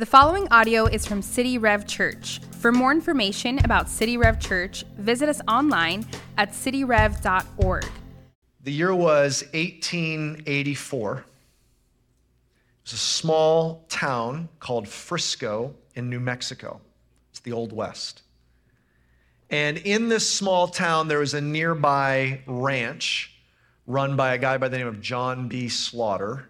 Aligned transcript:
The 0.00 0.06
following 0.06 0.48
audio 0.50 0.86
is 0.86 1.04
from 1.04 1.20
City 1.20 1.58
Rev 1.58 1.86
Church. 1.86 2.40
For 2.52 2.72
more 2.72 2.90
information 2.90 3.62
about 3.66 3.86
City 3.86 4.16
Rev 4.16 4.40
Church, 4.40 4.82
visit 4.96 5.28
us 5.28 5.42
online 5.46 6.06
at 6.38 6.52
cityrev.org. 6.52 7.84
The 8.62 8.72
year 8.72 8.94
was 8.94 9.42
1884. 9.52 11.16
It 11.18 11.24
was 12.82 12.92
a 12.94 12.96
small 12.96 13.84
town 13.90 14.48
called 14.58 14.88
Frisco 14.88 15.74
in 15.94 16.08
New 16.08 16.18
Mexico. 16.18 16.80
It's 17.28 17.40
the 17.40 17.52
Old 17.52 17.74
West. 17.74 18.22
And 19.50 19.76
in 19.76 20.08
this 20.08 20.26
small 20.26 20.68
town, 20.68 21.08
there 21.08 21.18
was 21.18 21.34
a 21.34 21.42
nearby 21.42 22.40
ranch 22.46 23.38
run 23.86 24.16
by 24.16 24.32
a 24.32 24.38
guy 24.38 24.56
by 24.56 24.68
the 24.70 24.78
name 24.78 24.86
of 24.86 25.02
John 25.02 25.46
B. 25.46 25.68
Slaughter. 25.68 26.48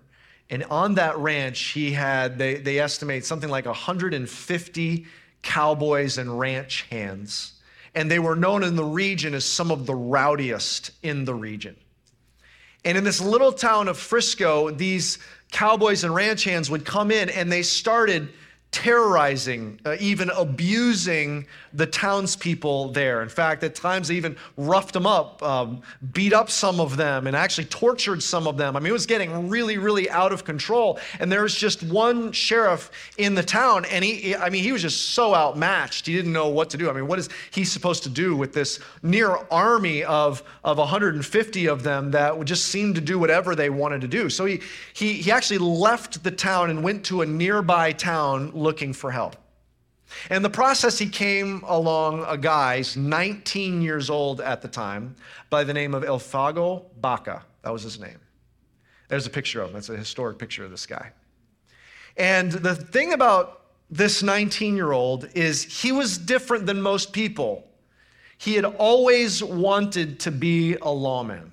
And 0.50 0.64
on 0.64 0.96
that 0.96 1.16
ranch, 1.16 1.60
he 1.60 1.92
had, 1.92 2.36
they, 2.36 2.56
they 2.56 2.80
estimate 2.80 3.24
something 3.24 3.48
like 3.48 3.66
150 3.66 5.06
cowboys 5.42 6.18
and 6.18 6.38
ranch 6.38 6.86
hands. 6.90 7.52
And 7.94 8.10
they 8.10 8.18
were 8.18 8.36
known 8.36 8.64
in 8.64 8.74
the 8.76 8.84
region 8.84 9.34
as 9.34 9.44
some 9.44 9.70
of 9.70 9.86
the 9.86 9.94
rowdiest 9.94 10.90
in 11.02 11.24
the 11.24 11.34
region. 11.34 11.76
And 12.84 12.98
in 12.98 13.04
this 13.04 13.20
little 13.20 13.52
town 13.52 13.88
of 13.88 13.96
Frisco, 13.96 14.70
these 14.70 15.18
cowboys 15.52 16.02
and 16.04 16.14
ranch 16.14 16.44
hands 16.44 16.70
would 16.70 16.84
come 16.84 17.10
in 17.10 17.28
and 17.30 17.50
they 17.50 17.62
started 17.62 18.30
terrorizing, 18.72 19.80
uh, 19.84 19.96
even 19.98 20.30
abusing 20.30 21.44
the 21.72 21.86
townspeople 21.86 22.92
there. 22.92 23.20
In 23.20 23.28
fact, 23.28 23.64
at 23.64 23.74
times 23.74 24.08
they 24.08 24.14
even 24.14 24.36
roughed 24.56 24.92
them 24.92 25.06
up, 25.06 25.42
um, 25.42 25.82
beat 26.12 26.32
up 26.32 26.48
some 26.48 26.78
of 26.78 26.96
them, 26.96 27.26
and 27.26 27.34
actually 27.34 27.64
tortured 27.64 28.22
some 28.22 28.46
of 28.46 28.56
them. 28.56 28.76
I 28.76 28.80
mean, 28.80 28.90
it 28.90 28.92
was 28.92 29.06
getting 29.06 29.48
really, 29.48 29.76
really 29.76 30.08
out 30.08 30.32
of 30.32 30.44
control. 30.44 31.00
And 31.18 31.32
there 31.32 31.42
was 31.42 31.54
just 31.54 31.82
one 31.82 32.30
sheriff 32.30 32.90
in 33.18 33.34
the 33.34 33.42
town, 33.42 33.86
and 33.86 34.04
he, 34.04 34.36
I 34.36 34.50
mean, 34.50 34.62
he 34.62 34.70
was 34.70 34.82
just 34.82 35.10
so 35.10 35.34
outmatched. 35.34 36.06
He 36.06 36.14
didn't 36.14 36.32
know 36.32 36.48
what 36.48 36.70
to 36.70 36.76
do. 36.76 36.88
I 36.88 36.92
mean, 36.92 37.08
what 37.08 37.18
is 37.18 37.28
he 37.50 37.64
supposed 37.64 38.04
to 38.04 38.08
do 38.08 38.36
with 38.36 38.52
this 38.52 38.78
near 39.02 39.36
army 39.50 40.04
of, 40.04 40.44
of 40.62 40.78
150 40.78 41.66
of 41.66 41.82
them 41.82 42.12
that 42.12 42.38
would 42.38 42.46
just 42.46 42.66
seem 42.66 42.94
to 42.94 43.00
do 43.00 43.18
whatever 43.18 43.56
they 43.56 43.68
wanted 43.70 44.00
to 44.02 44.08
do? 44.08 44.30
So 44.30 44.44
he, 44.44 44.60
he, 44.92 45.14
he 45.14 45.32
actually 45.32 45.58
left 45.58 46.22
the 46.22 46.30
town 46.30 46.70
and 46.70 46.84
went 46.84 47.04
to 47.06 47.22
a 47.22 47.26
nearby 47.26 47.92
town 47.92 48.52
looking 48.60 48.92
for 48.92 49.10
help. 49.10 49.36
And 50.28 50.44
the 50.44 50.50
process, 50.50 50.98
he 50.98 51.08
came 51.08 51.62
along 51.66 52.24
a 52.26 52.36
guy's 52.36 52.96
19 52.96 53.80
years 53.80 54.10
old 54.10 54.40
at 54.40 54.60
the 54.60 54.68
time, 54.68 55.16
by 55.48 55.64
the 55.64 55.72
name 55.72 55.94
of 55.94 56.02
Elfego 56.02 56.84
Baca. 57.00 57.44
That 57.62 57.72
was 57.72 57.82
his 57.82 57.98
name. 58.00 58.18
There's 59.08 59.26
a 59.26 59.30
picture 59.30 59.60
of 59.60 59.68
him. 59.68 59.74
That's 59.74 59.88
a 59.88 59.96
historic 59.96 60.38
picture 60.38 60.64
of 60.64 60.70
this 60.70 60.86
guy. 60.86 61.12
And 62.16 62.52
the 62.52 62.74
thing 62.74 63.12
about 63.12 63.62
this 63.90 64.22
19 64.22 64.76
year 64.76 64.92
old 64.92 65.28
is 65.34 65.82
he 65.82 65.92
was 65.92 66.18
different 66.18 66.66
than 66.66 66.80
most 66.80 67.12
people. 67.12 67.66
He 68.38 68.54
had 68.54 68.64
always 68.64 69.42
wanted 69.42 70.20
to 70.20 70.30
be 70.30 70.76
a 70.76 70.90
lawman. 70.90 71.52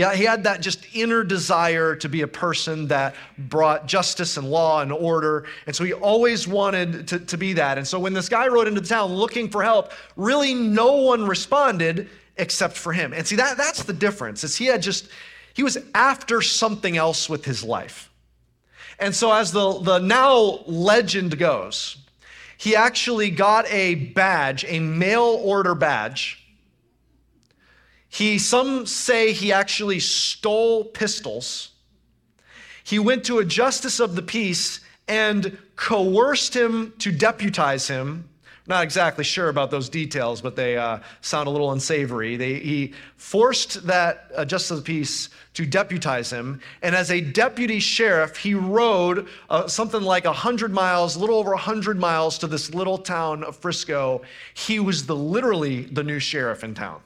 Yeah, 0.00 0.14
he 0.14 0.24
had 0.24 0.44
that 0.44 0.62
just 0.62 0.86
inner 0.94 1.22
desire 1.22 1.94
to 1.96 2.08
be 2.08 2.22
a 2.22 2.26
person 2.26 2.86
that 2.86 3.14
brought 3.36 3.86
justice 3.86 4.38
and 4.38 4.50
law 4.50 4.80
and 4.80 4.90
order. 4.90 5.44
And 5.66 5.76
so 5.76 5.84
he 5.84 5.92
always 5.92 6.48
wanted 6.48 7.06
to, 7.08 7.18
to 7.18 7.36
be 7.36 7.52
that. 7.52 7.76
And 7.76 7.86
so 7.86 8.00
when 8.00 8.14
this 8.14 8.30
guy 8.30 8.48
rode 8.48 8.66
into 8.66 8.80
the 8.80 8.88
town 8.88 9.12
looking 9.12 9.50
for 9.50 9.62
help, 9.62 9.92
really 10.16 10.54
no 10.54 10.92
one 11.02 11.26
responded 11.26 12.08
except 12.38 12.78
for 12.78 12.94
him. 12.94 13.12
And 13.12 13.26
see, 13.26 13.36
that, 13.36 13.58
that's 13.58 13.82
the 13.82 13.92
difference. 13.92 14.42
Is 14.42 14.56
he 14.56 14.64
had 14.64 14.80
just, 14.80 15.10
he 15.52 15.62
was 15.62 15.76
after 15.94 16.40
something 16.40 16.96
else 16.96 17.28
with 17.28 17.44
his 17.44 17.62
life. 17.62 18.10
And 18.98 19.14
so 19.14 19.30
as 19.30 19.52
the, 19.52 19.80
the 19.80 19.98
now 19.98 20.60
legend 20.66 21.38
goes, 21.38 21.98
he 22.56 22.74
actually 22.74 23.30
got 23.30 23.66
a 23.68 23.96
badge, 23.96 24.64
a 24.66 24.78
mail 24.80 25.38
order 25.42 25.74
badge 25.74 26.42
he, 28.10 28.38
some 28.38 28.86
say 28.86 29.32
he 29.32 29.52
actually 29.52 30.00
stole 30.00 30.84
pistols. 30.84 31.70
He 32.82 32.98
went 32.98 33.24
to 33.24 33.38
a 33.38 33.44
justice 33.44 34.00
of 34.00 34.16
the 34.16 34.22
peace 34.22 34.80
and 35.06 35.56
coerced 35.76 36.54
him 36.54 36.92
to 36.98 37.12
deputize 37.12 37.86
him. 37.86 38.28
Not 38.66 38.82
exactly 38.82 39.24
sure 39.24 39.48
about 39.48 39.70
those 39.70 39.88
details, 39.88 40.40
but 40.40 40.56
they 40.56 40.76
uh, 40.76 40.98
sound 41.20 41.46
a 41.46 41.50
little 41.50 41.70
unsavory. 41.70 42.36
They, 42.36 42.54
he 42.54 42.94
forced 43.16 43.86
that 43.86 44.30
uh, 44.36 44.44
justice 44.44 44.72
of 44.72 44.76
the 44.78 44.82
peace 44.82 45.28
to 45.54 45.64
deputize 45.64 46.30
him, 46.30 46.60
and 46.82 46.94
as 46.94 47.10
a 47.10 47.20
deputy 47.20 47.80
sheriff, 47.80 48.36
he 48.36 48.54
rode 48.54 49.28
uh, 49.48 49.66
something 49.66 50.02
like 50.02 50.24
100 50.24 50.72
miles, 50.72 51.16
a 51.16 51.18
little 51.18 51.36
over 51.36 51.50
100 51.50 51.98
miles 51.98 52.38
to 52.38 52.46
this 52.46 52.72
little 52.74 52.98
town 52.98 53.42
of 53.42 53.56
Frisco. 53.56 54.22
He 54.54 54.78
was 54.78 55.06
the, 55.06 55.16
literally 55.16 55.82
the 55.82 56.04
new 56.04 56.20
sheriff 56.20 56.62
in 56.62 56.74
town. 56.74 57.00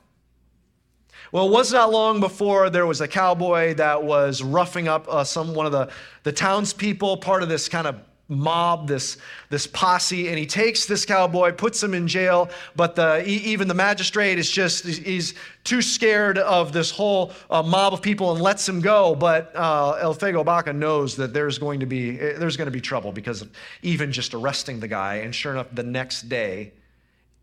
Well, 1.34 1.48
it 1.48 1.50
was 1.50 1.72
not 1.72 1.90
long 1.90 2.20
before 2.20 2.70
there 2.70 2.86
was 2.86 3.00
a 3.00 3.08
cowboy 3.08 3.74
that 3.74 4.04
was 4.04 4.40
roughing 4.40 4.86
up 4.86 5.08
uh, 5.08 5.24
some 5.24 5.52
one 5.52 5.66
of 5.66 5.72
the, 5.72 5.90
the 6.22 6.30
townspeople, 6.30 7.16
part 7.16 7.42
of 7.42 7.48
this 7.48 7.68
kind 7.68 7.88
of 7.88 7.96
mob, 8.28 8.86
this, 8.86 9.16
this 9.50 9.66
posse, 9.66 10.28
and 10.28 10.38
he 10.38 10.46
takes 10.46 10.86
this 10.86 11.04
cowboy, 11.04 11.50
puts 11.50 11.82
him 11.82 11.92
in 11.92 12.06
jail, 12.06 12.50
but 12.76 12.94
the, 12.94 13.26
even 13.26 13.66
the 13.66 13.74
magistrate 13.74 14.38
is 14.38 14.48
just, 14.48 14.86
he's 14.86 15.34
too 15.64 15.82
scared 15.82 16.38
of 16.38 16.72
this 16.72 16.92
whole 16.92 17.32
uh, 17.50 17.60
mob 17.64 17.92
of 17.92 18.00
people 18.00 18.30
and 18.30 18.40
lets 18.40 18.68
him 18.68 18.80
go. 18.80 19.16
But 19.16 19.50
uh, 19.56 20.04
Elfego 20.04 20.44
Baca 20.44 20.72
knows 20.72 21.16
that 21.16 21.34
there's 21.34 21.58
going 21.58 21.80
to 21.80 21.86
be, 21.86 22.12
there's 22.16 22.56
going 22.56 22.68
to 22.68 22.70
be 22.70 22.80
trouble 22.80 23.10
because 23.10 23.42
of 23.42 23.50
even 23.82 24.12
just 24.12 24.34
arresting 24.34 24.78
the 24.78 24.86
guy. 24.86 25.16
And 25.16 25.34
sure 25.34 25.50
enough, 25.50 25.66
the 25.72 25.82
next 25.82 26.28
day, 26.28 26.74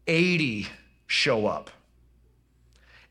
80 0.07 0.67
show 1.07 1.45
up. 1.45 1.71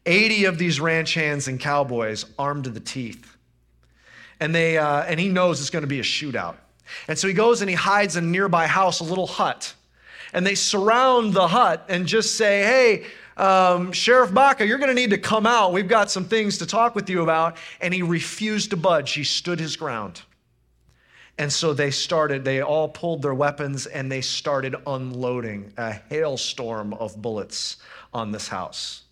80 0.07 0.47
of 0.47 0.59
these 0.59 0.81
ranch 0.81 1.15
hands 1.15 1.49
and 1.49 1.61
cowboys 1.61 2.25
armed 2.39 2.65
to 2.65 2.71
the 2.71 2.81
teeth. 2.81 3.37
And, 4.41 4.55
they, 4.55 4.79
uh, 4.79 5.03
and 5.03 5.21
he 5.21 5.29
knows 5.29 5.61
it's 5.61 5.71
going 5.71 5.83
to 5.83 5.89
be 5.89 6.01
a 6.01 6.05
shootout. 6.05 6.57
And 7.07 7.19
so 7.19 7.29
he 7.29 7.35
goes 7.35 7.61
and 7.61 7.69
he 7.69 7.77
hides 7.77 8.17
in 8.17 8.25
a 8.25 8.27
nearby 8.27 8.67
house, 8.67 9.01
a 9.01 9.05
little 9.05 9.27
hut. 9.27 9.75
And 10.33 10.47
they 10.47 10.55
surround 10.55 11.35
the 11.35 11.47
hut 11.47 11.85
and 11.89 12.07
just 12.07 12.37
say, 12.37 12.63
hey, 12.63 13.07
um, 13.37 13.93
Sheriff 13.93 14.33
Baca, 14.33 14.67
you're 14.67 14.79
going 14.79 14.89
to 14.89 14.95
need 14.95 15.11
to 15.11 15.19
come 15.19 15.47
out. 15.47 15.73
We've 15.73 15.89
got 15.89 16.11
some 16.11 16.25
things 16.25 16.59
to 16.59 16.67
talk 16.67 16.95
with 16.95 17.11
you 17.11 17.23
about. 17.23 17.57
And 17.81 17.93
he 17.93 18.03
refused 18.03 18.71
to 18.71 18.77
budge. 18.77 19.13
He 19.13 19.25
stood 19.25 19.61
his 19.61 19.77
ground. 19.77 20.23
And 21.37 21.53
so 21.53 21.73
they 21.73 21.91
started, 21.91 22.45
they 22.45 22.61
all 22.61 22.89
pulled 22.89 23.23
their 23.23 23.35
weapons 23.35 23.87
and 23.87 24.11
they 24.11 24.21
started 24.21 24.77
unloading 24.87 25.73
a 25.77 25.93
hailstorm 25.93 26.93
of 26.95 27.21
bullets 27.21 27.77
on 28.13 28.31
this 28.31 28.49
house 28.49 29.03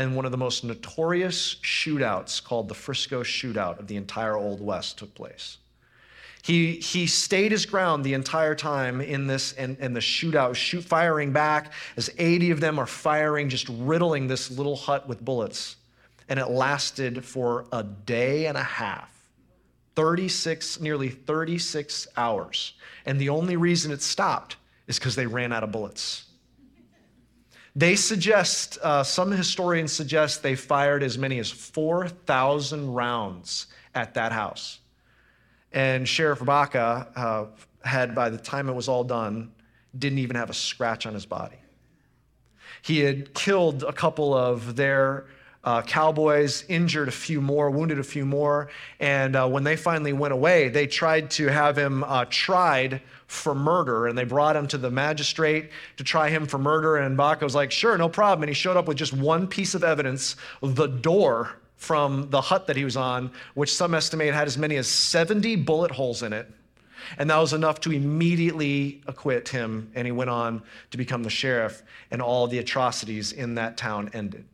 and 0.00 0.16
one 0.16 0.24
of 0.24 0.30
the 0.30 0.38
most 0.38 0.64
notorious 0.64 1.56
shootouts 1.56 2.42
called 2.42 2.68
the 2.68 2.74
Frisco 2.74 3.22
Shootout 3.22 3.78
of 3.78 3.86
the 3.86 3.96
entire 3.96 4.34
Old 4.34 4.62
West 4.62 4.96
took 4.96 5.14
place. 5.14 5.58
He, 6.42 6.76
he 6.76 7.06
stayed 7.06 7.52
his 7.52 7.66
ground 7.66 8.02
the 8.02 8.14
entire 8.14 8.54
time 8.54 9.02
in 9.02 9.26
this, 9.26 9.52
and, 9.52 9.76
and 9.78 9.94
the 9.94 10.00
shootout, 10.00 10.54
shoot 10.54 10.82
firing 10.82 11.32
back 11.32 11.74
as 11.98 12.08
80 12.16 12.50
of 12.52 12.60
them 12.60 12.78
are 12.78 12.86
firing, 12.86 13.50
just 13.50 13.68
riddling 13.68 14.26
this 14.26 14.50
little 14.50 14.74
hut 14.74 15.06
with 15.06 15.22
bullets. 15.22 15.76
And 16.30 16.40
it 16.40 16.48
lasted 16.48 17.22
for 17.22 17.66
a 17.70 17.82
day 17.82 18.46
and 18.46 18.56
a 18.56 18.62
half 18.62 19.10
36, 19.96 20.80
nearly 20.80 21.10
36 21.10 22.08
hours. 22.16 22.72
And 23.04 23.20
the 23.20 23.28
only 23.28 23.56
reason 23.56 23.92
it 23.92 24.00
stopped 24.00 24.56
is 24.86 24.98
because 24.98 25.14
they 25.14 25.26
ran 25.26 25.52
out 25.52 25.62
of 25.62 25.72
bullets. 25.72 26.24
They 27.76 27.96
suggest, 27.96 28.78
uh, 28.82 29.02
some 29.04 29.30
historians 29.30 29.92
suggest 29.92 30.42
they 30.42 30.56
fired 30.56 31.02
as 31.02 31.16
many 31.16 31.38
as 31.38 31.50
4,000 31.50 32.92
rounds 32.92 33.66
at 33.94 34.14
that 34.14 34.32
house. 34.32 34.80
And 35.72 36.08
Sheriff 36.08 36.44
Baca 36.44 37.08
uh, 37.14 37.46
had, 37.88 38.14
by 38.14 38.28
the 38.28 38.38
time 38.38 38.68
it 38.68 38.74
was 38.74 38.88
all 38.88 39.04
done, 39.04 39.52
didn't 39.96 40.18
even 40.18 40.36
have 40.36 40.50
a 40.50 40.54
scratch 40.54 41.06
on 41.06 41.14
his 41.14 41.26
body. 41.26 41.56
He 42.82 43.00
had 43.00 43.34
killed 43.34 43.82
a 43.84 43.92
couple 43.92 44.34
of 44.34 44.74
their 44.76 45.26
uh, 45.62 45.82
cowboys, 45.82 46.64
injured 46.68 47.08
a 47.08 47.12
few 47.12 47.40
more, 47.40 47.70
wounded 47.70 47.98
a 47.98 48.04
few 48.04 48.24
more. 48.24 48.70
And 48.98 49.36
uh, 49.36 49.48
when 49.48 49.62
they 49.62 49.76
finally 49.76 50.12
went 50.12 50.32
away, 50.32 50.68
they 50.68 50.86
tried 50.86 51.30
to 51.32 51.48
have 51.48 51.76
him 51.76 52.02
uh, 52.04 52.24
tried 52.30 53.02
for 53.26 53.54
murder. 53.54 54.06
And 54.06 54.16
they 54.16 54.24
brought 54.24 54.56
him 54.56 54.66
to 54.68 54.78
the 54.78 54.90
magistrate 54.90 55.70
to 55.98 56.04
try 56.04 56.30
him 56.30 56.46
for 56.46 56.58
murder. 56.58 56.96
And 56.96 57.16
Baca 57.16 57.44
was 57.44 57.54
like, 57.54 57.70
sure, 57.70 57.96
no 57.98 58.08
problem. 58.08 58.44
And 58.44 58.50
he 58.50 58.54
showed 58.54 58.76
up 58.76 58.88
with 58.88 58.96
just 58.96 59.12
one 59.12 59.46
piece 59.46 59.74
of 59.74 59.84
evidence 59.84 60.36
the 60.62 60.86
door 60.86 61.56
from 61.76 62.28
the 62.30 62.40
hut 62.40 62.66
that 62.66 62.76
he 62.76 62.84
was 62.84 62.96
on, 62.96 63.30
which 63.54 63.74
some 63.74 63.94
estimate 63.94 64.34
had 64.34 64.46
as 64.46 64.58
many 64.58 64.76
as 64.76 64.86
70 64.86 65.56
bullet 65.56 65.90
holes 65.90 66.22
in 66.22 66.32
it. 66.32 66.50
And 67.18 67.30
that 67.30 67.38
was 67.38 67.52
enough 67.52 67.80
to 67.80 67.92
immediately 67.92 69.02
acquit 69.06 69.48
him. 69.48 69.90
And 69.94 70.06
he 70.06 70.12
went 70.12 70.30
on 70.30 70.62
to 70.90 70.98
become 70.98 71.22
the 71.22 71.30
sheriff, 71.30 71.82
and 72.10 72.20
all 72.20 72.46
the 72.46 72.58
atrocities 72.58 73.32
in 73.32 73.54
that 73.54 73.76
town 73.76 74.10
ended. 74.12 74.44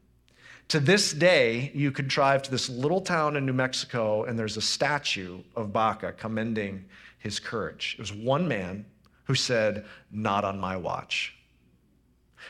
To 0.68 0.80
this 0.80 1.12
day, 1.12 1.70
you 1.74 1.92
could 1.92 2.08
drive 2.08 2.42
to 2.42 2.50
this 2.50 2.68
little 2.68 3.00
town 3.00 3.36
in 3.36 3.46
New 3.46 3.52
Mexico, 3.52 4.24
and 4.24 4.38
there's 4.38 4.56
a 4.56 4.62
statue 4.62 5.40
of 5.54 5.72
Baca 5.72 6.12
commending 6.12 6.84
his 7.18 7.38
courage. 7.38 7.94
It 7.98 8.00
was 8.00 8.12
one 8.12 8.48
man 8.48 8.84
who 9.24 9.34
said, 9.34 9.84
Not 10.10 10.44
on 10.44 10.58
my 10.58 10.76
watch. 10.76 11.36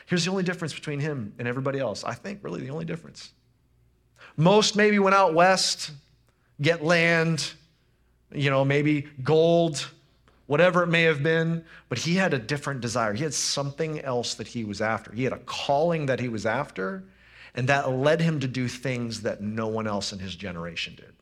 Here's 0.07 0.25
the 0.25 0.31
only 0.31 0.43
difference 0.43 0.73
between 0.73 0.99
him 0.99 1.33
and 1.37 1.47
everybody 1.47 1.79
else. 1.79 2.03
I 2.03 2.13
think, 2.13 2.43
really, 2.43 2.61
the 2.61 2.69
only 2.69 2.85
difference. 2.85 3.31
Most 4.35 4.75
maybe 4.75 4.99
went 4.99 5.15
out 5.15 5.33
west, 5.33 5.91
get 6.61 6.83
land, 6.83 7.53
you 8.31 8.49
know, 8.49 8.65
maybe 8.65 9.07
gold, 9.23 9.89
whatever 10.47 10.83
it 10.83 10.87
may 10.87 11.03
have 11.03 11.21
been, 11.21 11.63
but 11.89 11.97
he 11.97 12.15
had 12.15 12.33
a 12.33 12.39
different 12.39 12.81
desire. 12.81 13.13
He 13.13 13.23
had 13.23 13.33
something 13.33 13.99
else 14.01 14.33
that 14.35 14.47
he 14.47 14.63
was 14.63 14.81
after. 14.81 15.11
He 15.11 15.23
had 15.23 15.33
a 15.33 15.39
calling 15.39 16.07
that 16.07 16.19
he 16.19 16.29
was 16.29 16.45
after, 16.45 17.03
and 17.57 17.67
that 17.67 17.91
led 17.91 18.21
him 18.21 18.39
to 18.39 18.47
do 18.47 18.67
things 18.67 19.23
that 19.23 19.41
no 19.41 19.67
one 19.67 19.87
else 19.87 20.13
in 20.13 20.19
his 20.19 20.35
generation 20.35 20.95
did. 20.95 21.13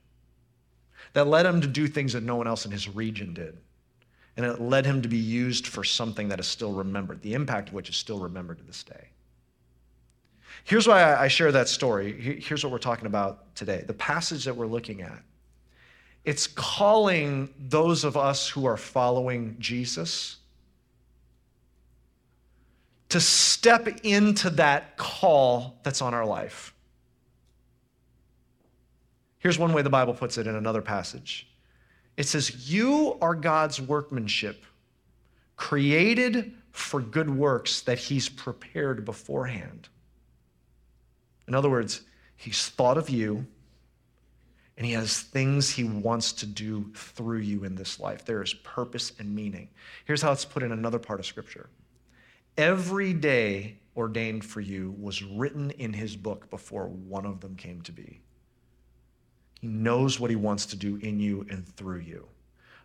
That 1.14 1.28
led 1.28 1.46
him 1.46 1.62
to 1.62 1.68
do 1.68 1.88
things 1.88 2.12
that 2.12 2.24
no 2.24 2.36
one 2.36 2.46
else 2.46 2.66
in 2.66 2.72
his 2.72 2.90
region 2.90 3.34
did. 3.34 3.58
And 4.36 4.46
it 4.46 4.60
led 4.60 4.86
him 4.86 5.02
to 5.02 5.08
be 5.08 5.18
used 5.18 5.66
for 5.66 5.86
something 5.86 6.28
that 6.28 6.42
is 6.42 6.46
still 6.46 6.74
remembered, 6.74 7.22
the 7.22 7.34
impact 7.34 7.70
of 7.70 7.74
which 7.74 7.88
is 7.88 7.96
still 7.96 8.20
remembered 8.20 8.58
to 8.58 8.66
this 8.66 8.84
day. 8.84 9.08
Here's 10.66 10.88
why 10.88 11.16
I 11.16 11.30
share 11.30 11.54
that 11.54 11.70
story. 11.70 12.42
Here's 12.42 12.66
what 12.66 12.72
we're 12.72 12.80
talking 12.80 13.06
about 13.06 13.56
today. 13.56 13.86
The 13.88 13.94
passage 13.94 14.44
that 14.44 14.56
we're 14.56 14.68
looking 14.68 15.02
at 15.02 15.24
it's 16.26 16.48
calling 16.48 17.54
those 17.60 18.04
of 18.04 18.18
us 18.18 18.50
who 18.50 18.66
are 18.66 18.78
following 18.78 19.56
Jesus 19.60 20.38
to 23.10 23.20
step 23.20 23.88
into 24.04 24.50
that 24.52 24.98
call 24.98 25.80
that's 25.84 26.02
on 26.02 26.14
our 26.14 26.26
life. 26.26 26.74
Here's 29.40 29.60
one 29.60 29.74
way 29.74 29.82
the 29.82 29.90
Bible 29.90 30.14
puts 30.14 30.38
it 30.38 30.48
in 30.48 30.56
another 30.56 30.82
passage 30.82 31.48
it 32.18 32.28
says, 32.28 32.70
You 32.72 33.18
are 33.22 33.36
God's 33.36 33.82
workmanship, 33.82 34.66
created 35.58 36.54
for 36.72 37.02
good 37.02 37.30
works 37.30 37.82
that 37.82 38.00
He's 38.00 38.30
prepared 38.30 39.06
beforehand. 39.06 39.90
In 41.48 41.54
other 41.54 41.70
words, 41.70 42.02
He's 42.36 42.70
thought 42.70 42.98
of 42.98 43.10
you 43.10 43.46
and 44.78 44.86
he 44.86 44.94
has 44.94 45.22
things 45.22 45.70
he 45.70 45.86
wants 45.86 46.34
to 46.34 46.46
do 46.46 46.92
through 46.94 47.40
you 47.40 47.64
in 47.64 47.76
this 47.76 48.00
life. 48.00 48.26
There 48.26 48.42
is 48.42 48.54
purpose 48.54 49.14
and 49.20 49.34
meaning. 49.34 49.70
Here's 50.06 50.22
how 50.22 50.32
it's 50.32 50.44
put 50.44 50.64
in 50.64 50.72
another 50.72 51.00
part 51.00 51.20
of 51.20 51.26
Scripture 51.26 51.70
Every 52.58 53.14
day 53.14 53.78
ordained 53.98 54.46
for 54.46 54.62
you 54.62 54.96
was 55.00 55.22
written 55.24 55.72
in 55.72 55.94
his 55.94 56.16
book 56.16 56.50
before 56.50 56.88
one 56.88 57.26
of 57.26 57.42
them 57.42 57.56
came 57.56 57.82
to 57.82 57.92
be. 57.92 58.22
He 59.60 59.68
knows 59.68 60.20
what 60.20 60.30
he 60.30 60.36
wants 60.36 60.66
to 60.68 60.76
do 60.76 60.98
in 60.98 61.20
you 61.20 61.46
and 61.50 61.68
through 61.76 62.00
you. 62.00 62.28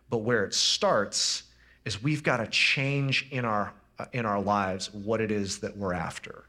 But 0.09 0.19
where 0.19 0.43
it 0.43 0.53
starts 0.53 1.43
is 1.85 2.03
we've 2.03 2.23
got 2.23 2.37
to 2.37 2.47
change 2.47 3.27
in 3.31 3.45
our, 3.45 3.73
uh, 3.97 4.05
in 4.13 4.25
our 4.25 4.41
lives 4.41 4.93
what 4.93 5.21
it 5.21 5.31
is 5.31 5.59
that 5.59 5.75
we're 5.77 5.93
after. 5.93 6.45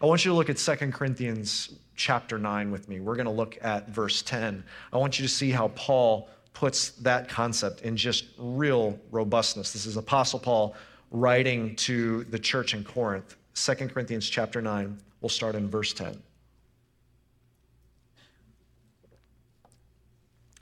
I 0.00 0.06
want 0.06 0.24
you 0.24 0.30
to 0.30 0.36
look 0.36 0.50
at 0.50 0.56
2 0.56 0.90
Corinthians 0.92 1.74
chapter 1.96 2.38
9 2.38 2.70
with 2.70 2.88
me. 2.88 3.00
We're 3.00 3.16
going 3.16 3.26
to 3.26 3.32
look 3.32 3.58
at 3.62 3.88
verse 3.88 4.22
10. 4.22 4.64
I 4.92 4.96
want 4.98 5.18
you 5.18 5.26
to 5.26 5.32
see 5.32 5.50
how 5.50 5.68
Paul 5.68 6.28
puts 6.52 6.90
that 6.90 7.28
concept 7.28 7.82
in 7.82 7.96
just 7.96 8.24
real 8.38 8.98
robustness. 9.10 9.72
This 9.72 9.84
is 9.84 9.96
Apostle 9.96 10.38
Paul 10.38 10.74
writing 11.20 11.74
to 11.76 12.24
the 12.24 12.38
church 12.38 12.74
in 12.74 12.84
Corinth. 12.84 13.36
2 13.54 13.74
Corinthians 13.88 14.28
chapter 14.28 14.60
9. 14.60 14.98
We'll 15.20 15.28
start 15.30 15.54
in 15.54 15.68
verse 15.68 15.92
10. 15.94 16.22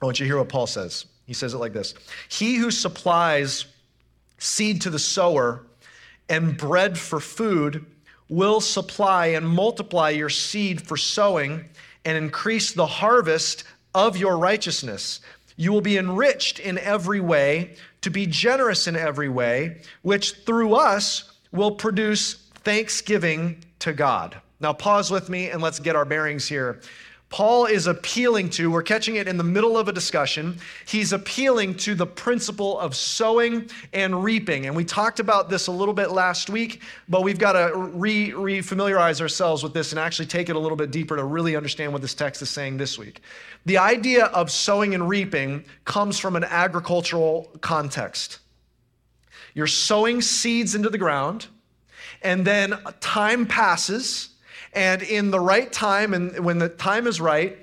I 0.01 0.05
want 0.05 0.19
you 0.19 0.25
to 0.25 0.29
hear 0.29 0.37
what 0.37 0.49
Paul 0.49 0.67
says. 0.67 1.05
He 1.25 1.33
says 1.33 1.53
it 1.53 1.57
like 1.57 1.73
this 1.73 1.93
He 2.29 2.55
who 2.55 2.71
supplies 2.71 3.65
seed 4.37 4.81
to 4.81 4.89
the 4.89 4.99
sower 4.99 5.63
and 6.29 6.57
bread 6.57 6.97
for 6.97 7.19
food 7.19 7.85
will 8.29 8.59
supply 8.59 9.27
and 9.27 9.47
multiply 9.47 10.09
your 10.09 10.29
seed 10.29 10.85
for 10.85 10.97
sowing 10.97 11.65
and 12.05 12.17
increase 12.17 12.71
the 12.71 12.85
harvest 12.85 13.63
of 13.93 14.17
your 14.17 14.37
righteousness. 14.37 15.21
You 15.57 15.71
will 15.71 15.81
be 15.81 15.97
enriched 15.97 16.59
in 16.59 16.77
every 16.77 17.19
way, 17.19 17.75
to 18.05 18.11
be 18.11 18.27
generous 18.27 18.87
in 18.87 18.95
every 18.95 19.29
way, 19.29 19.81
which 20.03 20.33
through 20.45 20.75
us 20.75 21.31
will 21.51 21.71
produce 21.71 22.35
thanksgiving 22.63 23.57
to 23.79 23.93
God. 23.93 24.39
Now, 24.59 24.73
pause 24.73 25.09
with 25.09 25.27
me 25.27 25.49
and 25.49 25.59
let's 25.59 25.79
get 25.79 25.95
our 25.95 26.05
bearings 26.05 26.47
here. 26.47 26.81
Paul 27.35 27.65
is 27.65 27.87
appealing 27.87 28.49
to, 28.51 28.71
we're 28.71 28.81
catching 28.81 29.17
it 29.17 29.27
in 29.27 29.35
the 29.35 29.43
middle 29.43 29.77
of 29.77 29.89
a 29.89 29.91
discussion. 29.91 30.57
He's 30.87 31.11
appealing 31.11 31.75
to 31.79 31.93
the 31.93 32.05
principle 32.05 32.79
of 32.79 32.95
sowing 32.95 33.69
and 33.91 34.23
reaping. 34.23 34.67
And 34.67 34.73
we 34.73 34.85
talked 34.85 35.19
about 35.19 35.49
this 35.49 35.67
a 35.67 35.71
little 35.73 35.93
bit 35.93 36.11
last 36.11 36.49
week, 36.49 36.81
but 37.09 37.23
we've 37.23 37.37
got 37.37 37.51
to 37.51 37.75
re 37.75 38.61
familiarize 38.61 39.19
ourselves 39.19 39.63
with 39.63 39.73
this 39.73 39.91
and 39.91 39.99
actually 39.99 40.27
take 40.27 40.47
it 40.47 40.55
a 40.55 40.59
little 40.59 40.77
bit 40.77 40.91
deeper 40.91 41.17
to 41.17 41.25
really 41.25 41.57
understand 41.57 41.91
what 41.91 42.01
this 42.01 42.13
text 42.13 42.41
is 42.41 42.49
saying 42.49 42.77
this 42.77 42.97
week. 42.97 43.19
The 43.65 43.79
idea 43.79 44.27
of 44.27 44.49
sowing 44.49 44.95
and 44.95 45.09
reaping 45.09 45.65
comes 45.83 46.17
from 46.17 46.37
an 46.37 46.45
agricultural 46.45 47.51
context. 47.59 48.39
You're 49.53 49.67
sowing 49.67 50.21
seeds 50.21 50.73
into 50.73 50.89
the 50.89 50.97
ground, 50.97 51.47
and 52.21 52.47
then 52.47 52.79
time 53.01 53.45
passes 53.45 54.34
and 54.75 55.01
in 55.01 55.31
the 55.31 55.39
right 55.39 55.71
time, 55.71 56.13
and 56.13 56.37
when 56.43 56.59
the 56.59 56.69
time 56.69 57.07
is 57.07 57.21
right, 57.21 57.57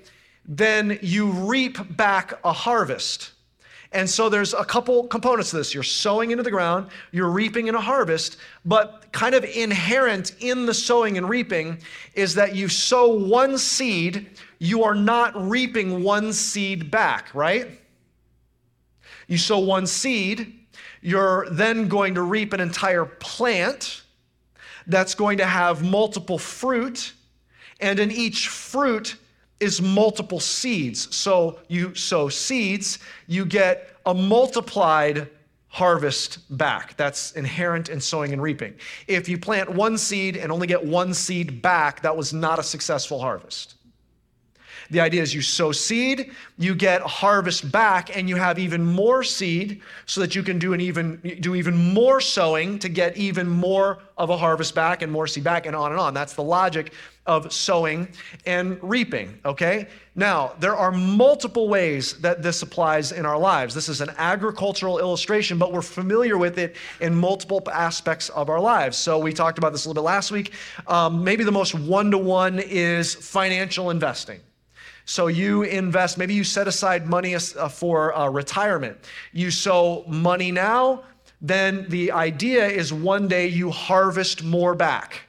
then 0.46 0.98
you 1.02 1.30
reap 1.30 1.96
back 1.96 2.40
a 2.44 2.52
harvest. 2.52 3.32
And 3.92 4.08
so 4.08 4.30
there's 4.30 4.54
a 4.54 4.64
couple 4.64 5.06
components 5.06 5.50
to 5.50 5.56
this. 5.56 5.74
You're 5.74 5.82
sowing 5.82 6.30
into 6.30 6.42
the 6.42 6.50
ground, 6.50 6.88
you're 7.10 7.30
reaping 7.30 7.66
in 7.66 7.74
a 7.74 7.80
harvest, 7.80 8.38
but 8.64 9.12
kind 9.12 9.34
of 9.34 9.44
inherent 9.44 10.32
in 10.40 10.64
the 10.64 10.72
sowing 10.72 11.18
and 11.18 11.28
reaping 11.28 11.78
is 12.14 12.34
that 12.34 12.56
you 12.56 12.68
sow 12.68 13.14
one 13.14 13.58
seed, 13.58 14.30
you 14.58 14.82
are 14.82 14.94
not 14.94 15.36
reaping 15.36 16.02
one 16.02 16.32
seed 16.32 16.90
back, 16.90 17.34
right? 17.34 17.78
You 19.28 19.36
sow 19.36 19.58
one 19.58 19.86
seed, 19.86 20.54
you're 21.02 21.46
then 21.50 21.88
going 21.88 22.14
to 22.14 22.22
reap 22.22 22.54
an 22.54 22.60
entire 22.60 23.04
plant 23.04 24.01
that's 24.86 25.14
going 25.14 25.38
to 25.38 25.46
have 25.46 25.82
multiple 25.82 26.38
fruit, 26.38 27.12
and 27.80 27.98
in 27.98 28.10
each 28.10 28.48
fruit 28.48 29.16
is 29.60 29.80
multiple 29.80 30.40
seeds. 30.40 31.14
So 31.14 31.60
you 31.68 31.94
sow 31.94 32.28
seeds, 32.28 32.98
you 33.26 33.44
get 33.44 33.96
a 34.06 34.14
multiplied 34.14 35.28
harvest 35.68 36.38
back. 36.58 36.96
That's 36.96 37.32
inherent 37.32 37.88
in 37.88 38.00
sowing 38.00 38.32
and 38.32 38.42
reaping. 38.42 38.74
If 39.06 39.28
you 39.28 39.38
plant 39.38 39.70
one 39.70 39.96
seed 39.96 40.36
and 40.36 40.52
only 40.52 40.66
get 40.66 40.84
one 40.84 41.14
seed 41.14 41.62
back, 41.62 42.02
that 42.02 42.16
was 42.16 42.32
not 42.32 42.58
a 42.58 42.62
successful 42.62 43.20
harvest. 43.20 43.76
The 44.92 45.00
idea 45.00 45.22
is 45.22 45.32
you 45.32 45.40
sow 45.40 45.72
seed, 45.72 46.32
you 46.58 46.74
get 46.74 47.00
harvest 47.00 47.72
back, 47.72 48.14
and 48.14 48.28
you 48.28 48.36
have 48.36 48.58
even 48.58 48.84
more 48.84 49.24
seed 49.24 49.80
so 50.04 50.20
that 50.20 50.34
you 50.34 50.42
can 50.42 50.58
do 50.58 50.74
an 50.74 50.82
even 50.82 51.16
do 51.40 51.54
even 51.54 51.94
more 51.94 52.20
sowing 52.20 52.78
to 52.80 52.90
get 52.90 53.16
even 53.16 53.48
more 53.48 54.00
of 54.18 54.28
a 54.28 54.36
harvest 54.36 54.74
back 54.74 55.00
and 55.00 55.10
more 55.10 55.26
seed 55.26 55.44
back, 55.44 55.64
and 55.64 55.74
on 55.74 55.92
and 55.92 55.98
on. 55.98 56.12
That's 56.12 56.34
the 56.34 56.42
logic 56.42 56.92
of 57.24 57.50
sowing 57.54 58.06
and 58.44 58.78
reaping, 58.82 59.40
okay? 59.46 59.86
Now, 60.14 60.52
there 60.60 60.76
are 60.76 60.92
multiple 60.92 61.68
ways 61.68 62.20
that 62.20 62.42
this 62.42 62.60
applies 62.60 63.12
in 63.12 63.24
our 63.24 63.38
lives. 63.38 63.74
This 63.74 63.88
is 63.88 64.02
an 64.02 64.10
agricultural 64.18 64.98
illustration, 64.98 65.56
but 65.56 65.72
we're 65.72 65.80
familiar 65.80 66.36
with 66.36 66.58
it 66.58 66.76
in 67.00 67.14
multiple 67.14 67.62
aspects 67.72 68.28
of 68.28 68.50
our 68.50 68.60
lives. 68.60 68.98
So, 68.98 69.18
we 69.18 69.32
talked 69.32 69.56
about 69.56 69.72
this 69.72 69.86
a 69.86 69.88
little 69.88 70.02
bit 70.02 70.06
last 70.06 70.30
week. 70.30 70.52
Um, 70.86 71.24
maybe 71.24 71.44
the 71.44 71.52
most 71.52 71.74
one 71.74 72.10
to 72.10 72.18
one 72.18 72.58
is 72.58 73.14
financial 73.14 73.88
investing. 73.88 74.40
So 75.04 75.26
you 75.26 75.62
invest, 75.62 76.18
maybe 76.18 76.34
you 76.34 76.44
set 76.44 76.68
aside 76.68 77.06
money 77.06 77.34
uh, 77.34 77.40
for 77.68 78.16
uh, 78.16 78.28
retirement. 78.28 78.98
You 79.32 79.50
sow 79.50 80.04
money 80.06 80.52
now, 80.52 81.04
then 81.40 81.86
the 81.88 82.12
idea 82.12 82.66
is 82.66 82.92
one 82.92 83.26
day 83.26 83.48
you 83.48 83.70
harvest 83.70 84.44
more 84.44 84.74
back. 84.74 85.22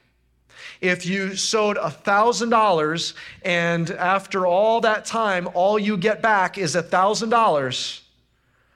If 0.79 1.05
you 1.05 1.35
sowed 1.35 1.77
$1,000 1.77 3.13
and 3.43 3.91
after 3.91 4.45
all 4.45 4.81
that 4.81 5.05
time, 5.05 5.49
all 5.53 5.79
you 5.79 5.97
get 5.97 6.21
back 6.21 6.57
is 6.57 6.75
$1,000, 6.75 8.01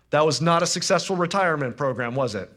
that 0.09 0.25
was 0.25 0.41
not 0.41 0.63
a 0.63 0.65
successful 0.65 1.15
retirement 1.15 1.75
program, 1.75 2.15
was 2.15 2.33
it? 2.33 2.49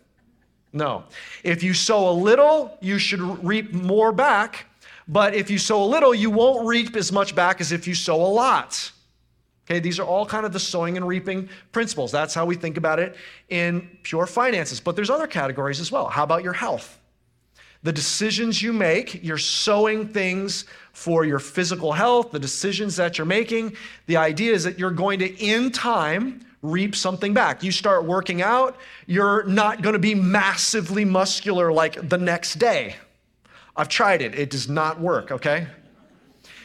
No. 0.73 1.05
If 1.43 1.63
you 1.63 1.75
sow 1.75 2.11
a 2.11 2.13
little, 2.13 2.79
you 2.81 2.99
should 2.99 3.21
reap 3.45 3.73
more 3.73 4.13
back. 4.13 4.67
But 5.11 5.35
if 5.35 5.51
you 5.51 5.59
sow 5.59 5.83
a 5.83 5.85
little, 5.85 6.15
you 6.15 6.31
won't 6.31 6.69
reap 6.69 6.95
as 6.95 7.11
much 7.11 7.35
back 7.35 7.61
as 7.61 7.73
if 7.73 7.89
you 7.89 7.97
sow 7.97 8.15
a 8.15 8.33
lot. 8.33 8.93
Okay, 9.67 9.81
these 9.81 9.99
are 9.99 10.05
all 10.05 10.25
kind 10.25 10.47
of 10.47 10.53
the 10.53 10.61
sowing 10.61 10.97
and 10.97 11.07
reaping 11.07 11.49
principles. 11.73 12.13
That's 12.13 12.33
how 12.33 12.47
we 12.47 12.55
think 12.55 12.77
about 12.77 13.01
it 13.01 13.17
in 13.49 13.99
pure 14.05 14.27
finances. 14.27 14.79
But 14.79 14.95
there's 14.95 15.11
other 15.11 15.27
categories 15.27 15.81
as 15.81 15.91
well. 15.91 16.07
How 16.07 16.23
about 16.23 16.45
your 16.45 16.53
health? 16.53 17.01
The 17.83 17.93
decisions 17.93 18.63
you 18.63 18.73
make, 18.73 19.25
you're 19.25 19.37
sowing 19.39 20.07
things 20.07 20.65
for 20.93 21.25
your 21.25 21.41
physical 21.41 21.93
health, 21.93 22.31
the 22.31 22.39
decisions 22.39 22.95
that 22.97 23.19
you're 23.19 23.27
making. 23.27 23.75
The 24.07 24.17
idea 24.17 24.53
is 24.53 24.63
that 24.63 24.79
you're 24.79 24.93
going 24.93 25.19
to, 25.21 25.35
in 25.45 25.73
time, 25.73 26.47
reap 26.63 26.95
something 26.95 27.35
back. 27.35 27.65
You 27.65 27.73
start 27.73 28.05
working 28.05 28.43
out, 28.43 28.77
you're 29.07 29.43
not 29.45 29.83
going 29.83 29.95
to 29.95 29.99
be 29.99 30.15
massively 30.15 31.05
muscular 31.05 31.73
like 31.73 32.09
the 32.09 32.19
next 32.19 32.61
day. 32.61 32.95
I've 33.81 33.89
tried 33.89 34.21
it, 34.21 34.35
it 34.35 34.51
does 34.51 34.69
not 34.69 35.01
work, 35.01 35.33
okay? 35.33 35.67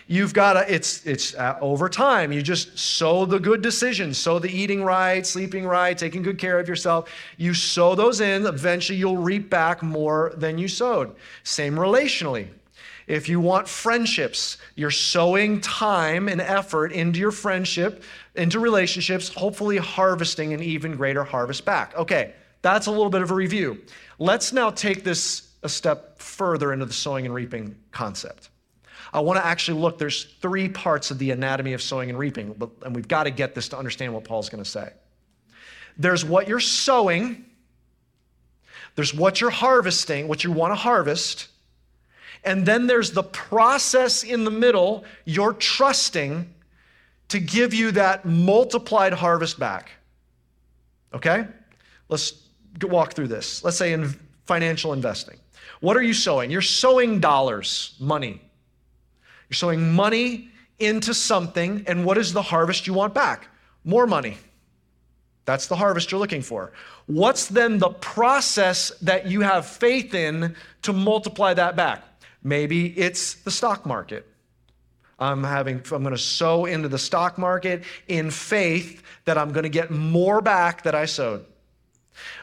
You've 0.08 0.34
got 0.34 0.54
to, 0.54 0.74
it's, 0.74 1.06
it's 1.06 1.34
uh, 1.34 1.58
over 1.62 1.88
time. 1.88 2.34
You 2.34 2.42
just 2.42 2.78
sow 2.78 3.24
the 3.24 3.40
good 3.40 3.62
decisions, 3.62 4.18
sow 4.18 4.38
the 4.38 4.50
eating 4.50 4.84
right, 4.84 5.26
sleeping 5.26 5.66
right, 5.66 5.98
taking 5.98 6.24
good 6.24 6.38
care 6.38 6.60
of 6.60 6.68
yourself. 6.68 7.10
You 7.38 7.54
sow 7.54 7.96
those 7.96 8.20
in, 8.20 8.46
eventually 8.46 9.00
you'll 9.00 9.16
reap 9.16 9.50
back 9.50 9.82
more 9.82 10.34
than 10.36 10.58
you 10.58 10.68
sowed. 10.68 11.16
Same 11.44 11.76
relationally. 11.76 12.50
If 13.08 13.30
you 13.30 13.40
want 13.40 13.66
friendships, 13.66 14.58
you're 14.76 14.92
sowing 14.92 15.62
time 15.62 16.28
and 16.28 16.42
effort 16.42 16.92
into 16.92 17.22
your 17.22 17.32
friendship, 17.32 18.04
into 18.36 18.60
relationships, 18.60 19.30
hopefully 19.30 19.78
harvesting 19.78 20.54
an 20.54 20.62
even 20.62 20.98
greater 20.98 21.24
harvest 21.24 21.64
back. 21.64 21.96
Okay, 21.96 22.34
that's 22.62 22.88
a 22.88 22.92
little 22.92 23.10
bit 23.10 23.22
of 23.22 23.32
a 23.32 23.36
review. 23.36 23.82
Let's 24.20 24.52
now 24.52 24.70
take 24.70 25.06
this 25.06 25.45
a 25.66 25.70
step 25.70 26.20
further 26.20 26.72
into 26.72 26.86
the 26.86 26.94
sowing 26.94 27.26
and 27.26 27.34
reaping 27.34 27.76
concept. 27.92 28.50
I 29.14 29.20
want 29.20 29.38
to 29.40 29.46
actually 29.46 29.80
look, 29.80 29.98
there's 29.98 30.26
three 30.42 30.70
parts 30.70 31.12
of 31.12 31.20
the 31.20 31.32
anatomy 31.32 31.74
of 31.74 31.82
sowing 31.82 32.10
and 32.10 32.18
reaping, 32.18 32.54
but, 32.54 32.70
and 32.84 32.96
we've 32.96 33.08
got 33.08 33.24
to 33.24 33.32
get 33.32 33.56
this 33.56 33.70
to 33.70 33.78
understand 33.78 34.14
what 34.14 34.24
Paul's 34.24 34.50
going 34.50 34.64
to 34.64 34.70
say. 34.70 34.92
There's 35.98 36.26
what 36.26 36.48
you're 36.48 36.60
sowing, 36.60 37.46
there's 38.96 39.14
what 39.14 39.42
you're 39.42 39.50
harvesting, 39.50 40.28
what 40.28 40.44
you 40.44 40.52
want 40.52 40.72
to 40.72 40.76
harvest, 40.76 41.48
and 42.44 42.66
then 42.66 42.88
there's 42.88 43.12
the 43.12 43.24
process 43.24 44.24
in 44.24 44.44
the 44.44 44.52
middle 44.52 45.04
you're 45.26 45.54
trusting 45.54 46.54
to 47.30 47.40
give 47.40 47.74
you 47.74 47.92
that 47.92 48.26
multiplied 48.26 49.14
harvest 49.14 49.60
back. 49.60 49.92
Okay? 51.14 51.48
Let's 52.08 52.34
walk 52.82 53.14
through 53.14 53.30
this. 53.30 53.64
Let's 53.64 53.78
say 53.78 53.94
in 53.94 54.14
financial 54.46 54.94
investing. 54.94 55.38
What 55.82 55.98
are 55.98 56.02
you 56.02 56.14
sowing? 56.14 56.52
You're 56.52 56.62
sowing 56.62 57.20
dollars, 57.20 57.96
money. 58.00 58.42
You're 59.50 59.56
sowing 59.56 59.94
money 59.94 60.50
into 60.80 61.14
something, 61.14 61.84
and 61.88 62.06
what 62.06 62.18
is 62.18 62.34
the 62.34 62.42
harvest 62.42 62.88
you 62.88 62.94
want 62.94 63.14
back? 63.14 63.48
More 63.84 64.08
money. 64.08 64.38
That's 65.46 65.68
the 65.68 65.76
harvest 65.76 66.12
you're 66.12 66.20
looking 66.20 66.42
for. 66.42 66.74
What's 67.06 67.48
then 67.48 67.78
the 67.78 67.90
process 67.90 68.90
that 69.02 69.28
you 69.28 69.42
have 69.42 69.66
faith 69.66 70.14
in 70.16 70.56
to 70.82 70.92
multiply 70.92 71.54
that 71.54 71.76
back? 71.76 72.04
Maybe 72.44 72.98
it's 72.98 73.36
the 73.36 73.52
stock 73.52 73.86
market. 73.86 74.28
I'm 75.18 75.44
having 75.44 75.78
I'm 75.92 76.04
going 76.04 76.16
to 76.16 76.18
sow 76.18 76.66
into 76.66 76.90
the 76.90 77.00
stock 77.00 77.38
market 77.38 77.84
in 78.08 78.32
faith 78.32 79.02
that 79.26 79.38
I'm 79.38 79.52
going 79.54 79.64
to 79.64 79.70
get 79.70 79.92
more 79.92 80.42
back 80.42 80.84
that 80.84 80.96
I 80.96 81.06
sowed. 81.06 81.46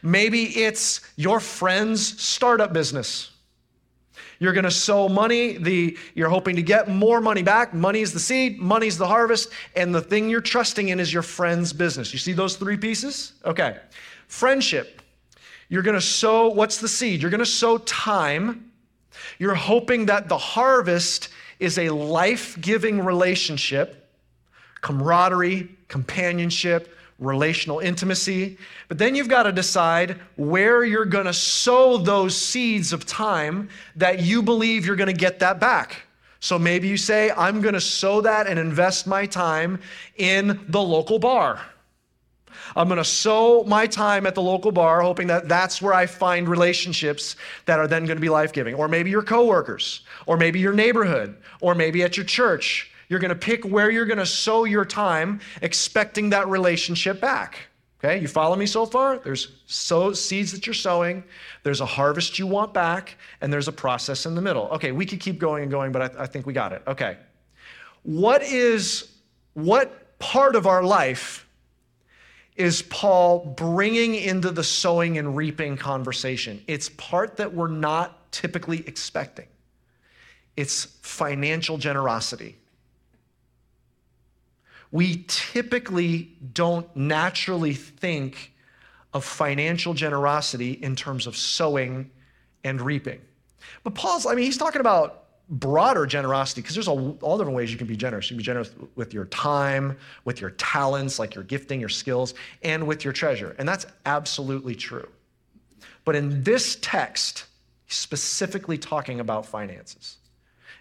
Maybe 0.02 0.44
it's 0.64 1.00
your 1.16 1.40
friend's 1.40 2.20
startup 2.20 2.72
business. 2.72 3.30
You're 4.38 4.52
going 4.52 4.64
to 4.64 4.72
sow 4.72 5.08
money, 5.08 5.56
the, 5.56 5.96
you're 6.14 6.28
hoping 6.28 6.56
to 6.56 6.62
get 6.62 6.88
more 6.88 7.20
money 7.20 7.44
back. 7.44 7.72
Money 7.72 8.00
is 8.00 8.12
the 8.12 8.18
seed, 8.18 8.58
money's 8.58 8.98
the 8.98 9.06
harvest, 9.06 9.50
and 9.76 9.94
the 9.94 10.00
thing 10.00 10.28
you're 10.28 10.40
trusting 10.40 10.88
in 10.88 10.98
is 10.98 11.12
your 11.12 11.22
friend's 11.22 11.72
business. 11.72 12.12
You 12.12 12.18
see 12.18 12.32
those 12.32 12.56
three 12.56 12.76
pieces? 12.76 13.34
Okay. 13.44 13.78
Friendship. 14.26 15.00
You're 15.68 15.82
going 15.82 15.94
to 15.94 16.00
sow, 16.00 16.48
what's 16.48 16.78
the 16.78 16.88
seed? 16.88 17.22
You're 17.22 17.30
going 17.30 17.38
to 17.38 17.46
sow 17.46 17.78
time. 17.78 18.72
You're 19.38 19.54
hoping 19.54 20.06
that 20.06 20.28
the 20.28 20.38
harvest 20.38 21.28
is 21.60 21.78
a 21.78 21.90
life 21.90 22.60
giving 22.60 23.04
relationship, 23.04 24.10
camaraderie, 24.80 25.70
companionship, 25.86 26.96
relational 27.22 27.78
intimacy. 27.78 28.58
But 28.88 28.98
then 28.98 29.14
you've 29.14 29.28
got 29.28 29.44
to 29.44 29.52
decide 29.52 30.18
where 30.36 30.84
you're 30.84 31.04
going 31.04 31.26
to 31.26 31.32
sow 31.32 31.96
those 31.96 32.36
seeds 32.36 32.92
of 32.92 33.06
time 33.06 33.68
that 33.96 34.20
you 34.20 34.42
believe 34.42 34.84
you're 34.84 34.96
going 34.96 35.06
to 35.06 35.12
get 35.12 35.38
that 35.38 35.60
back. 35.60 36.02
So 36.40 36.58
maybe 36.58 36.88
you 36.88 36.96
say, 36.96 37.30
I'm 37.30 37.60
going 37.60 37.74
to 37.74 37.80
sow 37.80 38.20
that 38.22 38.48
and 38.48 38.58
invest 38.58 39.06
my 39.06 39.26
time 39.26 39.80
in 40.16 40.60
the 40.68 40.82
local 40.82 41.18
bar. 41.18 41.60
I'm 42.74 42.88
going 42.88 42.98
to 42.98 43.04
sow 43.04 43.64
my 43.64 43.86
time 43.86 44.26
at 44.26 44.34
the 44.34 44.42
local 44.42 44.72
bar, 44.72 45.02
hoping 45.02 45.26
that 45.28 45.48
that's 45.48 45.80
where 45.82 45.92
I 45.92 46.06
find 46.06 46.48
relationships 46.48 47.36
that 47.66 47.78
are 47.78 47.86
then 47.86 48.06
going 48.06 48.16
to 48.16 48.20
be 48.20 48.28
life 48.28 48.52
giving. 48.52 48.74
Or 48.74 48.88
maybe 48.88 49.10
your 49.10 49.22
coworkers, 49.22 50.02
or 50.26 50.36
maybe 50.36 50.58
your 50.58 50.72
neighborhood, 50.72 51.36
or 51.60 51.74
maybe 51.74 52.02
at 52.02 52.16
your 52.16 52.26
church 52.26 52.91
you're 53.12 53.21
going 53.21 53.28
to 53.28 53.35
pick 53.35 53.62
where 53.64 53.90
you're 53.90 54.07
going 54.07 54.16
to 54.16 54.25
sow 54.25 54.64
your 54.64 54.87
time, 54.87 55.38
expecting 55.61 56.31
that 56.31 56.49
relationship 56.49 57.21
back. 57.21 57.59
Okay, 58.02 58.19
you 58.19 58.26
follow 58.26 58.57
me 58.57 58.64
so 58.64 58.87
far? 58.87 59.19
There's 59.19 59.52
seeds 59.66 60.50
that 60.52 60.66
you're 60.66 60.73
sowing, 60.73 61.23
there's 61.62 61.83
a 61.83 61.87
harvest 61.87 62.38
you 62.38 62.47
want 62.47 62.73
back, 62.73 63.19
and 63.42 63.52
there's 63.52 63.69
a 63.69 63.73
process 63.73 64.25
in 64.25 64.35
the 64.35 64.40
middle. 64.40 64.66
Okay, 64.69 64.92
we 64.92 65.04
could 65.04 65.21
keep 65.21 65.38
going 65.38 65.62
and 65.62 65.71
going, 65.71 65.92
but 65.92 66.16
I, 66.16 66.23
I 66.23 66.26
think 66.26 66.47
we 66.47 66.54
got 66.54 66.73
it. 66.73 66.83
Okay. 66.87 67.19
What 68.02 68.42
is, 68.42 69.12
what 69.52 70.19
part 70.19 70.57
of 70.57 70.66
our 70.66 70.83
life 70.83 71.47
is 72.57 72.81
Paul 72.81 73.54
bringing 73.59 74.14
into 74.14 74.50
the 74.50 74.64
sowing 74.64 75.19
and 75.19 75.37
reaping 75.37 75.76
conversation? 75.76 76.64
It's 76.66 76.88
part 76.88 77.37
that 77.37 77.52
we're 77.52 77.69
not 77.69 78.33
typically 78.33 78.88
expecting. 78.88 79.49
It's 80.57 80.87
financial 81.02 81.76
generosity 81.76 82.57
we 84.92 85.25
typically 85.26 86.37
don't 86.52 86.94
naturally 86.94 87.75
think 87.75 88.52
of 89.14 89.25
financial 89.25 89.94
generosity 89.94 90.72
in 90.72 90.94
terms 90.94 91.26
of 91.26 91.37
sowing 91.37 92.11
and 92.62 92.80
reaping. 92.80 93.20
But 93.82 93.94
Paul's, 93.94 94.26
I 94.26 94.34
mean, 94.34 94.44
he's 94.44 94.58
talking 94.58 94.80
about 94.80 95.25
broader 95.49 96.06
generosity 96.06 96.61
because 96.61 96.75
there's 96.75 96.88
all, 96.88 97.18
all 97.20 97.37
different 97.37 97.56
ways 97.56 97.72
you 97.72 97.78
can 97.78 97.87
be 97.87 97.96
generous. 97.96 98.30
You 98.30 98.34
can 98.34 98.38
be 98.38 98.44
generous 98.44 98.70
with 98.94 99.12
your 99.12 99.25
time, 99.26 99.99
with 100.25 100.40
your 100.40 100.50
talents, 100.50 101.18
like 101.18 101.34
your 101.34 101.44
gifting, 101.44 101.80
your 101.80 101.88
skills, 101.88 102.34
and 102.62 102.87
with 102.87 103.04
your 103.04 103.12
treasure. 103.12 103.56
And 103.58 103.68
that's 103.68 103.87
absolutely 104.06 104.75
true. 104.75 105.08
But 106.04 106.16
in 106.16 106.42
this 106.42 106.76
text, 106.80 107.46
he's 107.87 107.96
specifically 107.96 108.78
talking 108.78 109.20
about 109.20 109.46
finances. 109.46 110.18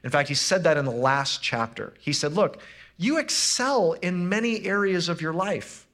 In 0.03 0.10
fact, 0.10 0.30
he 0.30 0.36
said 0.36 0.63
that 0.63 0.77
in 0.77 0.86
the 0.86 0.91
last 0.91 1.44
chapter. 1.44 1.94
He 2.00 2.13
said, 2.13 2.34
Look, 2.34 2.62
you 3.01 3.17
excel 3.17 3.93
in 3.93 4.29
many 4.29 4.63
areas 4.65 5.10
of 5.10 5.22
your 5.22 5.34
life, 5.34 5.88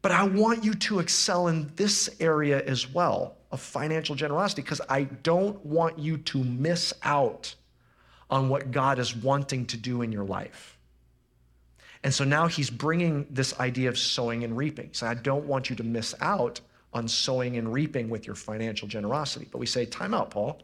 but 0.00 0.10
I 0.10 0.24
want 0.24 0.64
you 0.64 0.74
to 0.74 1.00
excel 1.00 1.48
in 1.48 1.70
this 1.76 2.08
area 2.18 2.64
as 2.64 2.88
well 2.90 3.36
of 3.50 3.60
financial 3.60 4.14
generosity 4.14 4.62
because 4.62 4.80
I 4.88 5.04
don't 5.04 5.62
want 5.66 5.98
you 5.98 6.16
to 6.16 6.42
miss 6.42 6.94
out 7.02 7.54
on 8.30 8.48
what 8.48 8.70
God 8.70 8.98
is 8.98 9.14
wanting 9.14 9.66
to 9.66 9.76
do 9.76 10.00
in 10.02 10.10
your 10.10 10.24
life. 10.24 10.78
And 12.04 12.14
so 12.14 12.24
now 12.24 12.46
he's 12.46 12.70
bringing 12.70 13.26
this 13.28 13.58
idea 13.60 13.88
of 13.88 13.98
sowing 13.98 14.44
and 14.44 14.56
reaping. 14.56 14.90
So 14.92 15.06
I 15.06 15.14
don't 15.14 15.44
want 15.44 15.68
you 15.68 15.76
to 15.76 15.82
miss 15.82 16.14
out 16.20 16.60
on 16.94 17.06
sowing 17.06 17.58
and 17.58 17.70
reaping 17.70 18.08
with 18.08 18.26
your 18.26 18.36
financial 18.36 18.88
generosity. 18.88 19.46
But 19.50 19.58
we 19.58 19.66
say, 19.66 19.84
time 19.84 20.14
out, 20.14 20.30
Paul. 20.30 20.62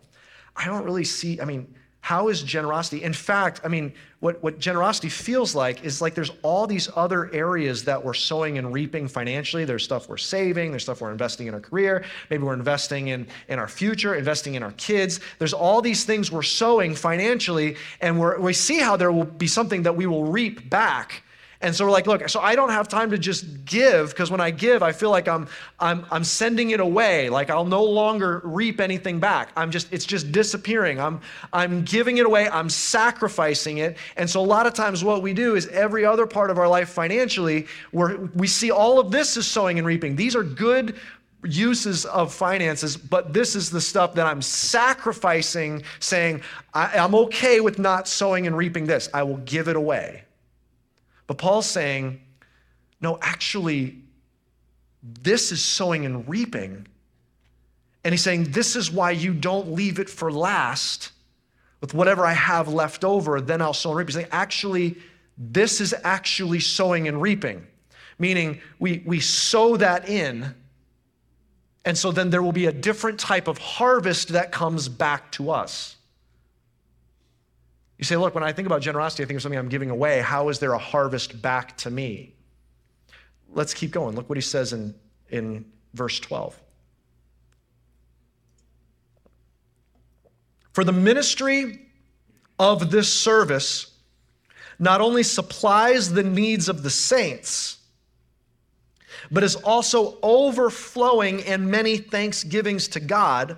I 0.57 0.67
don't 0.67 0.85
really 0.85 1.05
see, 1.05 1.41
I 1.41 1.45
mean, 1.45 1.75
how 2.05 2.29
is 2.29 2.43
generosity? 2.43 3.03
In 3.03 3.15
fact, 3.15 3.63
I 3.65 3.69
mean, 3.69 3.91
what, 4.21 4.43
what 4.43 4.59
generosity 4.59 5.09
feels 5.09 5.55
like 5.55 5.87
is 5.87 6.03
like 6.03 6.15
there's 6.15 6.33
all 6.43 6.67
these 6.67 6.87
other 6.95 7.33
areas 7.33 7.83
that 7.85 8.05
we're 8.05 8.13
sowing 8.13 8.59
and 8.59 8.75
reaping 8.75 9.09
financially. 9.09 9.65
There's 9.65 9.85
stuff 9.85 10.07
we're 10.07 10.19
saving, 10.19 10.71
there's 10.71 10.83
stuff 10.83 11.01
we're 11.01 11.13
investing 11.13 11.47
in 11.47 11.55
our 11.55 11.61
career, 11.61 12.05
maybe 12.29 12.43
we're 12.43 12.53
investing 12.53 13.09
in, 13.09 13.27
in 13.49 13.59
our 13.59 13.69
future, 13.69 14.17
investing 14.17 14.55
in 14.55 14.63
our 14.63 14.73
kids. 14.73 15.19
There's 15.39 15.55
all 15.55 15.81
these 15.81 16.05
things 16.05 16.31
we're 16.31 16.43
sowing 16.43 16.95
financially, 16.95 17.79
and 18.03 18.21
we're, 18.21 18.39
we 18.39 18.53
see 18.53 18.81
how 18.81 18.99
there 18.99 19.11
will 19.11 19.25
be 19.25 19.47
something 19.47 19.83
that 19.85 19.97
we 19.97 20.05
will 20.05 20.27
reap 20.27 20.69
back 20.69 21.24
and 21.65 21.75
so 21.75 21.87
we're 21.87 21.93
like, 21.93 22.07
look, 22.07 22.29
so 22.29 22.41
I 22.41 22.57
don't 22.57 22.69
have 22.69 22.89
time 22.89 23.11
to 23.13 23.17
just 23.17 23.65
give 23.65 24.11
because 24.11 24.31
when 24.31 24.39
I 24.39 24.51
give, 24.51 24.83
I 24.83 24.93
feel 24.93 25.09
like 25.09 25.27
I'm, 25.27 25.49
I'm, 25.81 26.05
I'm 26.11 26.23
sending 26.23 26.73
it 26.73 26.79
away. 26.79 27.31
Like 27.31 27.49
I'll 27.49 27.65
no 27.65 27.83
longer 27.83 28.43
reap 28.45 28.83
anything 28.83 29.19
back. 29.19 29.49
I'm 29.57 29.71
just, 29.71 29.91
it's 29.91 30.05
just 30.05 30.31
disappearing. 30.31 31.01
I'm, 31.01 31.23
I'm 31.55 31.83
giving 31.83 32.19
it 32.19 32.27
away. 32.27 32.51
I'm 32.51 32.69
sacrificing 32.69 33.79
it. 33.79 33.97
And 34.19 34.29
so 34.29 34.43
a 34.43 34.45
lot 34.45 34.67
of 34.67 34.75
times 34.75 35.03
what 35.03 35.23
we 35.23 35.33
do 35.33 35.55
is 35.55 35.67
every 35.69 36.05
other 36.05 36.27
part 36.27 36.51
of 36.51 36.59
our 36.59 36.69
life 36.69 36.91
financially, 36.91 37.67
where 37.93 38.19
we 38.35 38.47
see 38.47 38.71
all 38.71 39.01
of 39.01 39.11
this 39.11 39.39
is 39.39 39.47
sowing 39.47 39.79
and 39.79 39.87
reaping. 39.87 40.17
These 40.17 40.37
are 40.37 40.43
good 40.43 40.97
uses 41.45 42.05
of 42.05 42.35
finances, 42.35 42.95
but 42.95 43.33
this 43.33 43.57
is 43.57 43.71
the 43.71 43.81
stuff 43.81 44.13
that 44.17 44.27
I'm 44.27 44.43
sacrificing, 44.43 45.83
saying, 45.99 46.43
I, 46.75 46.99
am 46.99 47.15
okay 47.15 47.61
with 47.61 47.79
not 47.79 48.07
sowing 48.07 48.47
and 48.47 48.55
reaping 48.55 48.85
this. 48.85 49.09
I 49.15 49.23
will 49.23 49.39
give 49.39 49.69
it 49.69 49.77
away. 49.77 50.24
But 51.27 51.39
Paul's 51.39 51.67
saying, 51.67 52.21
no, 53.01 53.19
actually, 53.23 53.99
this 55.03 55.53
is 55.53 55.63
sowing 55.63 56.07
and 56.07 56.29
reaping. 56.29 56.87
And 58.05 58.13
he's 58.13 58.23
saying, 58.23 58.45
this 58.45 58.77
is 58.77 58.91
why 58.91 59.13
you 59.13 59.33
don't 59.33 59.73
leave 59.73 59.99
it 59.99 60.11
for 60.11 60.31
last 60.31 61.13
with 61.81 61.93
whatever 61.93 62.25
I 62.25 62.33
have 62.33 62.69
left 62.69 63.05
over, 63.05 63.41
then 63.41 63.61
I'll 63.61 63.75
sow 63.75 63.91
and 63.91 63.99
reap. 63.99 64.09
He's 64.09 64.15
saying, 64.15 64.29
actually, 64.33 64.97
this 65.37 65.81
is 65.81 65.95
actually 66.03 66.61
sowing 66.61 67.09
and 67.09 67.21
reaping. 67.21 67.67
meaning 68.19 68.61
we, 68.79 69.03
we 69.05 69.21
sow 69.21 69.77
that 69.77 70.09
in. 70.09 70.55
And 71.85 71.99
so 71.99 72.13
then 72.13 72.31
there 72.31 72.43
will 72.43 72.53
be 72.53 72.67
a 72.67 72.73
different 72.73 73.19
type 73.19 73.49
of 73.49 73.59
harvest 73.59 74.29
that 74.29 74.53
comes 74.53 74.89
back 74.89 75.31
to 75.33 75.51
us. 75.51 75.97
You 78.05 78.07
say, 78.07 78.17
look, 78.19 78.35
when 78.35 78.45
I 78.45 78.53
think 78.53 78.67
about 78.67 78.83
generosity, 78.83 79.23
I 79.23 79.27
think 79.27 79.39
of 79.39 79.43
something 79.43 79.59
I'm 79.59 79.71
giving 79.71 79.89
away. 79.89 80.21
How 80.21 80.51
is 80.51 80.59
there 80.59 80.75
a 80.75 80.79
harvest 80.79 81.41
back 81.41 81.75
to 81.79 81.91
me? 81.91 82.35
Let's 83.55 83.73
keep 83.73 83.93
going. 83.93 84.15
Look 84.15 84.29
what 84.29 84.37
he 84.37 84.43
says 84.43 84.75
in, 84.75 84.95
in 85.31 85.65
verse 85.95 86.21
12. 86.21 86.61
For 90.75 90.85
the 90.85 90.93
ministry 90.93 91.81
of 92.59 92.91
this 92.91 93.11
service 93.11 93.95
not 94.79 95.01
only 95.01 95.23
supplies 95.23 96.13
the 96.13 96.25
needs 96.25 96.69
of 96.69 96.83
the 96.83 96.91
saints, 96.91 97.79
but 99.31 99.43
is 99.43 99.57
also 99.57 100.19
overflowing 100.23 101.41
in 101.41 101.71
many 101.71 101.97
thanksgivings 101.97 102.87
to 102.89 103.01
God 103.01 103.57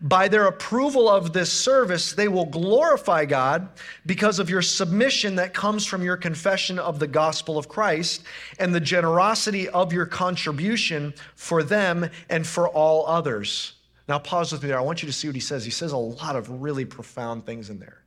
by 0.00 0.28
their 0.28 0.46
approval 0.46 1.08
of 1.08 1.32
this 1.32 1.52
service, 1.52 2.12
they 2.12 2.28
will 2.28 2.46
glorify 2.46 3.24
God 3.24 3.68
because 4.06 4.38
of 4.38 4.48
your 4.48 4.62
submission 4.62 5.34
that 5.36 5.52
comes 5.52 5.84
from 5.84 6.04
your 6.04 6.16
confession 6.16 6.78
of 6.78 7.00
the 7.00 7.08
gospel 7.08 7.58
of 7.58 7.68
Christ 7.68 8.22
and 8.60 8.72
the 8.72 8.80
generosity 8.80 9.68
of 9.68 9.92
your 9.92 10.06
contribution 10.06 11.14
for 11.34 11.64
them 11.64 12.08
and 12.30 12.46
for 12.46 12.68
all 12.68 13.06
others. 13.06 13.74
Now, 14.08 14.18
pause 14.18 14.52
with 14.52 14.62
me 14.62 14.68
there. 14.68 14.78
I 14.78 14.82
want 14.82 15.02
you 15.02 15.06
to 15.06 15.12
see 15.12 15.28
what 15.28 15.34
he 15.34 15.40
says. 15.40 15.64
He 15.64 15.70
says 15.70 15.92
a 15.92 15.96
lot 15.96 16.36
of 16.36 16.62
really 16.62 16.84
profound 16.84 17.44
things 17.44 17.68
in 17.68 17.80
there. 17.80 18.02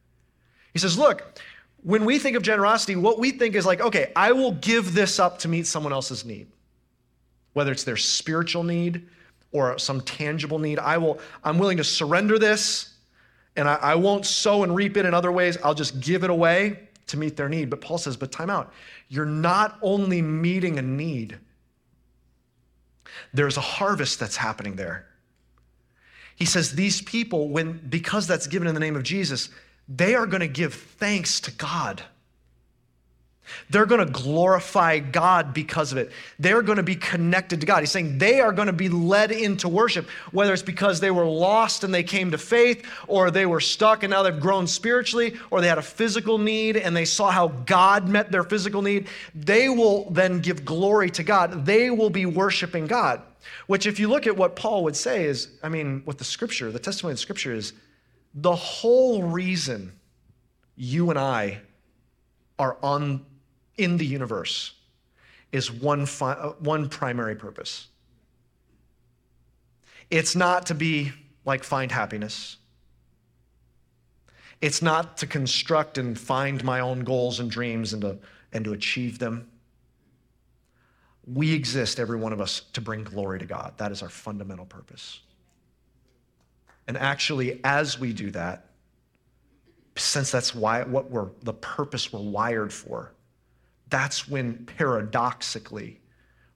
He 0.74 0.80
says, 0.80 0.98
Look, 0.98 1.40
when 1.84 2.06
we 2.06 2.20
think 2.20 2.38
of 2.38 2.44
generosity, 2.44 2.96
what 2.96 3.20
we 3.20 3.32
think 3.32 3.56
is 3.56 3.66
like, 3.66 3.82
okay, 3.82 4.12
I 4.16 4.32
will 4.32 4.54
give 4.54 4.94
this 4.94 5.20
up 5.20 5.40
to 5.40 5.48
meet 5.48 5.68
someone 5.68 5.94
else's 5.94 6.24
need, 6.24 6.48
whether 7.54 7.72
it's 7.72 7.84
their 7.84 7.98
spiritual 7.98 8.64
need, 8.64 9.08
or 9.52 9.78
some 9.78 10.02
tangible 10.02 10.60
need. 10.60 10.80
I 10.80 10.98
will, 10.98 11.20
I'm 11.44 11.58
willing 11.58 11.78
to 11.78 11.84
surrender 11.84 12.40
this 12.40 12.94
and 13.56 13.68
I, 13.68 13.76
I 13.76 13.96
won't 13.96 14.26
sow 14.26 14.64
and 14.64 14.76
reap 14.76 14.98
it 14.98 15.06
in 15.06 15.14
other 15.14 15.32
ways. 15.32 15.58
I'll 15.64 15.74
just 15.74 16.00
give 16.00 16.24
it 16.24 16.30
away 16.30 16.88
to 17.08 17.18
meet 17.18 17.36
their 17.36 17.50
need. 17.50 17.70
But 17.70 17.82
Paul 17.82 17.98
says, 17.98 18.16
but 18.16 18.32
time 18.32 18.50
out. 18.50 18.74
You're 19.10 19.26
not 19.26 19.78
only 19.82 20.22
meeting 20.22 20.80
a 20.80 20.82
need, 20.82 21.38
there's 23.34 23.58
a 23.58 23.62
harvest 23.62 24.20
that's 24.20 24.38
happening 24.38 24.76
there. 24.76 25.08
He 26.36 26.46
says, 26.46 26.74
these 26.74 27.02
people, 27.02 27.50
when 27.50 27.74
because 27.90 28.26
that's 28.26 28.48
given 28.48 28.68
in 28.68 28.74
the 28.74 28.80
name 28.80 28.96
of 28.96 29.04
Jesus, 29.04 29.50
they 29.88 30.16
are 30.16 30.26
going 30.26 30.42
to 30.42 30.48
give 30.48 30.74
thanks 30.74 31.40
to 31.42 31.52
God. 31.52 32.02
They're 33.70 33.86
going 33.86 34.06
to 34.06 34.12
glorify 34.12 35.00
God 35.00 35.54
because 35.54 35.92
of 35.92 35.98
it. 35.98 36.12
They're 36.40 36.62
going 36.62 36.78
to 36.78 36.84
be 36.84 36.96
connected 36.96 37.60
to 37.62 37.66
God. 37.66 37.80
He's 37.80 37.92
saying 37.92 38.18
they 38.18 38.40
are 38.40 38.52
going 38.52 38.68
to 38.68 38.74
be 38.74 38.90
led 38.90 39.32
into 39.32 39.68
worship, 39.68 40.08
whether 40.32 40.54
it's 40.54 40.62
because 40.62 41.00
they 41.00 41.12
were 41.12 41.26
lost 41.26 41.84
and 41.84 41.94
they 41.94 42.04
came 42.04 42.32
to 42.32 42.38
faith, 42.38 42.86
or 43.08 43.32
they 43.32 43.46
were 43.46 43.60
stuck 43.60 44.04
and 44.04 44.12
now 44.12 44.24
they've 44.24 44.40
grown 44.40 44.68
spiritually, 44.68 45.36
or 45.50 45.62
they 45.62 45.68
had 45.68 45.78
a 45.78 45.84
physical 45.84 46.38
need 46.38 46.78
and 46.78 46.96
they 46.96 47.06
saw 47.06 47.32
how 47.32 47.50
God 47.50 48.08
met 48.08 48.32
their 48.32 48.44
physical 48.44 48.82
need. 48.82 49.08
They 49.36 49.70
will 49.70 50.10
then 50.12 50.40
give 50.40 50.66
glory 50.66 51.10
to 51.12 51.24
God. 51.24 51.66
They 51.66 51.90
will 51.90 52.10
be 52.10 52.26
worshiping 52.26 52.88
God. 52.88 53.22
Which, 53.68 53.86
if 53.86 54.00
you 54.00 54.08
look 54.08 54.28
at 54.28 54.38
what 54.38 54.56
Paul 54.56 54.84
would 54.84 54.96
say, 54.96 55.26
is 55.26 55.50
I 55.64 55.70
mean, 55.70 56.02
what 56.06 56.18
the 56.18 56.24
scripture, 56.24 56.72
the 56.72 56.80
testimony 56.80 57.14
of 57.14 57.18
the 57.18 57.22
scripture 57.22 57.54
is 57.54 57.74
the 58.34 58.56
whole 58.56 59.24
reason 59.24 59.94
you 60.76 61.10
and 61.10 61.20
I 61.20 61.62
are 62.58 62.78
on 62.82 63.26
in 63.78 63.98
the 63.98 64.06
universe 64.06 64.74
is 65.52 65.72
one, 65.72 66.06
fi- 66.06 66.34
uh, 66.34 66.54
one 66.60 66.90
primary 66.90 67.36
purpose. 67.36 67.88
It's 70.10 70.36
not 70.36 70.66
to 70.68 70.74
be 70.74 71.12
like 71.46 71.64
find 71.64 71.92
happiness. 71.92 72.58
It's 74.62 74.82
not 74.82 75.18
to 75.18 75.28
construct 75.28 75.98
and 75.98 76.18
find 76.18 76.64
my 76.64 76.82
own 76.82 77.04
goals 77.04 77.40
and 77.40 77.50
dreams 77.50 77.94
and 77.94 78.02
to, 78.04 78.18
and 78.54 78.64
to 78.66 78.74
achieve 78.74 79.18
them. 79.20 79.50
We 81.26 81.54
exist, 81.54 82.00
every 82.00 82.18
one 82.18 82.34
of 82.34 82.42
us, 82.42 82.62
to 82.74 82.82
bring 82.82 83.04
glory 83.04 83.40
to 83.40 83.46
God. 83.46 83.74
That 83.78 83.92
is 83.92 84.02
our 84.02 84.10
fundamental 84.10 84.66
purpose. 84.66 85.22
And 86.88 86.98
actually, 86.98 87.60
as 87.64 88.00
we 88.00 88.12
do 88.12 88.32
that, 88.32 88.68
since 89.96 90.32
that's 90.32 90.56
why 90.56 90.84
what 90.84 91.10
we're 91.10 91.30
the 91.44 91.54
purpose 91.54 92.12
we're 92.12 92.20
wired 92.20 92.74
for, 92.74 93.14
that's 93.92 94.28
when 94.28 94.66
paradoxically 94.78 96.00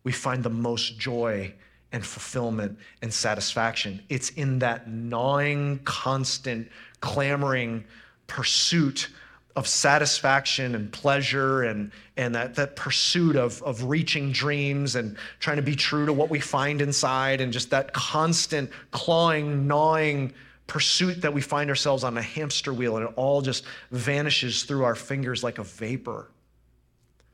we 0.03 0.11
find 0.11 0.43
the 0.43 0.49
most 0.49 0.97
joy 0.97 1.53
and 1.91 2.05
fulfillment 2.05 2.77
and 3.01 3.13
satisfaction. 3.13 4.01
It's 4.09 4.29
in 4.31 4.59
that 4.59 4.89
gnawing, 4.89 5.79
constant, 5.83 6.69
clamoring 7.01 7.83
pursuit 8.27 9.09
of 9.55 9.67
satisfaction 9.67 10.75
and 10.75 10.91
pleasure 10.91 11.63
and, 11.63 11.91
and 12.17 12.35
that, 12.35 12.55
that 12.55 12.75
pursuit 12.75 13.37
of, 13.37 13.61
of 13.63 13.83
reaching 13.83 14.31
dreams 14.31 14.95
and 14.95 15.15
trying 15.39 15.55
to 15.55 15.63
be 15.63 15.75
true 15.75 16.05
to 16.05 16.11
what 16.11 16.29
we 16.29 16.39
find 16.39 16.81
inside 16.81 17.39
and 17.39 17.53
just 17.53 17.69
that 17.69 17.93
constant 17.93 18.69
clawing, 18.91 19.65
gnawing 19.65 20.33
pursuit 20.67 21.21
that 21.21 21.33
we 21.33 21.41
find 21.41 21.69
ourselves 21.69 22.03
on 22.03 22.17
a 22.17 22.21
hamster 22.21 22.73
wheel 22.73 22.97
and 22.97 23.07
it 23.07 23.13
all 23.15 23.41
just 23.41 23.63
vanishes 23.91 24.63
through 24.63 24.83
our 24.83 24.95
fingers 24.95 25.43
like 25.43 25.59
a 25.59 25.63
vapor 25.63 26.27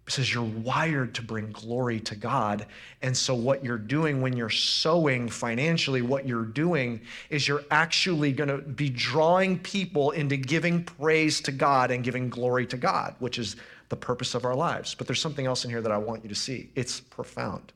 says 0.08 0.34
you're 0.34 0.44
wired 0.44 1.14
to 1.16 1.22
bring 1.22 1.52
glory 1.52 2.00
to 2.02 2.16
God. 2.16 2.66
And 3.02 3.16
so, 3.16 3.36
what 3.36 3.64
you're 3.64 3.78
doing 3.78 4.22
when 4.22 4.36
you're 4.36 4.50
sowing 4.50 5.30
financially, 5.30 6.02
what 6.02 6.28
you're 6.28 6.44
doing 6.44 7.02
is 7.30 7.48
you're 7.48 7.64
actually 7.72 8.34
going 8.34 8.50
to 8.50 8.58
be 8.58 8.90
drawing 8.90 9.60
people 9.60 10.12
into 10.12 10.38
giving 10.38 10.84
praise 10.84 11.40
to 11.42 11.52
God 11.52 11.92
and 11.92 12.04
giving 12.04 12.30
glory 12.30 12.66
to 12.68 12.78
God, 12.78 13.16
which 13.20 13.38
is 13.38 13.56
the 13.90 13.96
purpose 13.96 14.36
of 14.36 14.46
our 14.46 14.56
lives. 14.56 14.96
But 14.96 15.08
there's 15.08 15.22
something 15.22 15.46
else 15.46 15.66
in 15.66 15.70
here 15.70 15.82
that 15.82 15.92
I 15.92 15.98
want 15.98 16.24
you 16.24 16.30
to 16.30 16.36
see. 16.36 16.72
It's 16.76 17.00
profound. 17.00 17.72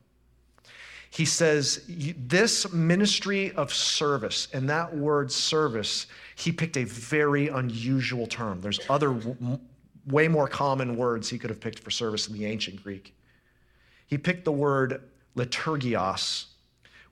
He 1.10 1.24
says, 1.24 1.84
This 1.88 2.70
ministry 2.72 3.52
of 3.52 3.72
service, 3.72 4.48
and 4.52 4.68
that 4.68 4.94
word 4.94 5.30
service, 5.30 6.06
he 6.34 6.52
picked 6.52 6.76
a 6.76 6.84
very 6.84 7.48
unusual 7.48 8.26
term. 8.26 8.60
There's 8.60 8.80
other 8.90 9.16
way 10.06 10.28
more 10.28 10.48
common 10.48 10.96
words 10.96 11.28
he 11.28 11.38
could 11.38 11.50
have 11.50 11.60
picked 11.60 11.80
for 11.80 11.90
service 11.90 12.28
in 12.28 12.34
the 12.34 12.46
ancient 12.46 12.82
Greek. 12.82 13.14
He 14.06 14.18
picked 14.18 14.44
the 14.44 14.52
word 14.52 15.02
liturgios, 15.36 16.46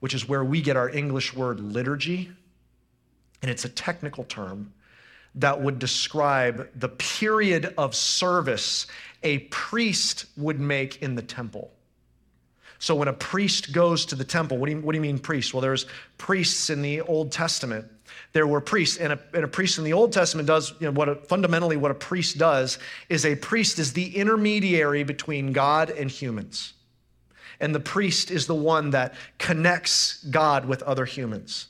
which 0.01 0.15
is 0.15 0.29
where 0.29 0.45
we 0.45 0.63
get 0.63 0.77
our 0.77 0.89
English 0.89 1.35
word 1.35 1.61
liturgy. 1.61 2.31
And 3.43 3.51
it's 3.51 3.65
a 3.65 3.69
technical 3.69 4.25
term 4.25 4.73
that 5.37 5.61
would 5.61 5.79
describe 5.79 6.69
the 6.79 6.89
period 6.89 7.75
of 7.77 7.95
service 7.95 8.87
a 9.23 9.39
priest 9.39 10.27
would 10.37 10.61
make 10.61 11.03
in 11.03 11.15
the 11.15 11.23
temple. 11.23 11.73
So 12.79 12.95
when 12.95 13.09
a 13.09 13.13
priest 13.13 13.73
goes 13.73 14.07
to 14.07 14.15
the 14.15 14.25
temple, 14.25 14.59
what 14.59 14.67
do 14.67 14.73
you, 14.73 14.81
what 14.81 14.93
do 14.93 14.99
you 14.99 15.03
mean 15.03 15.19
priest? 15.19 15.55
Well, 15.55 15.63
there's 15.63 15.87
priests 16.19 16.71
in 16.71 16.83
the 16.83 17.01
Old 17.01 17.33
Testament 17.33 17.87
there 18.33 18.47
were 18.47 18.61
priests, 18.61 18.97
and 18.97 19.13
a, 19.13 19.19
and 19.33 19.45
a 19.45 19.49
priest 19.49 19.79
in 19.79 19.85
the 19.85 19.93
Old 19.93 20.13
Testament 20.13 20.47
does, 20.47 20.73
you 20.81 20.87
know, 20.87 20.93
what 20.93 21.09
a, 21.09 21.15
fundamentally 21.15 21.77
what 21.77 21.91
a 21.91 21.95
priest 21.95 22.39
does 22.39 22.79
is 23.09 23.25
a 23.25 23.37
priest 23.37 23.79
is 23.79 23.93
the 23.93 24.17
intermediary 24.17 25.05
between 25.05 25.53
God 25.53 25.91
and 25.91 26.11
humans. 26.11 26.75
And 27.61 27.75
the 27.75 27.81
priest 27.81 28.31
is 28.31 28.47
the 28.47 28.55
one 28.55 28.91
that 28.91 29.15
connects 29.39 30.25
God 30.25 30.67
with 30.67 30.83
other 30.83 31.05
humans. 31.05 31.69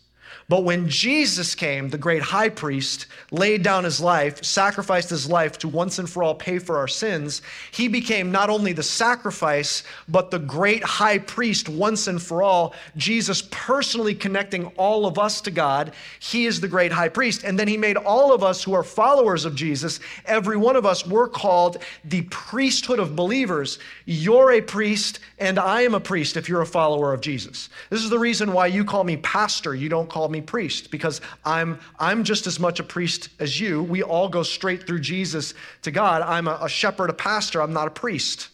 But 0.48 0.64
when 0.64 0.88
Jesus 0.88 1.54
came, 1.54 1.88
the 1.88 1.98
great 1.98 2.22
high 2.22 2.50
priest, 2.50 3.07
laid 3.30 3.62
down 3.62 3.85
his 3.85 4.00
life, 4.00 4.44
sacrificed 4.44 5.09
his 5.09 5.28
life 5.28 5.59
to 5.59 5.68
once 5.68 5.98
and 5.98 6.09
for 6.09 6.22
all 6.22 6.35
pay 6.35 6.59
for 6.59 6.76
our 6.76 6.88
sins, 6.88 7.40
he 7.70 7.88
became 7.88 8.30
not 8.30 8.50
only 8.50 8.72
the 8.72 8.83
sacrifice, 8.83 9.85
but 10.09 10.30
the 10.30 10.38
great 10.38 10.85
high 10.85 11.18
priest 11.18 11.68
once 11.68 12.09
and 12.09 12.22
for 12.22 12.42
all. 12.42 12.74
Jesus 12.96 13.42
personally 13.50 14.14
connecting 14.14 14.66
all 14.76 15.07
of 15.07 15.18
us 15.18 15.40
to 15.42 15.50
God. 15.50 15.92
He 16.20 16.44
is 16.44 16.61
the 16.61 16.68
great 16.68 16.92
high 16.92 17.09
priest. 17.09 17.44
And 17.44 17.59
then 17.59 17.68
he 17.68 17.76
made 17.76 17.96
all 17.96 18.33
of 18.35 18.42
us 18.42 18.62
who 18.62 18.74
are 18.74 18.83
followers 18.83 19.44
of 19.44 19.54
Jesus, 19.54 20.00
every 20.26 20.57
one 20.57 20.76
of 20.76 20.85
us, 20.85 21.07
we're 21.07 21.28
called 21.28 21.78
the 22.04 22.22
priesthood 22.22 22.98
of 22.98 23.16
believers. 23.16 23.78
You're 24.04 24.52
a 24.52 24.61
priest, 24.61 25.20
and 25.38 25.59
I 25.59 25.83
am 25.83 25.94
a 25.94 26.00
priest 26.00 26.37
if 26.37 26.48
you're 26.48 26.62
a 26.62 26.66
follower 26.66 27.14
of 27.14 27.20
Jesus. 27.20 27.70
This 27.90 28.02
is 28.02 28.11
the 28.11 28.18
reason 28.18 28.52
why 28.52 28.66
you 28.66 28.85
call 28.85 29.04
me 29.04 29.16
pastor. 29.16 29.74
You 29.74 29.88
don't 29.88 30.09
call 30.09 30.28
me 30.28 30.33
priest 30.40 30.90
because 30.90 31.20
I'm, 31.44 31.78
I'm 31.98 32.24
just 32.24 32.46
as 32.46 32.58
much 32.58 32.80
a 32.80 32.82
priest 32.82 33.28
as 33.38 33.60
you. 33.60 33.82
We 33.82 34.02
all 34.02 34.28
go 34.28 34.42
straight 34.42 34.86
through 34.86 35.00
Jesus 35.00 35.54
to 35.82 35.90
God. 35.90 36.22
I'm 36.22 36.48
a, 36.48 36.58
a 36.62 36.68
shepherd, 36.68 37.10
a 37.10 37.14
pastor. 37.14 37.62
I'm 37.62 37.72
not 37.72 37.88
a 37.88 37.90
priest. 37.90 38.48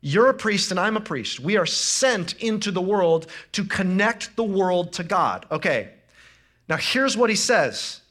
You're 0.00 0.28
a 0.28 0.34
priest 0.34 0.70
and 0.70 0.78
I'm 0.78 0.96
a 0.96 1.00
priest. 1.00 1.40
We 1.40 1.56
are 1.56 1.64
sent 1.64 2.34
into 2.42 2.70
the 2.70 2.82
world 2.82 3.26
to 3.52 3.64
connect 3.64 4.36
the 4.36 4.44
world 4.44 4.92
to 4.94 5.02
God. 5.02 5.46
Okay, 5.50 5.90
now 6.68 6.76
here's 6.76 7.16
what 7.16 7.30
he 7.30 7.36
says 7.36 8.02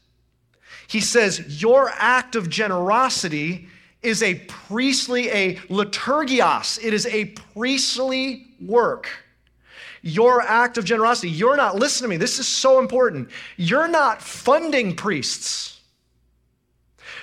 He 0.88 1.00
says, 1.00 1.62
Your 1.62 1.90
act 1.94 2.34
of 2.34 2.48
generosity 2.48 3.68
is 4.02 4.22
a 4.22 4.34
priestly, 4.48 5.30
a 5.30 5.56
liturgios. 5.68 6.82
It 6.84 6.92
is 6.92 7.06
a 7.06 7.26
priestly 7.54 8.48
work. 8.60 9.08
Your 10.06 10.42
act 10.42 10.76
of 10.76 10.84
generosity, 10.84 11.30
you're 11.30 11.56
not, 11.56 11.76
listen 11.76 12.02
to 12.04 12.08
me, 12.08 12.18
this 12.18 12.38
is 12.38 12.46
so 12.46 12.78
important. 12.78 13.30
You're 13.56 13.88
not 13.88 14.20
funding 14.20 14.94
priests, 14.94 15.80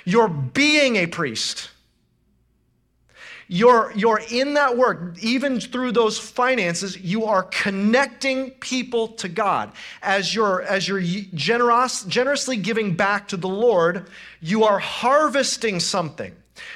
you're 0.04 0.28
being 0.28 0.96
a 0.96 1.06
priest. 1.06 1.70
You're, 3.48 3.92
you're 3.98 4.22
in 4.32 4.54
that 4.54 4.78
work, 4.78 5.18
even 5.22 5.60
through 5.60 5.92
those 5.92 6.18
finances, 6.18 6.98
you 6.98 7.26
are 7.26 7.44
connecting 7.44 8.52
people 8.52 9.10
to 9.10 9.28
God. 9.28 9.74
As 10.02 10.34
you're, 10.34 10.62
as 10.62 10.88
you're 10.88 11.02
generous, 11.02 12.06
generously 12.06 12.56
giving 12.56 12.96
back 12.96 13.28
to 13.28 13.36
the 13.36 13.50
Lord, 13.50 14.08
you 14.40 14.64
are 14.64 14.80
harvesting 14.80 15.82
something. 15.82 16.34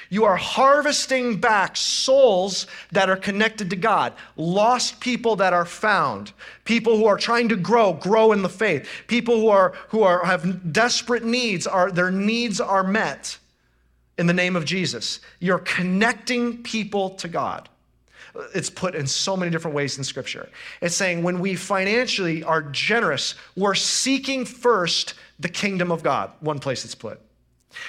You 0.10 0.26
are 0.26 0.36
harvesting 0.36 1.38
back 1.38 1.76
souls 1.76 2.68
that 2.92 3.10
are 3.10 3.18
connected 3.18 3.70
to 3.70 3.76
God, 3.76 4.14
lost 4.38 5.00
people 5.00 5.36
that 5.38 5.54
are 5.54 5.66
found, 5.66 6.32
people 6.64 6.98
who 6.98 7.06
are 7.06 7.18
trying 7.18 7.50
to 7.50 7.56
grow, 7.56 7.94
grow 7.94 8.32
in 8.32 8.42
the 8.42 8.50
faith, 8.50 8.88
people 9.08 9.40
who 9.40 9.50
are 9.50 9.74
who 9.90 10.04
are 10.04 10.24
have 10.26 10.72
desperate 10.72 11.24
needs, 11.24 11.68
are 11.68 11.92
their 11.92 12.12
needs 12.12 12.62
are 12.62 12.84
met 12.84 13.38
in 14.18 14.28
the 14.28 14.34
name 14.34 14.56
of 14.56 14.66
Jesus. 14.66 15.20
You're 15.40 15.60
connecting 15.60 16.64
people 16.64 17.12
to 17.12 17.28
God. 17.28 17.70
It's 18.54 18.70
put 18.70 18.96
in 18.96 19.08
so 19.08 19.38
many 19.38 19.50
different 19.52 19.76
ways 19.76 19.98
in 19.98 20.04
Scripture. 20.04 20.50
It's 20.82 20.96
saying 20.96 21.24
when 21.24 21.40
we 21.40 21.56
financially 21.56 22.44
are 22.44 22.62
generous, 22.62 23.36
we're 23.56 23.76
seeking 23.76 24.46
first 24.46 25.14
the 25.40 25.50
kingdom 25.50 25.92
of 25.92 26.04
God. 26.04 26.32
One 26.42 26.60
place 26.60 26.84
it's 26.86 26.96
put. 26.96 27.22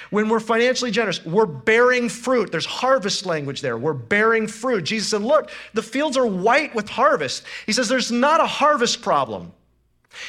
When 0.09 0.29
we're 0.29 0.39
financially 0.39 0.91
generous, 0.91 1.25
we're 1.25 1.45
bearing 1.45 2.09
fruit. 2.09 2.51
There's 2.51 2.65
harvest 2.65 3.25
language 3.25 3.61
there. 3.61 3.77
We're 3.77 3.93
bearing 3.93 4.47
fruit. 4.47 4.83
Jesus 4.83 5.09
said, 5.09 5.21
Look, 5.21 5.49
the 5.73 5.83
fields 5.83 6.17
are 6.17 6.25
white 6.25 6.75
with 6.75 6.89
harvest. 6.89 7.43
He 7.65 7.71
says, 7.71 7.87
There's 7.87 8.11
not 8.11 8.41
a 8.41 8.47
harvest 8.47 9.01
problem. 9.01 9.53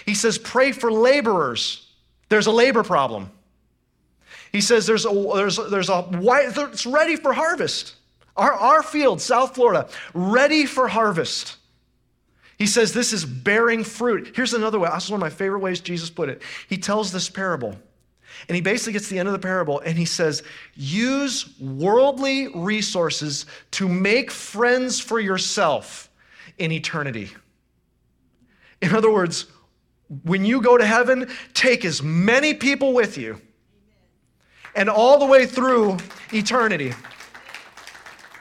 He 0.06 0.14
says, 0.14 0.38
Pray 0.38 0.72
for 0.72 0.92
laborers. 0.92 1.86
There's 2.28 2.46
a 2.46 2.52
labor 2.52 2.82
problem. 2.82 3.30
He 4.52 4.60
says 4.60 4.86
there's 4.86 5.04
a, 5.04 5.32
there's, 5.34 5.56
there's 5.70 5.88
a 5.88 6.02
white, 6.02 6.56
it's 6.56 6.86
ready 6.86 7.16
for 7.16 7.32
harvest. 7.32 7.96
Our, 8.36 8.52
our 8.52 8.82
field, 8.82 9.20
South 9.20 9.54
Florida, 9.54 9.88
ready 10.14 10.64
for 10.64 10.88
harvest. 10.88 11.56
He 12.56 12.66
says 12.66 12.92
this 12.92 13.12
is 13.12 13.24
bearing 13.24 13.84
fruit. 13.84 14.32
Here's 14.34 14.54
another 14.54 14.78
way. 14.78 14.88
This 14.92 15.04
is 15.04 15.10
one 15.10 15.18
of 15.18 15.22
my 15.22 15.30
favorite 15.30 15.60
ways 15.60 15.80
Jesus 15.80 16.10
put 16.10 16.28
it. 16.28 16.42
He 16.68 16.78
tells 16.78 17.12
this 17.12 17.28
parable. 17.28 17.76
And 18.46 18.54
he 18.54 18.60
basically 18.60 18.92
gets 18.92 19.08
to 19.08 19.14
the 19.14 19.18
end 19.18 19.28
of 19.28 19.32
the 19.32 19.38
parable 19.38 19.80
and 19.80 19.98
he 19.98 20.04
says, 20.04 20.42
Use 20.74 21.58
worldly 21.58 22.48
resources 22.54 23.46
to 23.72 23.88
make 23.88 24.30
friends 24.30 25.00
for 25.00 25.18
yourself 25.18 26.10
in 26.58 26.70
eternity. 26.72 27.30
In 28.80 28.94
other 28.94 29.10
words, 29.12 29.46
when 30.24 30.44
you 30.44 30.62
go 30.62 30.78
to 30.78 30.86
heaven, 30.86 31.28
take 31.54 31.84
as 31.84 32.02
many 32.02 32.54
people 32.54 32.92
with 32.92 33.18
you 33.18 33.40
and 34.74 34.88
all 34.88 35.18
the 35.18 35.26
way 35.26 35.44
through 35.44 35.96
eternity. 36.32 36.94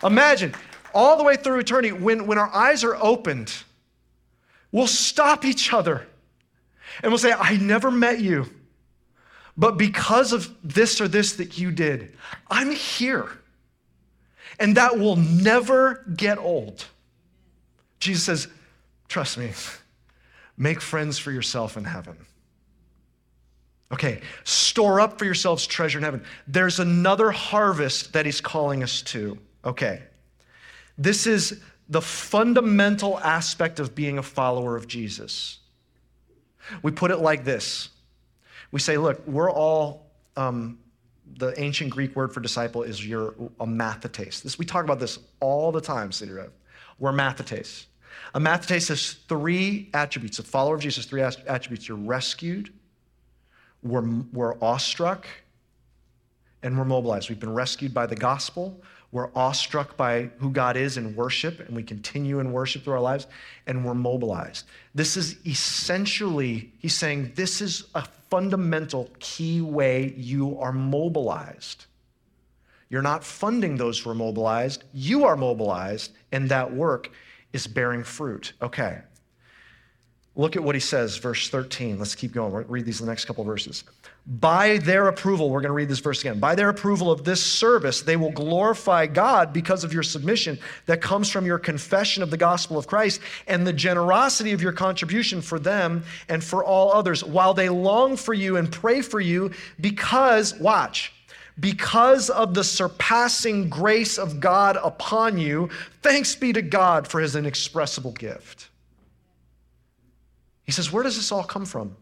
Imagine, 0.03 0.53
all 0.93 1.17
the 1.17 1.23
way 1.23 1.35
through 1.35 1.59
eternity, 1.59 1.91
when, 1.91 2.27
when 2.27 2.37
our 2.37 2.53
eyes 2.53 2.83
are 2.83 2.95
opened, 2.95 3.53
we'll 4.71 4.87
stop 4.87 5.43
each 5.43 5.73
other 5.73 6.07
and 7.01 7.11
we'll 7.11 7.19
say, 7.19 7.33
I 7.33 7.57
never 7.57 7.91
met 7.91 8.19
you, 8.19 8.49
but 9.57 9.77
because 9.77 10.33
of 10.33 10.55
this 10.63 11.01
or 11.01 11.07
this 11.07 11.33
that 11.33 11.57
you 11.57 11.71
did, 11.71 12.15
I'm 12.49 12.71
here. 12.71 13.29
And 14.59 14.77
that 14.77 14.97
will 14.97 15.15
never 15.15 16.05
get 16.15 16.37
old. 16.37 16.85
Jesus 17.99 18.23
says, 18.23 18.47
Trust 19.07 19.37
me, 19.37 19.51
make 20.57 20.81
friends 20.81 21.17
for 21.17 21.31
yourself 21.31 21.77
in 21.77 21.85
heaven. 21.85 22.17
Okay, 23.91 24.19
store 24.43 24.99
up 24.99 25.17
for 25.17 25.25
yourselves 25.25 25.65
treasure 25.65 25.97
in 25.97 26.03
heaven. 26.03 26.23
There's 26.45 26.79
another 26.79 27.31
harvest 27.31 28.13
that 28.13 28.25
he's 28.25 28.41
calling 28.41 28.83
us 28.83 29.01
to. 29.03 29.37
Okay, 29.63 30.03
this 30.97 31.25
is 31.25 31.61
the 31.89 32.01
fundamental 32.01 33.17
aspect 33.19 33.79
of 33.79 33.95
being 33.95 34.17
a 34.17 34.23
follower 34.23 34.75
of 34.75 34.87
Jesus. 34.87 35.59
We 36.83 36.91
put 36.91 37.11
it 37.11 37.17
like 37.17 37.45
this 37.45 37.89
We 38.71 38.79
say, 38.79 38.97
look, 38.97 39.25
we're 39.27 39.51
all, 39.51 40.07
um, 40.35 40.79
the 41.37 41.59
ancient 41.59 41.91
Greek 41.91 42.15
word 42.15 42.33
for 42.33 42.39
disciple 42.39 42.83
is 42.83 43.05
your 43.05 43.35
a 43.59 43.65
mathetes. 43.65 44.41
This, 44.41 44.57
we 44.57 44.65
talk 44.65 44.83
about 44.83 44.99
this 44.99 45.19
all 45.39 45.71
the 45.71 45.81
time, 45.81 46.11
City 46.11 46.31
Rev. 46.31 46.51
We're 46.99 47.11
mathetes. 47.11 47.85
A 48.33 48.39
mathetes 48.39 48.89
has 48.89 49.13
three 49.27 49.89
attributes. 49.93 50.39
A 50.39 50.43
follower 50.43 50.75
of 50.75 50.81
Jesus, 50.81 51.05
three 51.05 51.21
attributes. 51.21 51.87
You're 51.87 51.97
rescued, 51.97 52.73
we're, 53.83 54.07
we're 54.33 54.55
awestruck 54.61 55.27
and 56.63 56.77
we're 56.77 56.85
mobilized. 56.85 57.29
We've 57.29 57.39
been 57.39 57.53
rescued 57.53 57.93
by 57.93 58.07
the 58.07 58.15
gospel. 58.15 58.81
We're 59.11 59.29
awestruck 59.35 59.95
by 59.95 60.29
who 60.37 60.51
God 60.51 60.75
is 60.75 60.97
in 60.97 61.15
worship, 61.15 61.59
and 61.59 61.75
we 61.75 61.83
continue 61.83 62.39
in 62.39 62.51
worship 62.51 62.83
through 62.83 62.93
our 62.93 62.99
lives, 62.99 63.27
and 63.65 63.85
we're 63.85 63.93
mobilized. 63.93 64.65
This 64.93 65.15
is 65.15 65.37
essentially, 65.45 66.71
he's 66.79 66.95
saying, 66.95 67.31
this 67.35 67.61
is 67.61 67.85
a 67.95 68.05
fundamental 68.29 69.09
key 69.19 69.61
way 69.61 70.13
you 70.17 70.59
are 70.59 70.73
mobilized. 70.73 71.85
You're 72.89 73.01
not 73.01 73.23
funding 73.23 73.77
those 73.77 73.99
who 73.99 74.09
are 74.09 74.15
mobilized, 74.15 74.83
you 74.93 75.25
are 75.25 75.37
mobilized, 75.37 76.11
and 76.31 76.49
that 76.49 76.73
work 76.73 77.09
is 77.53 77.67
bearing 77.67 78.03
fruit. 78.03 78.53
Okay. 78.61 78.99
Look 80.37 80.55
at 80.55 80.63
what 80.63 80.75
he 80.75 80.81
says, 80.81 81.17
verse 81.17 81.49
13. 81.49 81.97
Let's 81.97 82.13
keep 82.13 82.31
going. 82.31 82.53
We'll 82.53 82.63
read 82.65 82.85
these 82.85 82.99
the 82.99 83.07
next 83.07 83.25
couple 83.25 83.43
verses. 83.43 83.83
By 84.27 84.77
their 84.77 85.07
approval, 85.07 85.49
we're 85.49 85.61
going 85.61 85.69
to 85.69 85.73
read 85.73 85.89
this 85.89 85.97
verse 85.97 86.21
again. 86.21 86.39
By 86.39 86.53
their 86.53 86.69
approval 86.69 87.09
of 87.09 87.23
this 87.23 87.43
service, 87.43 88.01
they 88.01 88.17
will 88.17 88.31
glorify 88.31 89.07
God 89.07 89.51
because 89.51 89.83
of 89.83 89.93
your 89.93 90.03
submission 90.03 90.59
that 90.85 91.01
comes 91.01 91.31
from 91.31 91.47
your 91.47 91.57
confession 91.57 92.21
of 92.21 92.29
the 92.29 92.37
gospel 92.37 92.77
of 92.77 92.85
Christ 92.85 93.19
and 93.47 93.65
the 93.65 93.73
generosity 93.73 94.51
of 94.51 94.61
your 94.61 94.73
contribution 94.73 95.41
for 95.41 95.57
them 95.57 96.03
and 96.29 96.43
for 96.43 96.63
all 96.63 96.93
others, 96.93 97.23
while 97.23 97.55
they 97.55 97.69
long 97.69 98.15
for 98.15 98.35
you 98.35 98.57
and 98.57 98.71
pray 98.71 99.01
for 99.01 99.19
you 99.19 99.49
because, 99.81 100.53
watch, 100.59 101.13
because 101.59 102.29
of 102.29 102.53
the 102.53 102.63
surpassing 102.63 103.69
grace 103.69 104.19
of 104.19 104.39
God 104.39 104.77
upon 104.83 105.39
you, 105.39 105.69
thanks 106.03 106.35
be 106.35 106.53
to 106.53 106.61
God 106.61 107.07
for 107.07 107.19
his 107.19 107.35
inexpressible 107.35 108.11
gift. 108.11 108.69
He 110.67 110.73
says, 110.73 110.91
Where 110.91 111.01
does 111.01 111.15
this 111.15 111.31
all 111.31 111.43
come 111.43 111.65
from? 111.65 111.95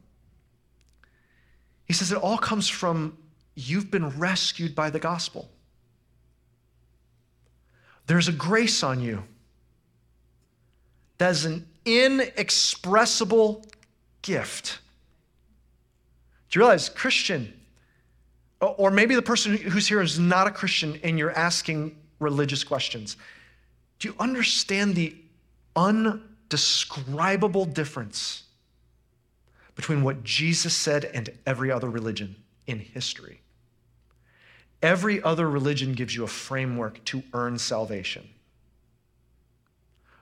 He 1.86 1.94
says, 1.94 2.12
It 2.12 2.18
all 2.18 2.38
comes 2.38 2.68
from 2.68 3.18
you've 3.54 3.90
been 3.90 4.10
rescued 4.20 4.76
by 4.76 4.90
the 4.90 5.00
gospel. 5.00 5.50
There's 8.08 8.28
a 8.28 8.34
grace 8.34 8.84
on 8.84 9.02
you 9.02 9.24
that 11.20 11.32
is 11.32 11.46
an 11.46 11.66
inexpressible 11.86 13.64
gift. 14.22 14.80
Do 16.50 16.60
you 16.60 16.66
realize, 16.66 16.90
Christian, 16.90 17.54
or 18.60 18.90
maybe 18.90 19.16
the 19.16 19.22
person 19.22 19.58
who's 19.58 19.88
here 19.88 20.02
is 20.02 20.20
not 20.20 20.48
a 20.48 20.52
Christian 20.52 21.00
and 21.04 21.20
you're 21.20 21.32
asking 21.32 21.96
religious 22.20 22.64
questions, 22.64 23.16
do 24.00 24.10
you 24.10 24.16
understand 24.20 24.96
the 24.96 25.16
undescribable 25.76 27.66
difference 27.66 28.45
between 29.76 30.04
what 30.04 30.24
Jesus 30.24 30.74
said 30.74 31.06
and 31.06 31.30
every 31.46 31.72
other 31.72 31.90
religion 31.90 32.36
in 32.66 32.80
history. 32.80 33.42
Every 34.82 35.22
other 35.22 35.50
religion 35.50 35.94
gives 35.94 36.16
you 36.16 36.24
a 36.24 36.28
framework 36.28 37.04
to 37.06 37.24
earn 37.34 37.58
salvation. 37.60 38.30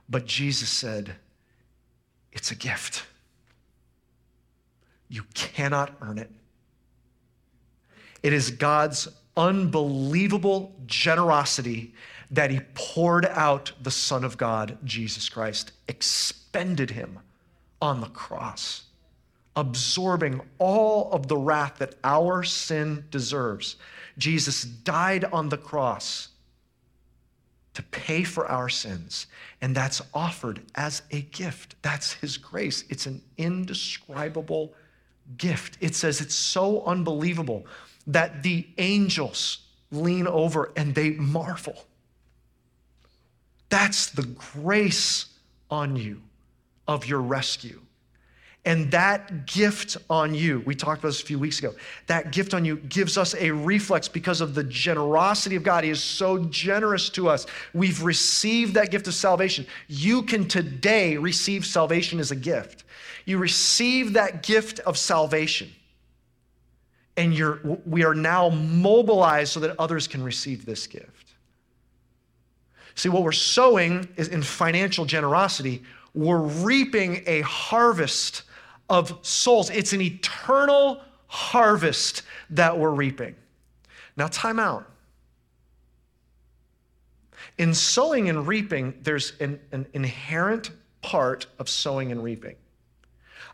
But 0.08 0.26
Jesus 0.26 0.68
said, 0.68 1.16
it's 2.32 2.50
a 2.50 2.54
gift. 2.54 3.04
You 5.08 5.22
cannot 5.34 5.92
earn 6.00 6.18
it. 6.18 6.30
It 8.22 8.32
is 8.32 8.50
God's 8.50 9.08
unbelievable 9.36 10.74
generosity 10.86 11.94
that 12.30 12.50
He 12.50 12.60
poured 12.74 13.26
out 13.26 13.72
the 13.82 13.90
Son 13.90 14.24
of 14.24 14.36
God, 14.36 14.78
Jesus 14.82 15.28
Christ, 15.28 15.72
expended 15.88 16.90
Him 16.90 17.20
on 17.80 18.00
the 18.00 18.08
cross 18.08 18.84
absorbing 19.56 20.40
all 20.58 21.10
of 21.12 21.28
the 21.28 21.36
wrath 21.36 21.78
that 21.78 21.94
our 22.02 22.42
sin 22.42 23.04
deserves. 23.10 23.76
Jesus 24.18 24.64
died 24.64 25.24
on 25.24 25.48
the 25.48 25.56
cross 25.56 26.28
to 27.74 27.82
pay 27.82 28.22
for 28.22 28.46
our 28.46 28.68
sins, 28.68 29.26
and 29.60 29.74
that's 29.74 30.00
offered 30.12 30.62
as 30.76 31.02
a 31.10 31.22
gift. 31.22 31.74
That's 31.82 32.12
His 32.12 32.36
grace. 32.36 32.84
It's 32.88 33.06
an 33.06 33.20
indescribable 33.36 34.72
gift. 35.36 35.78
It 35.80 35.94
says 35.94 36.20
it's 36.20 36.34
so 36.34 36.84
unbelievable 36.84 37.66
that 38.06 38.42
the 38.42 38.66
angels 38.78 39.58
lean 39.90 40.26
over 40.26 40.72
and 40.76 40.94
they 40.94 41.10
marvel. 41.10 41.84
That's 43.70 44.10
the 44.10 44.22
grace 44.22 45.26
on 45.70 45.96
you 45.96 46.22
of 46.86 47.06
your 47.06 47.20
rescue. 47.20 47.80
And 48.66 48.90
that 48.92 49.44
gift 49.46 49.98
on 50.08 50.34
you, 50.34 50.62
we 50.64 50.74
talked 50.74 51.00
about 51.00 51.08
this 51.08 51.22
a 51.22 51.26
few 51.26 51.38
weeks 51.38 51.58
ago, 51.58 51.74
that 52.06 52.32
gift 52.32 52.54
on 52.54 52.64
you 52.64 52.76
gives 52.76 53.18
us 53.18 53.34
a 53.34 53.50
reflex 53.50 54.08
because 54.08 54.40
of 54.40 54.54
the 54.54 54.64
generosity 54.64 55.54
of 55.54 55.62
God. 55.62 55.84
He 55.84 55.90
is 55.90 56.02
so 56.02 56.44
generous 56.44 57.10
to 57.10 57.28
us. 57.28 57.44
We've 57.74 58.02
received 58.02 58.74
that 58.74 58.90
gift 58.90 59.06
of 59.06 59.14
salvation. 59.14 59.66
You 59.86 60.22
can 60.22 60.48
today 60.48 61.18
receive 61.18 61.66
salvation 61.66 62.18
as 62.20 62.30
a 62.30 62.36
gift. 62.36 62.84
You 63.26 63.36
receive 63.36 64.14
that 64.14 64.42
gift 64.42 64.80
of 64.80 64.96
salvation, 64.96 65.70
and 67.16 67.34
you're, 67.34 67.60
we 67.84 68.04
are 68.04 68.14
now 68.14 68.48
mobilized 68.48 69.52
so 69.52 69.60
that 69.60 69.78
others 69.78 70.08
can 70.08 70.22
receive 70.22 70.64
this 70.64 70.86
gift. 70.86 71.34
See, 72.94 73.08
what 73.10 73.24
we're 73.24 73.32
sowing 73.32 74.08
is 74.16 74.28
in 74.28 74.42
financial 74.42 75.04
generosity, 75.04 75.82
we're 76.14 76.38
reaping 76.38 77.22
a 77.26 77.42
harvest 77.42 78.42
of 78.88 79.18
souls. 79.22 79.70
It's 79.70 79.92
an 79.92 80.00
eternal 80.00 81.00
harvest 81.26 82.22
that 82.50 82.78
we're 82.78 82.90
reaping. 82.90 83.34
Now, 84.16 84.28
time 84.28 84.58
out. 84.58 84.88
In 87.58 87.74
sowing 87.74 88.28
and 88.28 88.46
reaping, 88.46 88.94
there's 89.02 89.32
an, 89.40 89.60
an 89.72 89.86
inherent 89.92 90.70
part 91.02 91.46
of 91.58 91.68
sowing 91.68 92.10
and 92.10 92.22
reaping. 92.22 92.56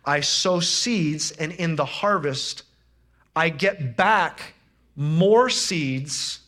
I 0.05 0.21
sow 0.21 0.61
seeds, 0.61 1.33
and 1.33 1.53
in 1.53 1.77
the 1.77 1.85
harvest, 1.85 2.63
I 3.37 3.51
get 3.51 3.97
back 3.97 4.55
more 4.97 5.51
seeds 5.51 6.41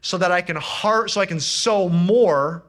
so 0.00 0.16
that 0.18 0.32
I 0.32 0.40
can 0.40 0.56
har- 0.56 1.08
so 1.08 1.20
I 1.20 1.26
can 1.26 1.40
sow 1.40 1.88
more, 1.88 2.62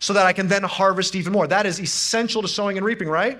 so 0.00 0.12
that 0.12 0.26
I 0.26 0.32
can 0.32 0.48
then 0.48 0.64
harvest 0.64 1.14
even 1.14 1.32
more. 1.32 1.46
That 1.46 1.66
is 1.66 1.80
essential 1.80 2.42
to 2.42 2.48
sowing 2.48 2.76
and 2.76 2.84
reaping, 2.84 3.08
right? 3.08 3.38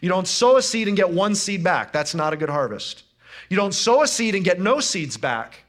You 0.00 0.08
don't 0.08 0.26
sow 0.26 0.56
a 0.56 0.62
seed 0.62 0.88
and 0.88 0.96
get 0.96 1.10
one 1.10 1.34
seed 1.34 1.62
back. 1.62 1.92
That's 1.92 2.14
not 2.14 2.32
a 2.32 2.36
good 2.36 2.50
harvest. 2.50 3.04
You 3.48 3.56
don't 3.56 3.72
sow 3.72 4.02
a 4.02 4.08
seed 4.08 4.34
and 4.34 4.44
get 4.44 4.60
no 4.60 4.80
seeds 4.80 5.16
back. 5.16 5.64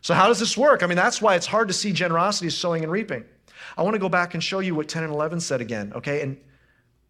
So, 0.00 0.14
how 0.14 0.28
does 0.28 0.38
this 0.38 0.56
work? 0.56 0.82
I 0.82 0.86
mean, 0.86 0.96
that's 0.96 1.20
why 1.20 1.34
it's 1.34 1.46
hard 1.46 1.68
to 1.68 1.74
see 1.74 1.92
generosity 1.92 2.50
sowing 2.50 2.82
and 2.82 2.92
reaping. 2.92 3.24
I 3.76 3.82
want 3.82 3.94
to 3.94 3.98
go 3.98 4.08
back 4.08 4.34
and 4.34 4.42
show 4.42 4.60
you 4.60 4.74
what 4.74 4.88
10 4.88 5.02
and 5.04 5.12
11 5.12 5.40
said 5.40 5.60
again, 5.60 5.92
okay? 5.94 6.22
And 6.22 6.36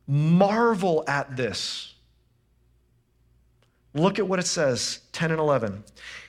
marvel 0.07 1.05
at 1.07 1.37
this. 1.37 1.94
Look 3.94 4.18
at 4.18 4.27
what 4.27 4.38
it 4.38 4.46
says 4.46 5.01
10 5.12 5.31
and 5.31 5.40
11. 5.40 5.83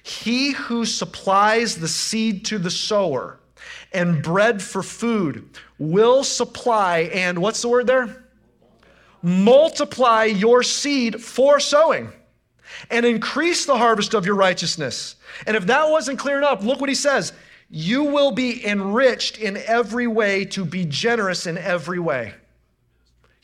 He 0.04 0.52
who 0.52 0.86
supplies 0.86 1.76
the 1.76 1.88
seed 1.88 2.46
to 2.46 2.58
the 2.58 2.72
sower 2.72 3.40
and 3.94 4.24
bread 4.24 4.62
for 4.62 4.84
food 4.84 5.50
will 5.78 6.24
supply, 6.24 7.10
and 7.14 7.40
what's 7.40 7.62
the 7.62 7.70
word 7.70 7.88
there? 7.88 8.24
Multiply 9.22 10.26
your 10.26 10.64
seed 10.64 11.22
for 11.22 11.60
sowing 11.60 12.12
and 12.90 13.06
increase 13.06 13.66
the 13.66 13.78
harvest 13.78 14.14
of 14.14 14.26
your 14.26 14.36
righteousness. 14.36 15.16
And 15.46 15.56
if 15.56 15.66
that 15.68 15.90
wasn't 15.90 16.20
clear 16.20 16.38
enough, 16.38 16.64
look 16.64 16.80
what 16.80 16.90
he 16.90 16.96
says. 16.96 17.34
You 17.70 18.04
will 18.04 18.32
be 18.32 18.66
enriched 18.66 19.38
in 19.40 19.58
every 19.58 20.08
way 20.08 20.46
to 20.46 20.64
be 20.64 20.86
generous 20.86 21.48
in 21.48 21.58
every 21.58 22.00
way. 22.00 22.34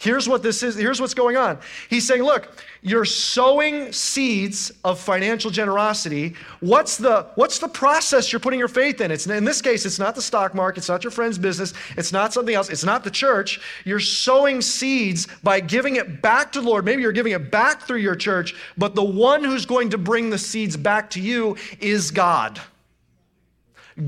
Here's 0.04 0.28
what 0.28 0.44
this 0.44 0.64
is. 0.64 0.76
Here's 0.76 1.00
what's 1.00 1.14
going 1.14 1.38
on. 1.38 1.58
He's 1.90 2.06
saying, 2.06 2.24
look, 2.24 2.52
you're 2.82 3.06
sowing 3.06 3.94
seeds 3.94 4.70
of 4.84 5.00
financial 5.00 5.50
generosity. 5.50 6.36
What's 6.60 6.98
the, 6.98 7.28
what's 7.36 7.58
the 7.60 7.70
process 7.70 8.30
you're 8.30 8.42
putting 8.42 8.60
your 8.60 8.68
faith 8.68 9.00
in? 9.00 9.12
It's, 9.12 9.28
in 9.28 9.46
this 9.46 9.62
case, 9.62 9.86
it's 9.86 10.00
not 10.00 10.14
the 10.14 10.22
stock 10.22 10.54
market, 10.54 10.80
it's 10.80 10.90
not 10.90 11.06
your 11.06 11.12
friend's 11.12 11.38
business, 11.38 11.74
it's 11.96 12.12
not 12.12 12.34
something 12.34 12.54
else, 12.54 12.70
it's 12.70 12.84
not 12.84 13.06
the 13.06 13.12
church. 13.12 13.62
You're 13.86 14.02
sowing 14.02 14.60
seeds 14.60 15.30
by 15.42 15.62
giving 15.62 15.96
it 15.96 16.22
back 16.22 16.52
to 16.52 16.60
the 16.60 16.68
Lord. 16.68 16.84
Maybe 16.84 17.02
you're 17.02 17.14
giving 17.14 17.32
it 17.32 17.50
back 17.50 17.84
through 17.84 18.00
your 18.00 18.18
church, 18.18 18.56
but 18.78 18.96
the 18.96 19.06
one 19.06 19.42
who's 19.42 19.66
going 19.66 19.90
to 19.92 19.98
bring 19.98 20.30
the 20.30 20.38
seeds 20.38 20.76
back 20.76 21.12
to 21.12 21.22
you 21.22 21.56
is 21.80 22.12
God. 22.12 22.60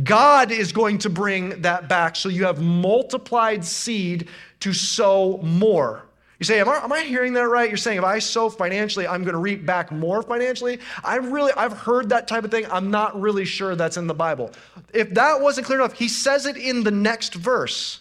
God 0.04 0.52
is 0.52 0.72
going 0.72 0.98
to 1.00 1.10
bring 1.10 1.62
that 1.62 1.88
back 1.88 2.16
so 2.16 2.30
you 2.30 2.46
have 2.46 2.62
multiplied 2.62 3.64
seed 3.64 4.28
to 4.66 4.74
sow 4.74 5.38
more. 5.44 6.02
You 6.40 6.44
say, 6.44 6.60
am 6.60 6.68
I, 6.68 6.84
am 6.84 6.92
I, 6.92 7.02
hearing 7.02 7.34
that 7.34 7.48
right? 7.48 7.70
You're 7.70 7.78
saying 7.78 8.00
if 8.00 8.04
I 8.04 8.18
sow 8.18 8.50
financially, 8.50 9.06
I'm 9.06 9.22
going 9.22 9.36
to 9.36 9.40
reap 9.40 9.64
back 9.64 9.92
more 9.92 10.24
financially? 10.24 10.80
I 11.04 11.18
really, 11.18 11.52
I've 11.56 11.74
heard 11.74 12.10
that 12.10 12.28
type 12.28 12.44
of 12.44 12.50
thing. 12.50 12.66
I'm 12.72 12.90
not 12.90 13.22
really 13.22 13.46
sure 13.46 13.76
that's 13.76 13.98
in 13.98 14.08
the 14.08 14.16
Bible. 14.16 14.52
If 14.92 15.12
that 15.12 15.40
wasn't 15.40 15.68
clear 15.68 15.80
enough, 15.82 15.94
he 15.94 16.08
says 16.08 16.48
it 16.48 16.58
in 16.58 16.84
the 16.84 16.90
next 16.90 17.36
verse. 17.36 18.00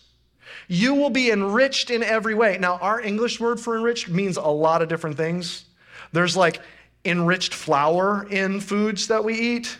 You 0.66 0.94
will 0.94 1.10
be 1.10 1.30
enriched 1.30 1.90
in 1.90 2.02
every 2.02 2.34
way. 2.34 2.56
Now, 2.56 2.78
our 2.78 2.98
English 2.98 3.40
word 3.40 3.60
for 3.60 3.76
enriched 3.76 4.08
means 4.08 4.38
a 4.38 4.42
lot 4.42 4.80
of 4.80 4.88
different 4.88 5.18
things. 5.18 5.66
There's 6.12 6.34
like 6.34 6.62
enriched 7.04 7.52
flour 7.52 8.26
in 8.30 8.58
foods 8.60 9.08
that 9.08 9.22
we 9.22 9.34
eat. 9.38 9.76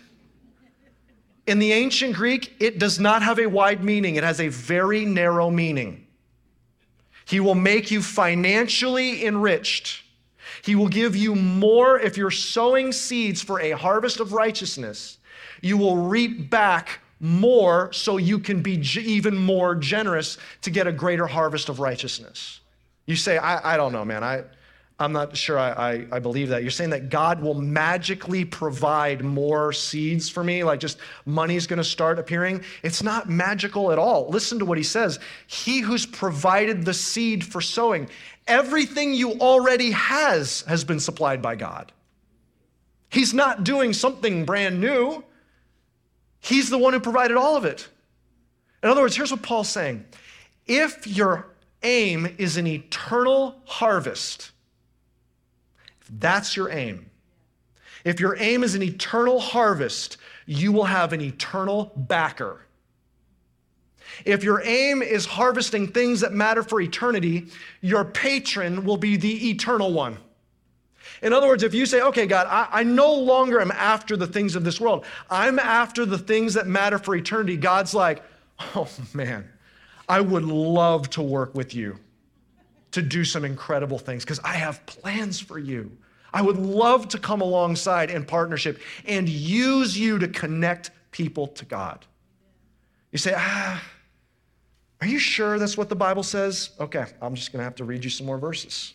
In 1.47 1.61
the 1.61 1.73
ancient 1.73 2.15
Greek, 2.15 2.53
it 2.61 2.79
does 2.79 3.01
not 3.01 3.23
have 3.23 3.39
a 3.39 3.47
wide 3.47 3.83
meaning, 3.83 4.17
it 4.17 4.23
has 4.23 4.39
a 4.39 4.49
very 4.49 5.07
narrow 5.07 5.49
meaning. 5.49 6.04
He 7.25 7.41
will 7.41 7.55
make 7.55 7.91
you 7.91 8.03
financially 8.03 9.25
enriched. 9.25 10.03
He 10.63 10.75
will 10.75 10.89
give 10.89 11.17
you 11.17 11.35
more 11.35 11.99
if 11.99 12.17
you're 12.17 12.31
sowing 12.31 12.93
seeds 12.93 13.43
for 13.43 13.61
a 13.61 13.73
harvest 13.73 14.21
of 14.21 14.33
righteousness. 14.33 15.19
You 15.61 15.77
will 15.77 15.97
reap 15.97 16.51
back 16.51 17.01
more 17.21 17.93
so 17.93 18.17
you 18.19 18.39
can 18.39 18.63
be 18.63 18.77
even 18.99 19.37
more 19.37 19.75
generous 19.75 20.39
to 20.63 20.71
get 20.71 20.87
a 20.87 20.93
greater 20.93 21.27
harvest 21.27 21.69
of 21.69 21.81
righteousness. 21.81 22.61
You 23.07 23.17
say, 23.17 23.39
I, 23.39 23.75
I 23.75 23.77
don't 23.77 23.93
know, 23.93 24.05
man. 24.05 24.23
I, 24.25 24.45
I'm 24.99 25.13
not 25.13 25.37
sure 25.37 25.59
I, 25.59 25.71
I, 25.71 26.07
I, 26.13 26.19
believe 26.21 26.51
that. 26.51 26.63
You're 26.63 26.71
saying 26.71 26.91
that 26.91 27.11
God 27.11 27.43
will 27.43 27.55
magically 27.55 28.45
provide 28.45 29.25
more 29.25 29.73
seeds 29.73 30.29
for 30.29 30.45
me, 30.45 30.63
like 30.63 30.79
just 30.79 30.99
money's 31.27 31.67
gonna 31.67 31.83
start 31.83 32.21
appearing. 32.21 32.63
It's 32.85 33.03
not 33.03 33.29
magical 33.29 33.91
at 33.91 33.99
all. 33.99 34.29
Listen 34.29 34.61
to 34.61 34.65
what 34.65 34.79
he 34.79 34.85
says 34.85 35.19
He 35.49 35.81
who's 35.81 36.07
provided 36.07 36.85
the 36.85 36.95
seed 36.95 37.45
for 37.45 37.61
sowing, 37.61 38.09
everything 38.47 39.15
you 39.15 39.33
already 39.33 39.91
has 39.91 40.63
has 40.69 40.85
been 40.85 41.01
supplied 41.01 41.43
by 41.43 41.57
God. 41.57 41.91
He's 43.11 43.35
not 43.35 43.65
doing 43.65 43.93
something 43.93 44.45
brand 44.45 44.81
new, 44.81 45.25
He's 46.39 46.71
the 46.71 46.79
one 46.79 46.93
who 46.93 47.01
provided 47.01 47.37
all 47.37 47.57
of 47.57 47.65
it. 47.65 47.89
In 48.83 48.91
other 48.91 49.01
words, 49.01 49.17
here's 49.17 49.33
what 49.33 49.43
Paul's 49.43 49.71
saying 49.71 50.05
if 50.67 51.07
your 51.07 51.47
aim 51.83 52.35
is 52.39 52.57
an 52.57 52.67
eternal 52.67 53.57
harvest, 53.65 54.53
that's 56.11 56.57
your 56.57 56.71
aim. 56.71 57.11
If 58.05 58.21
your 58.21 58.37
aim 58.39 58.63
is 58.63 58.75
an 58.75 58.83
eternal 58.83 59.41
harvest, 59.41 60.19
you 60.47 60.73
will 60.73 60.85
have 60.85 61.13
an 61.13 61.21
eternal 61.21 61.93
backer. 61.97 62.61
If 64.25 64.45
your 64.45 64.63
aim 64.65 65.03
is 65.03 65.25
harvesting 65.27 65.89
things 65.89 66.21
that 66.21 66.33
matter 66.33 66.63
for 66.63 66.81
eternity, 66.81 67.47
your 67.81 68.05
patron 68.05 68.85
will 68.85 68.99
be 68.99 69.17
the 69.17 69.51
eternal 69.51 69.93
one. 69.93 70.19
In 71.23 71.33
other 71.33 71.47
words, 71.47 71.63
if 71.63 71.73
you 71.73 71.87
say, 71.87 72.03
okay, 72.03 72.27
God, 72.27 72.47
I, 72.49 72.81
I, 72.81 72.83
no 72.83 73.13
longer 73.13 73.61
am 73.61 73.71
after 73.73 74.17
the 74.17 74.27
things 74.27 74.57
of 74.57 74.65
this 74.65 74.81
world, 74.81 75.07
I'm 75.31 75.59
after 75.59 76.05
the 76.05 76.19
things 76.19 76.55
that 76.55 76.67
matter 76.67 76.99
for 76.99 77.17
eternity, 77.17 77.57
God's 77.57 77.95
like, 77.95 78.23
oh 78.77 78.89
man, 79.15 79.49
I 80.09 80.21
would 80.21 80.45
love 80.45 81.09
to 81.11 81.23
work 81.23 81.55
with 81.55 81.75
you 81.75 81.99
to 82.95 83.03
do 83.03 83.25
some 83.25 83.45
incredible 83.45 83.99
things 83.99 84.25
because 84.25 84.41
I 84.45 84.55
have 84.55 84.85
plans 84.87 85.41
for 85.41 85.59
you. 85.59 85.91
I 86.33 86.43
would 86.43 86.57
love 86.57 87.09
to 87.09 87.19
come 87.19 87.41
alongside 87.41 88.11
in 88.11 88.25
partnership 88.25 88.81
and 89.05 89.29
use 89.29 89.99
you 89.99 90.19
to 90.21 90.29
connect 90.29 90.93
people 91.11 91.49
to 91.49 91.65
God. 91.65 92.07
You 93.11 93.19
say, 93.19 93.35
ah, 93.37 93.83
are 95.01 95.07
you 95.09 95.19
sure 95.19 95.59
that's 95.59 95.77
what 95.77 95.89
the 95.89 95.97
Bible 95.97 96.23
says? 96.23 96.71
Okay, 96.79 97.05
I'm 97.21 97.35
just 97.35 97.53
going 97.53 97.59
to 97.61 97.65
have 97.65 97.75
to 97.77 97.85
read 97.85 98.05
you 98.05 98.11
some 98.11 98.27
more 98.27 98.39
verses. 98.39 98.95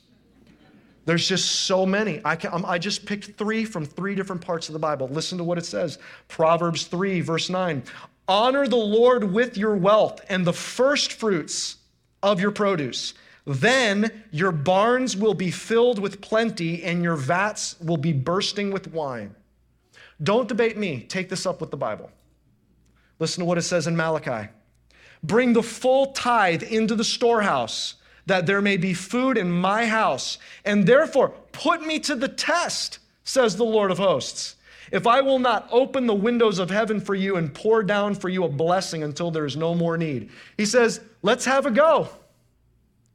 There's 1.06 1.28
just 1.28 1.64
so 1.66 1.86
many. 1.86 2.22
I, 2.24 2.38
can, 2.38 2.64
I 2.66 2.78
just 2.78 3.06
picked 3.06 3.38
three 3.38 3.66
from 3.66 3.86
three 3.86 4.16
different 4.16 4.42
parts 4.42 4.70
of 4.70 4.74
the 4.74 4.80
Bible. 4.80 5.10
Listen 5.10 5.38
to 5.40 5.44
what 5.44 5.58
it 5.58 5.66
says 5.66 6.00
Proverbs 6.30 6.86
3, 6.86 7.20
verse 7.20 7.50
9. 7.50 7.84
Honor 8.30 8.68
the 8.68 8.78
Lord 8.78 9.26
with 9.26 9.58
your 9.58 9.76
wealth 9.76 10.22
and 10.30 10.46
the 10.46 10.54
first 10.54 11.14
fruits 11.14 11.78
of 12.24 12.40
your 12.40 12.52
produce. 12.52 13.14
Then 13.50 14.24
your 14.30 14.52
barns 14.52 15.18
will 15.18 15.34
be 15.34 15.50
filled 15.50 15.98
with 15.98 16.22
plenty, 16.22 16.84
and 16.84 17.02
your 17.02 17.16
vats 17.16 17.76
will 17.80 17.98
be 17.98 18.14
bursting 18.14 18.70
with 18.70 18.94
wine. 18.94 19.34
Don't 20.22 20.48
debate 20.48 20.78
me. 20.78 21.02
Take 21.10 21.30
this 21.30 21.48
up 21.48 21.60
with 21.60 21.72
the 21.72 21.78
Bible. 21.78 22.12
Listen 23.18 23.42
to 23.42 23.46
what 23.46 23.58
it 23.58 23.64
says 23.64 23.88
in 23.88 23.98
Malachi 23.98 24.50
Bring 25.24 25.54
the 25.54 25.64
full 25.64 26.14
tithe 26.14 26.62
into 26.62 26.96
the 26.96 27.04
storehouse, 27.04 27.96
that 28.28 28.46
there 28.46 28.62
may 28.62 28.78
be 28.78 28.94
food 28.94 29.36
in 29.36 29.52
my 29.52 29.88
house. 29.88 30.38
And 30.64 30.86
therefore, 30.86 31.30
put 31.52 31.82
me 31.82 31.98
to 32.02 32.16
the 32.16 32.28
test, 32.28 33.00
says 33.24 33.56
the 33.56 33.66
Lord 33.66 33.90
of 33.90 33.98
hosts 33.98 34.58
if 34.92 35.06
I 35.06 35.22
will 35.22 35.40
not 35.40 35.68
open 35.72 36.08
the 36.08 36.16
windows 36.16 36.60
of 36.60 36.70
heaven 36.70 37.00
for 37.00 37.16
you 37.16 37.36
and 37.36 37.54
pour 37.54 37.84
down 37.84 38.16
for 38.16 38.30
you 38.30 38.44
a 38.44 38.50
blessing 38.50 39.04
until 39.04 39.32
there 39.32 39.46
is 39.46 39.56
no 39.56 39.76
more 39.76 39.98
need? 39.98 40.30
He 40.58 40.66
says, 40.66 41.02
let's 41.22 41.46
have 41.46 41.66
a 41.66 41.72
go. 41.72 42.10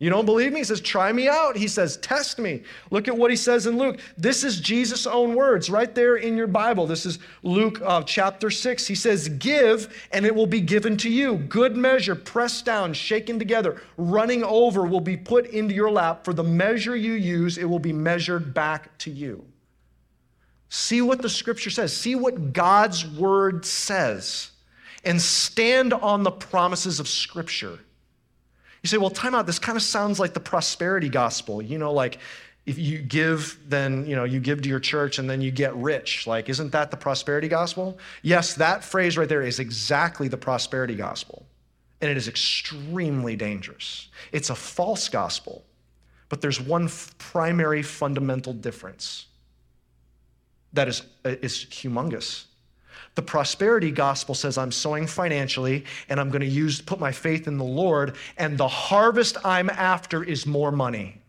You 0.04 0.10
don't 0.10 0.26
believe 0.26 0.52
me? 0.52 0.58
He 0.58 0.64
says, 0.64 0.82
try 0.82 1.14
me 1.14 1.30
out. 1.30 1.56
He 1.56 1.66
says, 1.66 1.96
test 1.96 2.38
me. 2.38 2.62
Look 2.90 3.08
at 3.08 3.16
what 3.16 3.30
he 3.30 3.38
says 3.38 3.66
in 3.66 3.78
Luke. 3.78 4.00
This 4.18 4.44
is 4.44 4.60
Jesus' 4.60 5.06
own 5.06 5.34
words 5.34 5.70
right 5.70 5.94
there 5.94 6.16
in 6.16 6.36
your 6.36 6.46
Bible. 6.46 6.86
This 6.86 7.06
is 7.06 7.20
Luke 7.42 7.80
uh, 7.82 8.02
chapter 8.02 8.50
6. 8.50 8.86
He 8.86 8.94
says, 8.94 9.30
Give, 9.30 10.06
and 10.12 10.26
it 10.26 10.34
will 10.34 10.46
be 10.46 10.60
given 10.60 10.98
to 10.98 11.08
you. 11.08 11.36
Good 11.36 11.74
measure, 11.74 12.14
pressed 12.14 12.66
down, 12.66 12.92
shaken 12.92 13.38
together, 13.38 13.80
running 13.96 14.44
over, 14.44 14.84
will 14.84 15.00
be 15.00 15.16
put 15.16 15.46
into 15.46 15.74
your 15.74 15.90
lap. 15.90 16.26
For 16.26 16.34
the 16.34 16.44
measure 16.44 16.94
you 16.94 17.14
use, 17.14 17.56
it 17.56 17.64
will 17.64 17.78
be 17.78 17.94
measured 17.94 18.52
back 18.52 18.98
to 18.98 19.10
you. 19.10 19.42
See 20.68 21.00
what 21.00 21.22
the 21.22 21.30
scripture 21.30 21.70
says. 21.70 21.96
See 21.96 22.14
what 22.14 22.52
God's 22.52 23.06
word 23.06 23.64
says. 23.64 24.50
And 25.02 25.18
stand 25.18 25.94
on 25.94 26.24
the 26.24 26.30
promises 26.30 27.00
of 27.00 27.08
scripture. 27.08 27.78
You 28.84 28.88
say, 28.88 28.98
well, 28.98 29.08
time 29.08 29.34
out. 29.34 29.46
This 29.46 29.58
kind 29.58 29.76
of 29.76 29.82
sounds 29.82 30.20
like 30.20 30.34
the 30.34 30.40
prosperity 30.40 31.08
gospel. 31.08 31.62
You 31.62 31.78
know, 31.78 31.90
like 31.94 32.18
if 32.66 32.78
you 32.78 32.98
give, 32.98 33.58
then, 33.66 34.04
you 34.04 34.14
know, 34.14 34.24
you 34.24 34.40
give 34.40 34.60
to 34.60 34.68
your 34.68 34.78
church 34.78 35.18
and 35.18 35.28
then 35.28 35.40
you 35.40 35.50
get 35.50 35.74
rich. 35.74 36.26
Like, 36.26 36.50
isn't 36.50 36.70
that 36.72 36.90
the 36.90 36.98
prosperity 36.98 37.48
gospel? 37.48 37.98
Yes, 38.20 38.52
that 38.56 38.84
phrase 38.84 39.16
right 39.16 39.26
there 39.26 39.40
is 39.40 39.58
exactly 39.58 40.28
the 40.28 40.36
prosperity 40.36 40.94
gospel. 40.94 41.46
And 42.02 42.10
it 42.10 42.18
is 42.18 42.28
extremely 42.28 43.36
dangerous. 43.36 44.10
It's 44.32 44.50
a 44.50 44.54
false 44.54 45.08
gospel, 45.08 45.64
but 46.28 46.42
there's 46.42 46.60
one 46.60 46.90
primary 47.16 47.82
fundamental 47.82 48.52
difference 48.52 49.28
that 50.74 50.88
is, 50.88 51.04
uh, 51.24 51.36
is 51.40 51.64
humongous. 51.70 52.44
The 53.14 53.22
prosperity 53.22 53.92
gospel 53.92 54.34
says 54.34 54.58
I'm 54.58 54.72
sowing 54.72 55.06
financially 55.06 55.84
and 56.08 56.18
I'm 56.18 56.30
going 56.30 56.40
to 56.40 56.46
use 56.46 56.80
put 56.80 56.98
my 56.98 57.12
faith 57.12 57.46
in 57.46 57.58
the 57.58 57.64
Lord 57.64 58.16
and 58.36 58.58
the 58.58 58.68
harvest 58.68 59.36
I'm 59.44 59.70
after 59.70 60.24
is 60.24 60.46
more 60.46 60.72
money. 60.72 61.20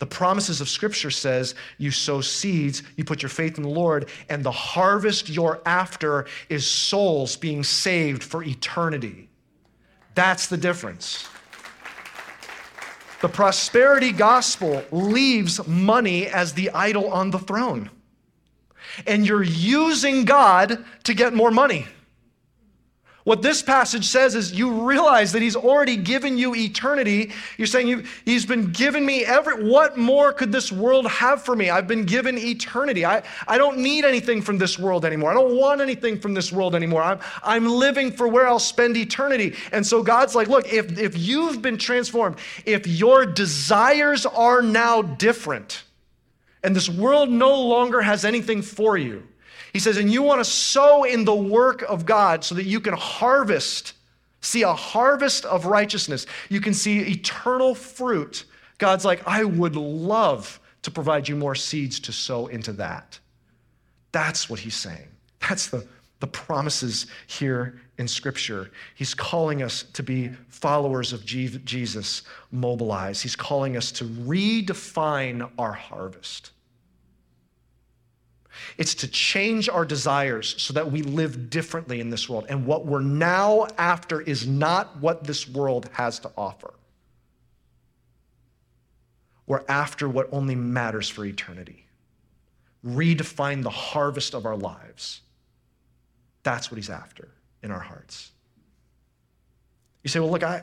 The 0.00 0.06
promises 0.06 0.60
of 0.60 0.68
scripture 0.68 1.12
says 1.12 1.54
you 1.78 1.92
sow 1.92 2.20
seeds, 2.20 2.82
you 2.96 3.04
put 3.04 3.22
your 3.22 3.28
faith 3.28 3.56
in 3.56 3.62
the 3.62 3.68
Lord 3.68 4.08
and 4.28 4.42
the 4.42 4.50
harvest 4.50 5.28
you're 5.28 5.62
after 5.64 6.26
is 6.48 6.68
souls 6.68 7.36
being 7.36 7.62
saved 7.62 8.24
for 8.24 8.42
eternity. 8.42 9.28
That's 10.16 10.48
the 10.48 10.56
difference. 10.56 11.28
The 13.20 13.28
prosperity 13.28 14.10
gospel 14.10 14.82
leaves 14.90 15.64
money 15.68 16.26
as 16.26 16.54
the 16.54 16.70
idol 16.70 17.08
on 17.12 17.30
the 17.30 17.38
throne 17.38 17.88
and 19.06 19.26
you're 19.26 19.42
using 19.42 20.24
God 20.24 20.84
to 21.04 21.14
get 21.14 21.34
more 21.34 21.50
money. 21.50 21.86
What 23.24 23.40
this 23.40 23.62
passage 23.62 24.06
says 24.06 24.34
is 24.34 24.52
you 24.52 24.82
realize 24.82 25.30
that 25.32 25.42
he's 25.42 25.54
already 25.54 25.96
given 25.96 26.36
you 26.36 26.56
eternity. 26.56 27.30
You're 27.56 27.68
saying 27.68 28.04
he's 28.24 28.44
been 28.44 28.72
given 28.72 29.06
me 29.06 29.24
every, 29.24 29.62
what 29.62 29.96
more 29.96 30.32
could 30.32 30.50
this 30.50 30.72
world 30.72 31.06
have 31.06 31.44
for 31.44 31.54
me? 31.54 31.70
I've 31.70 31.86
been 31.86 32.04
given 32.04 32.36
eternity. 32.36 33.06
I, 33.06 33.22
I 33.46 33.58
don't 33.58 33.78
need 33.78 34.04
anything 34.04 34.42
from 34.42 34.58
this 34.58 34.76
world 34.76 35.04
anymore. 35.04 35.30
I 35.30 35.34
don't 35.34 35.56
want 35.56 35.80
anything 35.80 36.18
from 36.18 36.34
this 36.34 36.50
world 36.50 36.74
anymore. 36.74 37.02
I'm, 37.02 37.20
I'm 37.44 37.68
living 37.68 38.10
for 38.10 38.26
where 38.26 38.48
I'll 38.48 38.58
spend 38.58 38.96
eternity. 38.96 39.54
And 39.70 39.86
so 39.86 40.02
God's 40.02 40.34
like, 40.34 40.48
look, 40.48 40.72
if, 40.72 40.98
if 40.98 41.16
you've 41.16 41.62
been 41.62 41.78
transformed, 41.78 42.38
if 42.66 42.88
your 42.88 43.24
desires 43.24 44.26
are 44.26 44.62
now 44.62 45.00
different, 45.00 45.84
and 46.62 46.74
this 46.74 46.88
world 46.88 47.30
no 47.30 47.54
longer 47.60 48.00
has 48.00 48.24
anything 48.24 48.62
for 48.62 48.96
you. 48.96 49.26
He 49.72 49.78
says, 49.78 49.96
and 49.96 50.12
you 50.12 50.22
want 50.22 50.40
to 50.40 50.44
sow 50.44 51.04
in 51.04 51.24
the 51.24 51.34
work 51.34 51.82
of 51.82 52.04
God 52.04 52.44
so 52.44 52.54
that 52.54 52.64
you 52.64 52.78
can 52.78 52.94
harvest, 52.94 53.94
see 54.40 54.62
a 54.62 54.72
harvest 54.72 55.44
of 55.46 55.66
righteousness. 55.66 56.26
You 56.50 56.60
can 56.60 56.74
see 56.74 56.98
eternal 57.00 57.74
fruit. 57.74 58.44
God's 58.78 59.04
like, 59.04 59.22
I 59.26 59.44
would 59.44 59.76
love 59.76 60.60
to 60.82 60.90
provide 60.90 61.28
you 61.28 61.36
more 61.36 61.54
seeds 61.54 62.00
to 62.00 62.12
sow 62.12 62.48
into 62.48 62.72
that. 62.74 63.18
That's 64.10 64.50
what 64.50 64.60
he's 64.60 64.74
saying. 64.74 65.08
That's 65.40 65.68
the, 65.68 65.86
the 66.22 66.26
promises 66.28 67.08
here 67.26 67.80
in 67.98 68.06
Scripture. 68.06 68.70
He's 68.94 69.12
calling 69.12 69.60
us 69.60 69.82
to 69.94 70.04
be 70.04 70.28
followers 70.48 71.12
of 71.12 71.26
Jesus, 71.26 72.22
mobilize. 72.52 73.20
He's 73.20 73.34
calling 73.34 73.76
us 73.76 73.90
to 73.90 74.04
redefine 74.04 75.50
our 75.58 75.72
harvest. 75.72 76.52
It's 78.78 78.94
to 78.94 79.08
change 79.08 79.68
our 79.68 79.84
desires 79.84 80.54
so 80.62 80.72
that 80.74 80.92
we 80.92 81.02
live 81.02 81.50
differently 81.50 81.98
in 81.98 82.08
this 82.08 82.28
world. 82.28 82.46
And 82.48 82.66
what 82.66 82.86
we're 82.86 83.00
now 83.00 83.66
after 83.76 84.20
is 84.20 84.46
not 84.46 84.96
what 84.98 85.24
this 85.24 85.48
world 85.48 85.90
has 85.94 86.20
to 86.20 86.30
offer. 86.36 86.72
We're 89.48 89.64
after 89.68 90.08
what 90.08 90.28
only 90.30 90.54
matters 90.54 91.08
for 91.08 91.24
eternity. 91.24 91.84
Redefine 92.86 93.64
the 93.64 93.70
harvest 93.70 94.36
of 94.36 94.46
our 94.46 94.56
lives. 94.56 95.22
That's 96.42 96.70
what 96.70 96.76
he's 96.76 96.90
after 96.90 97.28
in 97.62 97.70
our 97.70 97.80
hearts. 97.80 98.32
You 100.02 100.10
say, 100.10 100.18
well, 100.20 100.30
look, 100.30 100.42
I, 100.42 100.62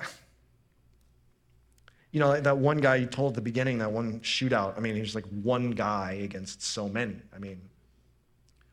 you 2.12 2.20
know, 2.20 2.40
that 2.40 2.58
one 2.58 2.78
guy 2.80 2.98
you 2.98 3.06
told 3.06 3.32
at 3.32 3.36
the 3.36 3.42
beginning, 3.42 3.78
that 3.80 3.92
one 3.92 4.20
shootout, 4.20 4.78
I 4.78 4.82
mean, 4.82 4.96
he 4.96 5.02
was 5.02 5.16
like 5.16 5.26
one 5.26 5.72
guy 5.72 6.20
against 6.24 6.62
so 6.62 6.90
many. 6.90 7.16
I 7.34 7.40
mean, 7.40 7.62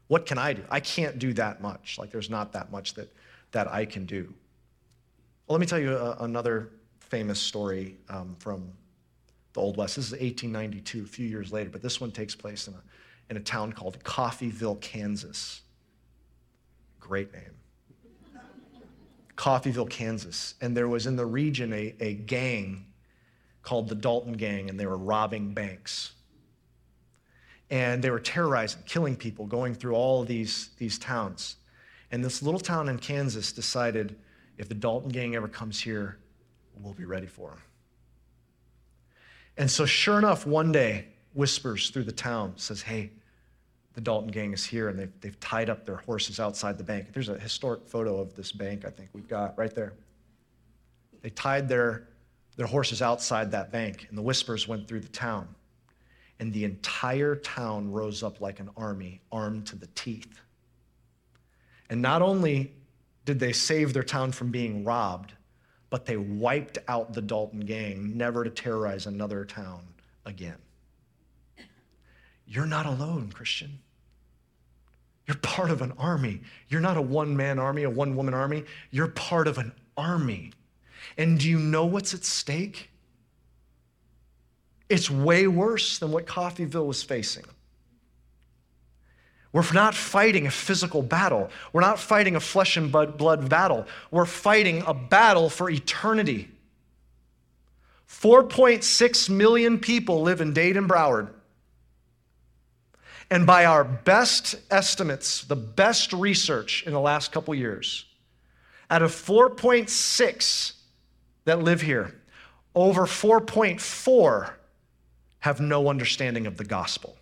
what 0.09 0.27
can 0.27 0.39
I 0.39 0.55
do? 0.55 0.63
I 0.71 0.81
can't 0.81 1.19
do 1.19 1.33
that 1.35 1.61
much. 1.61 1.99
Like, 1.99 2.11
there's 2.11 2.31
not 2.31 2.53
that 2.53 2.71
much 2.73 2.95
that, 2.95 3.15
that 3.53 3.69
I 3.69 3.85
can 3.85 4.07
do. 4.07 4.33
Well, 5.47 5.57
let 5.57 5.61
me 5.61 5.67
tell 5.67 5.79
you 5.79 5.97
a, 5.97 6.17
another 6.21 6.71
famous 6.99 7.39
story 7.39 7.97
um, 8.09 8.37
from 8.39 8.73
the 9.53 9.61
Old 9.61 9.77
West. 9.77 9.97
This 9.97 10.07
is 10.07 10.13
1892, 10.13 11.03
a 11.03 11.07
few 11.07 11.27
years 11.27 11.53
later, 11.53 11.71
but 11.71 11.83
this 11.83 12.01
one 12.01 12.11
takes 12.11 12.35
place 12.35 12.69
in 12.69 12.75
a, 12.75 12.83
in 13.31 13.37
a 13.37 13.41
town 13.41 13.73
called 13.73 14.03
Coffeyville, 14.03 14.81
Kansas. 14.81 15.63
Great 17.07 17.33
name. 17.33 17.43
Coffeyville, 19.37 19.89
Kansas. 19.89 20.55
And 20.61 20.77
there 20.77 20.89
was 20.89 21.07
in 21.07 21.15
the 21.15 21.27
region 21.27 21.73
a, 21.73 21.95
a 22.01 22.15
gang 22.15 22.87
called 23.63 23.89
the 23.89 23.95
Dalton 23.95 24.33
Gang, 24.33 24.71
and 24.71 24.81
they 24.81 24.87
were 24.87 24.97
robbing 24.97 25.53
banks 25.55 26.13
and 27.71 28.03
they 28.03 28.11
were 28.11 28.21
terrorizing, 28.21 28.83
killing 28.87 29.17
people, 29.17 29.47
going 29.47 29.75
through 29.75 29.95
all 29.95 30.25
these, 30.25 30.71
these 30.79 30.99
towns. 30.99 31.57
And 32.13 32.25
this 32.25 32.43
little 32.43 32.61
town 32.61 32.89
in 32.89 32.99
Kansas 32.99 33.53
decided 33.53 34.17
if 34.57 34.69
the 34.69 34.75
Dalton 34.75 35.11
gang 35.11 35.35
ever 35.35 35.49
comes 35.49 35.81
here, 35.81 36.19
we'll 36.81 36.95
be 36.95 37.05
ready 37.05 37.27
for 37.27 37.51
them. 37.51 37.59
And 39.57 39.71
so, 39.71 39.87
sure 39.87 40.19
enough, 40.19 40.47
one 40.47 40.71
day, 40.71 41.07
whispers 41.35 41.91
through 41.91 42.05
the 42.05 42.13
town, 42.13 42.53
says, 42.57 42.83
Hey, 42.83 43.11
the 43.97 44.01
Dalton 44.03 44.31
gang 44.31 44.53
is 44.53 44.65
here, 44.65 44.91
and 44.91 44.99
they've, 44.99 45.21
they've 45.21 45.41
tied 45.41 45.71
up 45.71 45.85
their 45.85 45.97
horses 45.97 46.39
outside 46.39 46.79
the 46.79 46.85
bank. 46.85 47.13
There's 47.13 47.31
a 47.31 47.39
historic 47.39 47.89
photo 47.89 48.21
of 48.21 48.35
this 48.35 48.53
bank, 48.53 48.85
I 48.85 48.91
think 48.91 49.09
we've 49.13 49.27
got 49.27 49.59
right 49.59 49.75
there. 49.75 49.95
They 51.23 51.31
tied 51.31 51.69
their, 51.69 52.09
their 52.57 52.67
horses 52.67 53.03
outside 53.03 53.51
that 53.53 53.73
bank, 53.73 54.07
and 54.09 54.17
the 54.17 54.23
whispers 54.23 54.69
went 54.69 54.87
through 54.87 55.01
the 55.01 55.09
town 55.09 55.49
and 56.39 56.53
the 56.53 56.65
entire 56.65 57.35
town 57.37 57.91
rose 57.91 58.23
up 58.23 58.41
like 58.41 58.61
an 58.61 58.71
army, 58.77 59.21
armed 59.33 59.67
to 59.69 59.77
the 59.77 59.87
teeth. 59.95 60.41
And 61.89 62.03
not 62.03 62.21
only 62.21 62.75
did 63.25 63.39
they 63.39 63.53
save 63.53 63.93
their 63.93 64.03
town 64.03 64.33
from 64.33 64.51
being 64.51 64.85
robbed, 64.85 65.33
but 65.89 66.05
they 66.05 66.17
wiped 66.17 66.79
out 66.89 67.15
the 67.15 67.23
Dalton 67.23 67.61
gang, 67.61 68.17
never 68.17 68.45
to 68.45 68.51
terrorize 68.51 69.07
another 69.07 69.45
town 69.45 69.81
again. 70.27 70.59
You're 72.47 72.67
not 72.67 72.87
alone, 72.87 73.31
Christian. 73.33 73.79
You're 75.27 75.37
part 75.39 75.71
of 75.71 75.83
an 75.83 75.93
army. 75.99 76.41
You're 76.69 76.81
not 76.81 76.97
a 76.97 77.03
one 77.03 77.37
man 77.37 77.59
army, 77.59 77.83
a 77.83 77.91
one 77.91 78.15
woman 78.17 78.35
army. 78.35 78.65
You're 78.91 79.09
part 79.09 79.49
of 79.49 79.59
an 79.59 79.73
army. 79.97 80.53
And 81.19 81.39
do 81.39 81.49
you 81.49 81.59
know 81.59 81.85
what's 81.85 82.15
at 82.15 82.25
stake? 82.25 82.91
It's 84.89 85.11
way 85.11 85.47
worse 85.47 85.99
than 85.99 86.13
what 86.13 86.27
Coffeyville 86.27 86.87
was 86.87 87.03
facing. 87.03 87.45
We're 89.53 89.73
not 89.73 89.95
fighting 89.95 90.47
a 90.47 90.51
physical 90.51 91.03
battle. 91.03 91.51
We're 91.73 91.81
not 91.81 91.99
fighting 91.99 92.37
a 92.37 92.41
flesh 92.41 92.77
and 92.77 92.93
blood 92.93 93.49
battle. 93.49 93.87
We're 94.11 94.27
fighting 94.27 94.85
a 94.87 94.93
battle 94.93 95.49
for 95.49 95.71
eternity. 95.71 96.51
4.6 98.09 99.31
million 99.31 99.79
people 99.79 100.23
live 100.23 100.41
in 100.41 100.53
Dade 100.53 100.77
and 100.77 100.89
Broward. 100.89 101.31
And 103.31 103.47
by 103.47 103.65
our 103.65 103.83
best 103.83 104.55
estimates, 104.71 105.45
the 105.45 105.57
best 105.57 106.13
research 106.13 106.85
in 106.87 106.93
the 106.93 107.01
last 107.01 107.33
couple 107.33 107.55
years, 107.55 108.07
out 108.89 109.03
of 109.03 109.11
4.6 109.11 110.73
that 111.45 111.61
live 111.61 111.81
here, 111.81 112.15
over 112.75 113.03
4.4 113.03 114.51
have 115.41 115.61
no 115.61 115.89
understanding 115.89 116.47
of 116.47 116.57
the 116.57 116.65
gospel. 116.65 117.17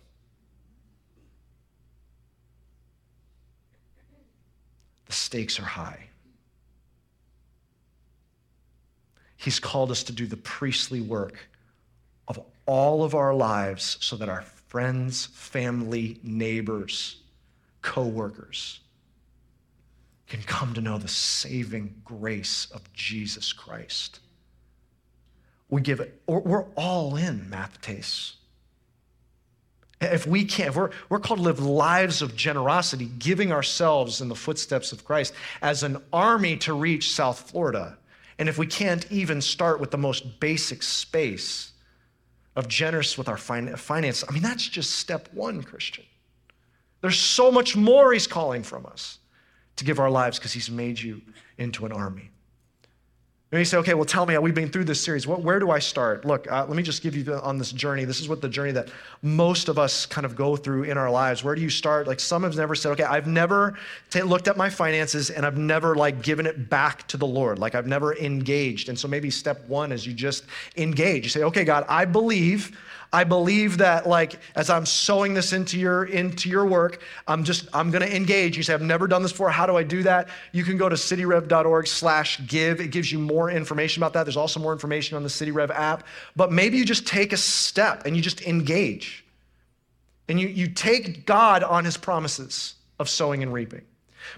The 5.07 5.13
stakes 5.13 5.59
are 5.59 5.63
high. 5.63 6.05
He's 9.37 9.59
called 9.59 9.91
us 9.91 10.03
to 10.03 10.11
do 10.11 10.25
the 10.25 10.37
priestly 10.37 11.01
work 11.01 11.47
of 12.27 12.39
all 12.65 13.03
of 13.03 13.13
our 13.13 13.33
lives 13.33 13.97
so 14.01 14.15
that 14.17 14.27
our 14.27 14.41
friends, 14.67 15.27
family, 15.27 16.19
neighbors, 16.23 17.21
co 17.81 18.05
workers 18.05 18.79
can 20.27 20.41
come 20.41 20.73
to 20.73 20.81
know 20.81 20.97
the 20.97 21.07
saving 21.07 21.93
grace 22.03 22.67
of 22.71 22.91
Jesus 22.93 23.53
Christ. 23.53 24.19
We 25.69 25.81
give 25.81 25.99
it, 25.99 26.21
we're 26.27 26.65
all 26.75 27.15
in, 27.15 27.47
Mathetes. 27.49 28.33
If 30.01 30.27
we 30.27 30.45
can't, 30.45 30.69
if 30.69 30.75
we're, 30.75 30.91
we're 31.09 31.19
called 31.19 31.39
to 31.39 31.43
live 31.43 31.59
lives 31.59 32.21
of 32.21 32.35
generosity, 32.35 33.05
giving 33.17 33.51
ourselves 33.51 34.19
in 34.21 34.27
the 34.27 34.35
footsteps 34.35 34.91
of 34.91 35.05
Christ 35.05 35.33
as 35.61 35.83
an 35.83 36.01
army 36.11 36.57
to 36.57 36.73
reach 36.73 37.11
South 37.11 37.49
Florida. 37.49 37.97
And 38.37 38.49
if 38.49 38.57
we 38.57 38.67
can't 38.67 39.09
even 39.11 39.41
start 39.41 39.79
with 39.79 39.91
the 39.91 39.97
most 39.97 40.39
basic 40.39 40.83
space 40.83 41.71
of 42.55 42.67
generous 42.67 43.17
with 43.17 43.27
our 43.27 43.37
finance, 43.37 44.23
I 44.27 44.31
mean, 44.31 44.43
that's 44.43 44.67
just 44.67 44.91
step 44.91 45.29
one, 45.33 45.61
Christian. 45.63 46.05
There's 47.01 47.19
so 47.19 47.51
much 47.51 47.75
more 47.75 48.13
he's 48.13 48.27
calling 48.27 48.63
from 48.63 48.85
us 48.85 49.19
to 49.75 49.85
give 49.85 49.99
our 49.99 50.09
lives 50.09 50.39
because 50.39 50.53
he's 50.53 50.71
made 50.71 50.99
you 50.99 51.21
into 51.57 51.85
an 51.85 51.91
army. 51.91 52.31
And 53.55 53.61
you 53.61 53.65
say, 53.65 53.77
okay, 53.77 53.93
well, 53.93 54.03
tell 54.03 54.25
me, 54.25 54.37
we've 54.37 54.53
been 54.53 54.67
through 54.67 54.83
this 54.83 54.99
series. 54.99 55.25
What, 55.25 55.41
where 55.41 55.61
do 55.61 55.71
I 55.71 55.79
start? 55.79 56.25
Look, 56.25 56.51
uh, 56.51 56.65
let 56.67 56.75
me 56.75 56.83
just 56.83 57.01
give 57.01 57.15
you 57.15 57.35
on 57.35 57.57
this 57.57 57.71
journey. 57.71 58.03
This 58.03 58.19
is 58.19 58.27
what 58.27 58.41
the 58.41 58.49
journey 58.49 58.73
that 58.73 58.89
most 59.21 59.69
of 59.69 59.79
us 59.79 60.05
kind 60.05 60.25
of 60.25 60.35
go 60.35 60.57
through 60.57 60.83
in 60.83 60.97
our 60.97 61.09
lives. 61.09 61.41
Where 61.41 61.55
do 61.55 61.61
you 61.61 61.69
start? 61.69 62.05
Like 62.05 62.19
some 62.19 62.43
have 62.43 62.57
never 62.57 62.75
said, 62.75 62.91
okay, 62.91 63.05
I've 63.05 63.27
never 63.27 63.77
t- 64.09 64.21
looked 64.23 64.49
at 64.49 64.57
my 64.57 64.69
finances 64.69 65.29
and 65.29 65.45
I've 65.45 65.57
never 65.57 65.95
like 65.95 66.21
given 66.21 66.45
it 66.45 66.69
back 66.69 67.07
to 67.07 67.15
the 67.15 67.25
Lord. 67.25 67.57
Like 67.57 67.75
I've 67.75 67.87
never 67.87 68.13
engaged. 68.17 68.89
And 68.89 68.99
so 68.99 69.07
maybe 69.07 69.29
step 69.29 69.65
one 69.69 69.93
is 69.93 70.05
you 70.05 70.11
just 70.11 70.43
engage. 70.75 71.23
You 71.23 71.29
say, 71.29 71.43
okay, 71.43 71.63
God, 71.63 71.85
I 71.87 72.03
believe 72.03 72.77
I 73.11 73.23
believe 73.23 73.77
that 73.79 74.07
like 74.07 74.39
as 74.55 74.69
I'm 74.69 74.85
sowing 74.85 75.33
this 75.33 75.53
into 75.53 75.79
your 75.79 76.05
into 76.05 76.49
your 76.49 76.65
work, 76.65 77.01
I'm 77.27 77.43
just 77.43 77.67
I'm 77.73 77.91
to 77.91 78.15
engage. 78.15 78.57
You 78.57 78.63
say 78.63 78.73
I've 78.73 78.81
never 78.81 79.07
done 79.07 79.23
this 79.23 79.31
before. 79.31 79.49
How 79.49 79.65
do 79.65 79.77
I 79.77 79.83
do 79.83 80.03
that? 80.03 80.29
You 80.51 80.63
can 80.63 80.77
go 80.77 80.89
to 80.89 80.95
cityrev.org/give. 80.95 82.81
It 82.81 82.91
gives 82.91 83.11
you 83.11 83.19
more 83.19 83.49
information 83.49 84.01
about 84.03 84.13
that. 84.13 84.23
There's 84.23 84.37
also 84.37 84.59
more 84.59 84.73
information 84.73 85.15
on 85.15 85.23
the 85.23 85.29
CityRev 85.29 85.69
app. 85.69 86.05
But 86.35 86.51
maybe 86.51 86.77
you 86.77 86.85
just 86.85 87.07
take 87.07 87.33
a 87.33 87.37
step 87.37 88.05
and 88.05 88.15
you 88.15 88.21
just 88.21 88.41
engage. 88.41 89.23
And 90.27 90.39
you 90.39 90.47
you 90.47 90.67
take 90.67 91.25
God 91.25 91.63
on 91.63 91.85
his 91.85 91.97
promises 91.97 92.75
of 92.99 93.09
sowing 93.09 93.43
and 93.43 93.53
reaping. 93.53 93.83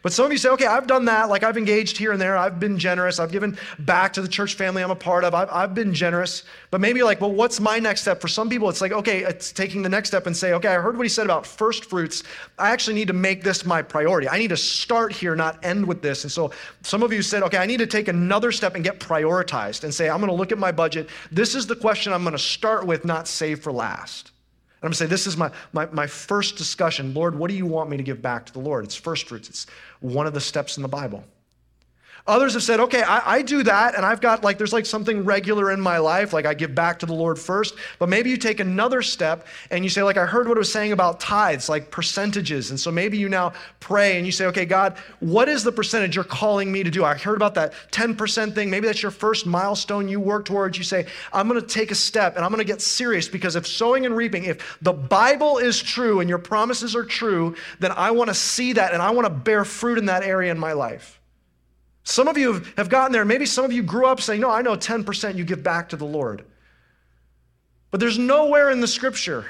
But 0.02 0.14
some 0.14 0.26
of 0.26 0.32
you 0.32 0.38
say, 0.38 0.50
okay, 0.50 0.66
I've 0.66 0.88
done 0.88 1.06
that. 1.06 1.30
Like 1.30 1.44
I've 1.44 1.58
engaged 1.58 1.98
here 1.98 2.12
and 2.12 2.22
there. 2.22 2.38
I've 2.38 2.60
been 2.60 2.78
generous. 2.78 3.20
I've 3.20 3.32
given 3.32 3.58
back 3.80 4.14
to 4.14 4.22
the 4.22 4.28
church 4.28 4.56
family 4.56 4.84
I'm 4.84 4.92
a 4.92 4.96
part 4.96 5.24
of. 5.24 5.34
I've, 5.34 5.50
I've 5.52 5.74
been 5.74 5.94
generous. 5.94 6.44
But 6.72 6.82
maybe 6.82 7.04
like, 7.04 7.22
well, 7.22 7.32
what's 7.32 7.60
my 7.60 7.80
next 7.80 8.02
step? 8.02 8.22
For 8.22 8.28
some 8.28 8.50
people, 8.50 8.70
it's 8.70 8.82
like, 8.82 8.92
okay, 8.92 9.24
it's 9.24 9.52
taking 9.52 9.82
the 9.82 9.90
next 9.90 10.10
step 10.10 10.28
and 10.28 10.36
say, 10.36 10.54
okay, 10.54 10.70
I 10.70 10.76
heard 10.76 10.98
what 10.98 11.04
he 11.04 11.10
said 11.10 11.26
about 11.26 11.46
first 11.46 11.86
fruits. 11.86 12.24
I 12.58 12.70
actually 12.70 12.96
need 12.96 13.08
to 13.08 13.14
make 13.14 13.44
this 13.44 13.66
my 13.66 13.82
priority. 13.82 14.30
I 14.30 14.38
need 14.38 14.50
to 14.50 14.58
start 14.58 15.12
here, 15.12 15.36
not 15.36 15.64
end 15.64 15.86
with 15.86 16.02
this. 16.02 16.24
And 16.24 16.32
so 16.32 16.52
some 16.82 17.04
of 17.04 17.12
you 17.12 17.22
said, 17.22 17.44
okay, 17.44 17.58
I 17.58 17.66
need 17.66 17.80
to 17.80 17.88
take 17.88 18.08
another 18.08 18.52
step 18.52 18.76
and 18.76 18.84
get 18.84 19.00
prioritized 19.00 19.84
and 19.84 19.94
say, 19.94 20.10
I'm 20.10 20.20
going 20.20 20.30
to 20.32 20.36
look 20.36 20.52
at 20.52 20.58
my 20.58 20.72
budget. 20.72 21.10
This 21.32 21.56
is 21.56 21.68
the 21.68 21.76
question 21.76 22.14
I'm 22.14 22.24
going 22.24 22.34
to 22.34 22.40
start 22.40 22.86
with, 22.86 23.06
not 23.06 23.28
save 23.28 23.62
for 23.62 23.72
last. 23.72 24.32
I'm 24.82 24.88
going 24.88 24.92
to 24.92 24.98
say, 24.98 25.08
this 25.08 25.26
is 25.26 25.36
my, 25.36 25.50
my, 25.74 25.88
my 25.88 26.06
first 26.06 26.56
discussion. 26.56 27.14
Lord, 27.14 27.36
what 27.36 27.50
do 27.50 27.58
you 27.58 27.66
want 27.66 27.90
me 27.90 27.98
to 27.98 28.04
give 28.04 28.22
back 28.22 28.46
to 28.46 28.54
the 28.54 28.60
Lord? 28.60 28.86
It's 28.86 28.96
first 28.96 29.28
fruits, 29.28 29.50
it's 29.50 29.66
one 30.02 30.28
of 30.28 30.34
the 30.34 30.42
steps 30.42 30.78
in 30.78 30.84
the 30.84 30.90
Bible. 30.90 31.24
Others 32.28 32.56
have 32.56 32.64
said, 32.64 32.82
okay, 32.82 33.04
I, 33.04 33.38
I, 33.38 33.42
do 33.42 33.64
that, 33.64 33.96
and 33.96 34.06
I've 34.06 34.20
got 34.20 34.44
like, 34.44 34.58
there's 34.58 34.74
like 34.74 34.86
something 34.86 35.24
regular 35.24 35.72
in 35.72 35.80
my 35.80 35.98
life, 35.98 36.34
like 36.34 36.46
I 36.46 36.54
give 36.54 36.76
back 36.76 37.00
to 37.00 37.06
the 37.06 37.14
Lord 37.14 37.40
first. 37.40 37.76
But 38.00 38.10
maybe 38.10 38.30
you 38.30 38.36
take 38.36 38.60
another 38.60 39.02
step 39.02 39.48
and 39.72 39.82
you 39.84 39.90
say, 39.90 40.04
like, 40.04 40.18
I 40.18 40.26
heard 40.26 40.48
what 40.50 40.58
it 40.58 40.60
was 40.60 40.72
saying 40.72 40.92
about 40.92 41.22
tithes, 41.22 41.70
like 41.70 41.90
percentages. 41.90 42.70
And 42.70 42.78
so 42.78 42.92
maybe 42.92 43.18
you 43.18 43.30
now 43.30 43.54
pray 43.80 44.18
and 44.18 44.26
you 44.26 44.34
say, 44.34 44.46
okay, 44.48 44.66
God, 44.66 44.98
what 45.22 45.48
is 45.48 45.64
the 45.64 45.72
percentage 45.72 46.16
you're 46.16 46.26
calling 46.26 46.70
me 46.70 46.84
to 46.84 46.92
do? 46.92 47.06
I 47.06 47.16
heard 47.16 47.38
about 47.38 47.54
that 47.56 47.74
10% 47.92 48.54
thing. 48.54 48.70
Maybe 48.70 48.88
that's 48.88 49.02
your 49.02 49.12
first 49.12 49.46
milestone 49.46 50.10
you 50.10 50.20
work 50.20 50.44
towards. 50.44 50.78
You 50.78 50.84
say, 50.84 51.06
I'm 51.32 51.48
going 51.48 51.62
to 51.62 51.66
take 51.66 51.92
a 51.92 51.96
step 51.96 52.36
and 52.36 52.44
I'm 52.44 52.52
going 52.52 52.60
to 52.60 52.66
get 52.66 52.82
serious 52.82 53.30
because 53.30 53.56
if 53.56 53.66
sowing 53.66 54.06
and 54.06 54.18
reaping, 54.18 54.44
if 54.44 54.78
the 54.82 54.94
Bible 54.94 55.60
is 55.60 55.82
true 55.82 56.20
and 56.20 56.28
your 56.28 56.40
promises 56.40 56.94
are 56.94 57.06
true, 57.06 57.56
then 57.80 57.94
I 57.94 58.12
want 58.12 58.30
to 58.30 58.34
see 58.34 58.74
that 58.74 58.92
and 58.92 59.02
I 59.02 59.12
want 59.12 59.28
to 59.28 59.34
bear 59.34 59.64
fruit 59.64 59.98
in 59.98 60.08
that 60.08 60.24
area 60.24 60.52
in 60.52 60.60
my 60.60 60.74
life. 60.74 61.16
Some 62.08 62.30
of 62.30 62.38
you 62.38 62.64
have 62.78 62.88
gotten 62.88 63.12
there. 63.12 63.26
Maybe 63.26 63.45
some 63.45 63.66
of 63.66 63.74
you 63.74 63.84
grew 63.84 64.05
up 64.05 64.22
saying, 64.22 64.39
No, 64.39 64.49
I 64.49 64.62
know 64.62 64.78
10% 64.78 65.36
you 65.36 65.43
give 65.43 65.62
back 65.62 65.89
to 65.89 65.97
the 65.97 66.05
Lord. 66.05 66.45
But 67.91 67.99
there's 67.99 68.18
nowhere 68.18 68.70
in 68.72 68.80
the 68.80 68.88
scripture 68.88 69.45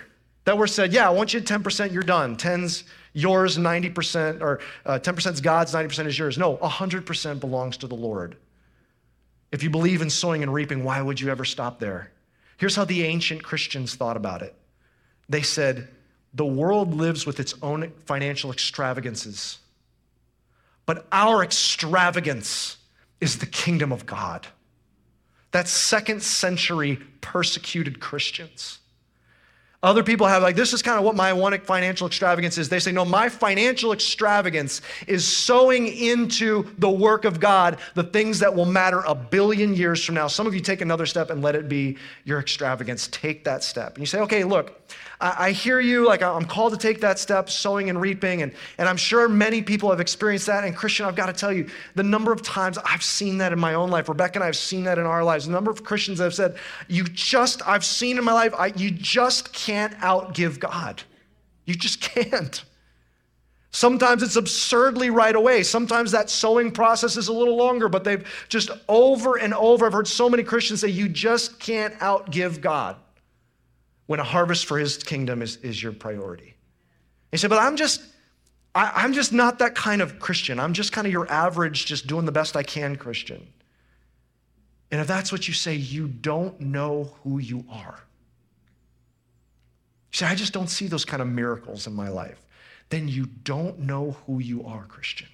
that 0.45 0.57
we're 0.57 0.65
said, 0.65 0.91
Yeah, 0.91 1.05
I 1.05 1.11
want 1.11 1.35
you 1.35 1.39
10%, 1.39 1.93
you're 1.93 2.01
done. 2.01 2.35
10's 2.35 2.85
yours, 3.13 3.59
90%, 3.59 4.41
or 4.41 4.59
uh, 4.87 4.97
10% 4.97 5.33
is 5.33 5.39
God's, 5.39 5.71
90% 5.71 6.07
is 6.07 6.17
yours. 6.17 6.39
No, 6.39 6.57
100% 6.57 7.39
belongs 7.39 7.77
to 7.77 7.87
the 7.87 7.95
Lord. 7.95 8.37
If 9.51 9.61
you 9.61 9.69
believe 9.69 10.01
in 10.01 10.09
sowing 10.09 10.41
and 10.41 10.51
reaping, 10.51 10.83
why 10.83 10.99
would 10.99 11.21
you 11.21 11.29
ever 11.29 11.45
stop 11.45 11.79
there? 11.79 12.11
Here's 12.57 12.75
how 12.75 12.85
the 12.85 13.03
ancient 13.03 13.43
Christians 13.43 13.93
thought 13.93 14.17
about 14.17 14.41
it 14.41 14.55
they 15.29 15.43
said, 15.43 15.89
The 16.33 16.43
world 16.43 16.95
lives 16.95 17.23
with 17.27 17.39
its 17.39 17.53
own 17.61 17.91
financial 18.07 18.51
extravagances 18.51 19.59
but 20.87 21.05
our 21.11 21.43
extravagance 21.43 22.77
is 23.21 23.37
the 23.37 23.45
kingdom 23.45 23.91
of 23.91 24.07
God. 24.07 24.47
That's 25.51 25.69
second 25.69 26.23
century 26.23 26.97
persecuted 27.21 27.99
Christians. 27.99 28.79
Other 29.87 30.03
people 30.03 30.27
have, 30.27 30.43
like, 30.43 30.57
this 30.57 30.73
is 30.73 30.81
kind 30.81 30.97
of 30.97 31.05
what 31.05 31.15
my 31.15 31.31
one 31.31 31.57
financial 31.61 32.07
extravagance 32.07 32.57
is. 32.57 32.67
They 32.67 32.79
say, 32.79 32.91
no, 32.91 33.05
my 33.05 33.29
financial 33.29 33.93
extravagance 33.93 34.81
is 35.07 35.25
sowing 35.25 35.87
into 35.87 36.67
the 36.77 36.89
work 36.89 37.23
of 37.23 37.39
God 37.39 37.79
the 37.93 38.03
things 38.03 38.37
that 38.39 38.53
will 38.53 38.65
matter 38.65 38.99
a 39.07 39.15
billion 39.15 39.73
years 39.73 40.03
from 40.03 40.15
now. 40.15 40.27
Some 40.27 40.45
of 40.45 40.53
you 40.53 40.59
take 40.59 40.81
another 40.81 41.05
step 41.05 41.29
and 41.29 41.41
let 41.41 41.55
it 41.55 41.69
be 41.69 41.95
your 42.25 42.37
extravagance. 42.37 43.07
Take 43.13 43.45
that 43.45 43.63
step. 43.63 43.93
And 43.93 43.99
you 44.01 44.07
say, 44.07 44.19
okay, 44.19 44.43
look, 44.43 44.77
I, 45.21 45.47
I 45.47 45.51
hear 45.51 45.79
you. 45.79 46.05
Like, 46.05 46.21
I'm 46.21 46.43
called 46.43 46.73
to 46.73 46.77
take 46.77 46.99
that 46.99 47.17
step, 47.17 47.49
sowing 47.49 47.89
and 47.89 48.01
reaping. 48.01 48.41
And, 48.41 48.51
and 48.77 48.89
I'm 48.89 48.97
sure 48.97 49.29
many 49.29 49.61
people 49.61 49.89
have 49.89 50.01
experienced 50.01 50.47
that. 50.47 50.65
And 50.65 50.75
Christian, 50.75 51.05
I've 51.05 51.15
got 51.15 51.27
to 51.27 51.33
tell 51.33 51.53
you, 51.53 51.69
the 51.95 52.03
number 52.03 52.33
of 52.33 52.41
times 52.41 52.77
I've 52.83 53.03
seen 53.03 53.37
that 53.37 53.53
in 53.53 53.59
my 53.59 53.75
own 53.75 53.89
life, 53.89 54.09
Rebecca 54.09 54.39
and 54.39 54.43
I 54.43 54.47
have 54.47 54.57
seen 54.57 54.83
that 54.83 54.97
in 54.97 55.05
our 55.05 55.23
lives. 55.23 55.45
The 55.45 55.53
number 55.53 55.71
of 55.71 55.85
Christians 55.85 56.17
that 56.17 56.25
have 56.25 56.33
said, 56.33 56.57
you 56.89 57.05
just, 57.05 57.65
I've 57.65 57.85
seen 57.85 58.17
in 58.17 58.25
my 58.25 58.33
life, 58.33 58.53
I, 58.57 58.67
you 58.75 58.91
just 58.91 59.53
can't 59.53 59.76
outgive 59.93 60.59
God. 60.59 61.03
You 61.65 61.75
just 61.75 62.01
can't. 62.01 62.63
Sometimes 63.71 64.23
it's 64.23 64.37
absurdly 64.37 65.09
right 65.09 65.35
away. 65.35 65.61
Sometimes 65.61 66.11
that 66.11 66.29
sowing 66.29 66.71
process 66.71 67.17
is 67.17 67.27
a 67.27 67.33
little 67.33 67.57
longer, 67.57 67.89
but 67.89 68.03
they've 68.03 68.27
just 68.49 68.71
over 68.87 69.37
and 69.37 69.53
over. 69.53 69.85
I've 69.85 69.93
heard 69.93 70.07
so 70.07 70.29
many 70.29 70.43
Christians 70.43 70.81
say, 70.81 70.87
You 70.87 71.09
just 71.09 71.59
can't 71.59 71.93
outgive 71.99 72.61
God 72.61 72.95
when 74.07 74.19
a 74.19 74.23
harvest 74.23 74.65
for 74.65 74.79
his 74.79 74.97
kingdom 74.97 75.41
is, 75.41 75.57
is 75.57 75.83
your 75.83 75.91
priority. 75.91 76.55
He 77.31 77.37
said, 77.37 77.49
but 77.49 77.59
I'm 77.59 77.75
just, 77.75 78.01
I, 78.73 78.91
I'm 78.95 79.13
just 79.13 79.31
not 79.31 79.59
that 79.59 79.75
kind 79.75 80.01
of 80.01 80.17
Christian. 80.17 80.59
I'm 80.59 80.73
just 80.73 80.91
kind 80.91 81.05
of 81.05 81.13
your 81.13 81.31
average, 81.31 81.85
just 81.85 82.07
doing 82.07 82.25
the 82.25 82.31
best 82.31 82.55
I 82.55 82.63
can 82.63 82.95
Christian. 82.95 83.45
And 84.91 85.01
if 85.01 85.07
that's 85.07 85.31
what 85.31 85.47
you 85.47 85.53
say, 85.53 85.75
you 85.75 86.07
don't 86.07 86.59
know 86.59 87.11
who 87.21 87.39
you 87.39 87.65
are. 87.69 87.99
You 90.11 90.17
say, 90.17 90.25
I 90.25 90.35
just 90.35 90.53
don't 90.53 90.69
see 90.69 90.87
those 90.87 91.05
kind 91.05 91.21
of 91.21 91.27
miracles 91.27 91.87
in 91.87 91.93
my 91.93 92.09
life. 92.09 92.45
Then 92.89 93.07
you 93.07 93.25
don't 93.25 93.79
know 93.79 94.15
who 94.25 94.39
you 94.39 94.65
are, 94.65 94.85
Christian. 94.85 95.27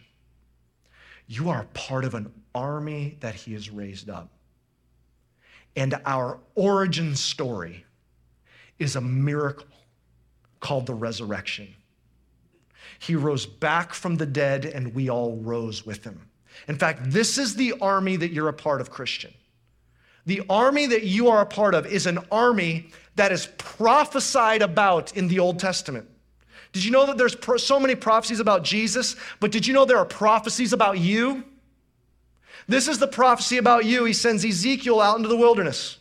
You 1.28 1.50
are 1.50 1.66
part 1.74 2.06
of 2.06 2.16
an 2.16 2.32
army 2.54 3.18
that 3.20 3.36
he 3.36 3.54
has 3.54 3.70
raised 3.70 4.10
up. 4.10 4.30
And 5.76 6.00
our 6.06 6.40
origin 6.56 7.16
story 7.16 7.86
is 8.80 8.96
a 8.96 9.02
miracle 9.02 9.68
called 10.60 10.86
the 10.86 10.94
resurrection. 10.94 11.74
He 13.00 13.16
rose 13.16 13.46
back 13.46 13.94
from 13.94 14.16
the 14.16 14.26
dead, 14.26 14.66
and 14.66 14.94
we 14.94 15.10
all 15.10 15.38
rose 15.38 15.86
with 15.86 16.04
him. 16.04 16.30
In 16.68 16.78
fact, 16.78 17.12
this 17.12 17.38
is 17.38 17.56
the 17.56 17.74
army 17.82 18.16
that 18.16 18.32
you're 18.32 18.50
a 18.50 18.54
part 18.54 18.82
of, 18.82 18.90
Christian. 18.90 19.34
The 20.26 20.44
army 20.50 20.86
that 20.86 21.04
you 21.04 21.28
are 21.30 21.42
a 21.42 21.46
part 21.46 21.76
of 21.76 21.86
is 21.86 22.06
an 22.06 22.20
army 22.32 22.92
that 23.16 23.32
is 23.32 23.48
prophesied 23.58 24.62
about 24.62 25.16
in 25.16 25.28
the 25.28 25.40
Old 25.40 25.60
Testament. 25.60 26.10
Did 26.72 26.84
you 26.84 26.92
know 26.92 27.06
that 27.06 27.18
there's 27.18 27.38
so 27.64 27.80
many 27.80 27.96
prophecies 27.96 28.40
about 28.40 28.64
Jesus, 28.64 29.16
but 29.40 29.52
did 29.52 29.68
you 29.68 29.74
know 29.74 29.86
there 29.86 29.98
are 29.98 30.06
prophecies 30.06 30.74
about 30.74 30.98
you? 30.98 31.44
This 32.68 32.88
is 32.88 32.98
the 32.98 33.08
prophecy 33.08 33.58
about 33.58 33.86
you. 33.86 34.06
He 34.06 34.14
sends 34.14 34.44
Ezekiel 34.44 35.00
out 35.00 35.18
into 35.18 35.30
the 35.30 35.38
wilderness. 35.38 35.98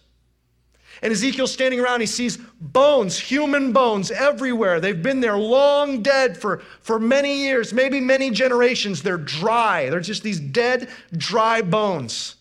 And 1.02 1.12
Ezekiel's 1.12 1.52
standing 1.52 1.80
around, 1.80 2.00
he 2.00 2.06
sees 2.06 2.38
bones, 2.60 3.18
human 3.18 3.72
bones 3.72 4.12
everywhere. 4.12 4.78
They've 4.78 5.02
been 5.02 5.20
there 5.20 5.36
long 5.36 6.00
dead 6.00 6.38
for, 6.38 6.62
for 6.80 7.00
many 7.00 7.42
years, 7.42 7.74
maybe 7.74 8.00
many 8.00 8.30
generations. 8.30 9.02
They're 9.02 9.16
dry. 9.16 9.90
They're 9.90 10.00
just 10.00 10.22
these 10.22 10.38
dead, 10.38 10.88
dry 11.16 11.60
bones. 11.60 12.36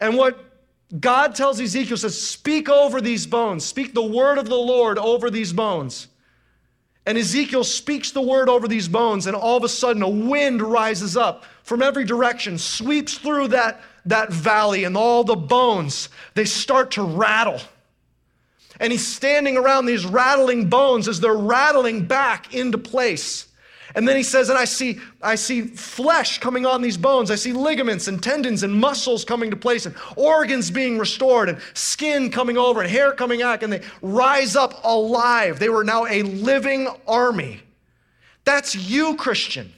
And 0.00 0.18
what 0.18 0.53
God 1.00 1.34
tells 1.34 1.60
Ezekiel 1.60 1.96
says, 1.96 2.20
Speak 2.20 2.68
over 2.68 3.00
these 3.00 3.26
bones, 3.26 3.64
speak 3.64 3.94
the 3.94 4.04
word 4.04 4.38
of 4.38 4.48
the 4.48 4.54
Lord 4.54 4.98
over 4.98 5.30
these 5.30 5.52
bones. 5.52 6.08
And 7.06 7.18
Ezekiel 7.18 7.64
speaks 7.64 8.12
the 8.12 8.22
word 8.22 8.48
over 8.48 8.66
these 8.66 8.88
bones, 8.88 9.26
and 9.26 9.36
all 9.36 9.56
of 9.56 9.64
a 9.64 9.68
sudden 9.68 10.02
a 10.02 10.08
wind 10.08 10.62
rises 10.62 11.16
up 11.16 11.44
from 11.62 11.82
every 11.82 12.04
direction, 12.04 12.56
sweeps 12.58 13.18
through 13.18 13.48
that, 13.48 13.80
that 14.06 14.32
valley, 14.32 14.84
and 14.84 14.96
all 14.96 15.24
the 15.24 15.36
bones, 15.36 16.08
they 16.34 16.44
start 16.44 16.92
to 16.92 17.02
rattle. 17.02 17.60
And 18.80 18.90
he's 18.90 19.06
standing 19.06 19.56
around 19.56 19.86
these 19.86 20.04
rattling 20.04 20.68
bones 20.68 21.08
as 21.08 21.20
they're 21.20 21.34
rattling 21.34 22.06
back 22.06 22.54
into 22.54 22.78
place. 22.78 23.48
And 23.94 24.08
then 24.08 24.16
he 24.16 24.24
says, 24.24 24.48
and 24.48 24.58
I 24.58 24.64
see, 24.64 24.98
I 25.22 25.36
see 25.36 25.62
flesh 25.62 26.40
coming 26.40 26.66
on 26.66 26.82
these 26.82 26.96
bones. 26.96 27.30
I 27.30 27.36
see 27.36 27.52
ligaments 27.52 28.08
and 28.08 28.20
tendons 28.20 28.64
and 28.64 28.74
muscles 28.74 29.24
coming 29.24 29.50
to 29.50 29.56
place 29.56 29.86
and 29.86 29.94
organs 30.16 30.70
being 30.70 30.98
restored 30.98 31.48
and 31.48 31.58
skin 31.74 32.30
coming 32.30 32.58
over 32.58 32.80
and 32.80 32.90
hair 32.90 33.12
coming 33.12 33.40
back. 33.40 33.62
And 33.62 33.72
they 33.72 33.82
rise 34.02 34.56
up 34.56 34.80
alive. 34.84 35.60
They 35.60 35.68
were 35.68 35.84
now 35.84 36.06
a 36.06 36.22
living 36.22 36.88
army. 37.06 37.60
That's 38.44 38.74
you, 38.74 39.14
Christian. 39.16 39.72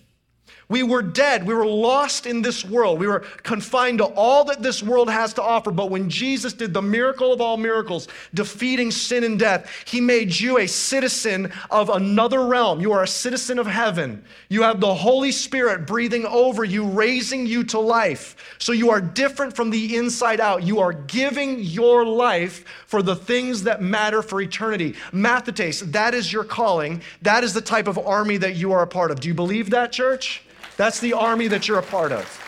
We 0.68 0.82
were 0.82 1.02
dead. 1.02 1.46
We 1.46 1.54
were 1.54 1.66
lost 1.66 2.26
in 2.26 2.42
this 2.42 2.64
world. 2.64 2.98
We 2.98 3.06
were 3.06 3.20
confined 3.44 3.98
to 3.98 4.04
all 4.04 4.44
that 4.46 4.62
this 4.62 4.82
world 4.82 5.08
has 5.08 5.32
to 5.34 5.42
offer. 5.42 5.70
But 5.70 5.90
when 5.90 6.10
Jesus 6.10 6.52
did 6.52 6.74
the 6.74 6.82
miracle 6.82 7.32
of 7.32 7.40
all 7.40 7.56
miracles, 7.56 8.08
defeating 8.34 8.90
sin 8.90 9.22
and 9.22 9.38
death, 9.38 9.70
he 9.86 10.00
made 10.00 10.38
you 10.38 10.58
a 10.58 10.66
citizen 10.66 11.52
of 11.70 11.88
another 11.88 12.46
realm. 12.46 12.80
You 12.80 12.90
are 12.92 13.04
a 13.04 13.08
citizen 13.08 13.60
of 13.60 13.68
heaven. 13.68 14.24
You 14.48 14.62
have 14.62 14.80
the 14.80 14.92
Holy 14.92 15.30
Spirit 15.30 15.86
breathing 15.86 16.26
over 16.26 16.64
you, 16.64 16.84
raising 16.84 17.46
you 17.46 17.62
to 17.64 17.78
life. 17.78 18.56
So 18.58 18.72
you 18.72 18.90
are 18.90 19.00
different 19.00 19.54
from 19.54 19.70
the 19.70 19.96
inside 19.96 20.40
out. 20.40 20.64
You 20.64 20.80
are 20.80 20.92
giving 20.92 21.60
your 21.60 22.04
life 22.04 22.64
for 22.88 23.02
the 23.02 23.14
things 23.14 23.62
that 23.62 23.82
matter 23.82 24.20
for 24.20 24.40
eternity. 24.40 24.96
Mathetes, 25.12 25.92
that 25.92 26.12
is 26.12 26.32
your 26.32 26.42
calling. 26.42 27.02
That 27.22 27.44
is 27.44 27.54
the 27.54 27.60
type 27.60 27.86
of 27.86 27.98
army 27.98 28.36
that 28.38 28.56
you 28.56 28.72
are 28.72 28.82
a 28.82 28.86
part 28.88 29.12
of. 29.12 29.20
Do 29.20 29.28
you 29.28 29.34
believe 29.34 29.70
that, 29.70 29.92
church? 29.92 30.42
That's 30.76 31.00
the 31.00 31.14
army 31.14 31.48
that 31.48 31.68
you're 31.68 31.78
a 31.78 31.82
part 31.82 32.12
of. 32.12 32.42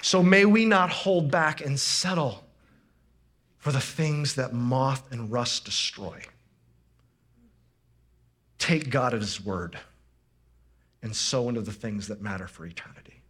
So 0.00 0.22
may 0.22 0.46
we 0.46 0.64
not 0.64 0.90
hold 0.90 1.30
back 1.30 1.60
and 1.60 1.78
settle 1.78 2.44
for 3.58 3.72
the 3.72 3.80
things 3.80 4.36
that 4.36 4.54
moth 4.54 5.12
and 5.12 5.30
rust 5.30 5.64
destroy. 5.64 6.22
Take 8.58 8.88
God 8.88 9.12
at 9.12 9.20
His 9.20 9.44
word 9.44 9.78
and 11.02 11.14
sow 11.14 11.48
into 11.48 11.60
the 11.60 11.72
things 11.72 12.08
that 12.08 12.22
matter 12.22 12.46
for 12.46 12.64
eternity. 12.64 13.20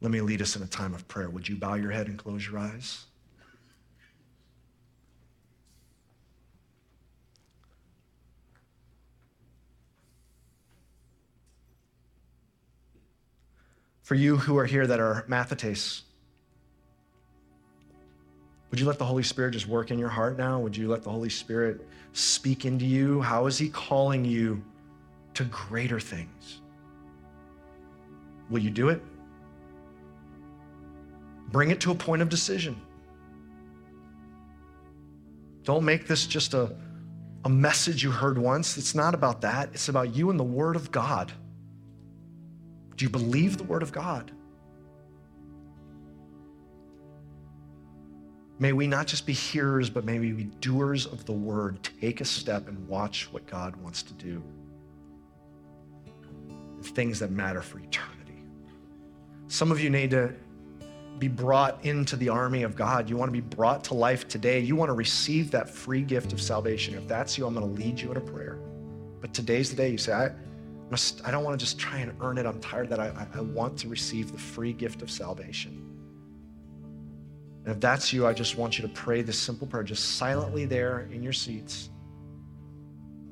Let 0.00 0.10
me 0.10 0.20
lead 0.20 0.42
us 0.42 0.56
in 0.56 0.62
a 0.62 0.66
time 0.66 0.94
of 0.94 1.06
prayer. 1.08 1.30
Would 1.30 1.48
you 1.48 1.56
bow 1.56 1.74
your 1.74 1.90
head 1.90 2.08
and 2.08 2.18
close 2.18 2.46
your 2.46 2.58
eyes? 2.58 3.04
For 14.04 14.14
you 14.14 14.36
who 14.36 14.58
are 14.58 14.66
here 14.66 14.86
that 14.86 15.00
are 15.00 15.24
mathetes, 15.28 16.02
would 18.70 18.78
you 18.78 18.86
let 18.86 18.98
the 18.98 19.04
Holy 19.04 19.22
Spirit 19.22 19.52
just 19.52 19.66
work 19.66 19.90
in 19.90 19.98
your 19.98 20.10
heart 20.10 20.36
now? 20.36 20.60
Would 20.60 20.76
you 20.76 20.88
let 20.88 21.02
the 21.02 21.10
Holy 21.10 21.30
Spirit 21.30 21.86
speak 22.12 22.66
into 22.66 22.84
you? 22.84 23.22
How 23.22 23.46
is 23.46 23.56
He 23.56 23.70
calling 23.70 24.22
you 24.24 24.62
to 25.32 25.44
greater 25.44 25.98
things? 25.98 26.60
Will 28.50 28.58
you 28.58 28.70
do 28.70 28.90
it? 28.90 29.00
Bring 31.50 31.70
it 31.70 31.80
to 31.80 31.90
a 31.90 31.94
point 31.94 32.20
of 32.20 32.28
decision. 32.28 32.78
Don't 35.62 35.84
make 35.84 36.06
this 36.06 36.26
just 36.26 36.52
a, 36.52 36.76
a 37.46 37.48
message 37.48 38.02
you 38.02 38.10
heard 38.10 38.36
once. 38.36 38.76
It's 38.76 38.94
not 38.94 39.14
about 39.14 39.40
that, 39.40 39.70
it's 39.72 39.88
about 39.88 40.14
you 40.14 40.28
and 40.28 40.38
the 40.38 40.44
Word 40.44 40.76
of 40.76 40.90
God. 40.90 41.32
Do 42.96 43.04
you 43.04 43.10
believe 43.10 43.58
the 43.58 43.64
Word 43.64 43.82
of 43.82 43.92
God? 43.92 44.30
May 48.58 48.72
we 48.72 48.86
not 48.86 49.06
just 49.06 49.26
be 49.26 49.32
hearers, 49.32 49.90
but 49.90 50.04
may 50.04 50.18
we 50.18 50.32
be 50.32 50.44
doers 50.44 51.06
of 51.06 51.24
the 51.24 51.32
Word. 51.32 51.88
Take 52.00 52.20
a 52.20 52.24
step 52.24 52.68
and 52.68 52.86
watch 52.88 53.32
what 53.32 53.46
God 53.46 53.74
wants 53.76 54.02
to 54.04 54.14
do. 54.14 54.42
Things 56.82 57.18
that 57.18 57.30
matter 57.30 57.62
for 57.62 57.78
eternity. 57.78 58.44
Some 59.48 59.72
of 59.72 59.80
you 59.80 59.90
need 59.90 60.10
to 60.10 60.32
be 61.18 61.28
brought 61.28 61.84
into 61.84 62.16
the 62.16 62.28
army 62.28 62.62
of 62.62 62.76
God. 62.76 63.08
You 63.08 63.16
want 63.16 63.28
to 63.28 63.32
be 63.32 63.40
brought 63.40 63.84
to 63.84 63.94
life 63.94 64.28
today. 64.28 64.60
You 64.60 64.76
want 64.76 64.88
to 64.88 64.94
receive 64.94 65.50
that 65.52 65.68
free 65.68 66.02
gift 66.02 66.32
of 66.32 66.40
salvation. 66.40 66.94
If 66.94 67.08
that's 67.08 67.38
you, 67.38 67.46
I'm 67.46 67.54
going 67.54 67.66
to 67.66 67.82
lead 67.82 68.00
you 68.00 68.10
in 68.10 68.16
a 68.16 68.20
prayer. 68.20 68.58
But 69.20 69.32
today's 69.32 69.70
the 69.70 69.76
day 69.76 69.90
you 69.90 69.98
say, 69.98 70.32
I, 70.92 71.30
don't 71.30 71.44
want 71.44 71.58
to 71.58 71.64
just 71.64 71.78
try 71.78 71.98
and 71.98 72.12
earn 72.20 72.38
it. 72.38 72.46
I'm 72.46 72.60
tired 72.60 72.88
that 72.90 73.00
I, 73.00 73.26
I 73.34 73.40
want 73.40 73.78
to 73.78 73.88
receive 73.88 74.30
the 74.30 74.38
free 74.38 74.72
gift 74.72 75.02
of 75.02 75.10
salvation. 75.10 75.80
And 77.64 77.74
if 77.74 77.80
that's 77.80 78.12
you, 78.12 78.26
I 78.26 78.34
just 78.34 78.58
want 78.58 78.78
you 78.78 78.82
to 78.86 78.92
pray 78.92 79.22
this 79.22 79.38
simple 79.38 79.66
prayer, 79.66 79.82
just 79.82 80.16
silently 80.16 80.66
there 80.66 81.08
in 81.10 81.22
your 81.22 81.32
seats. 81.32 81.88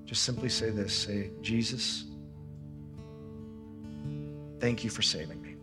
Just 0.07 0.23
simply 0.23 0.49
say 0.49 0.71
this 0.71 0.95
say, 0.95 1.31
Jesus, 1.43 2.07
thank 4.59 4.83
you 4.83 4.91
for 4.91 5.03
saving 5.03 5.41
me. 5.43 5.55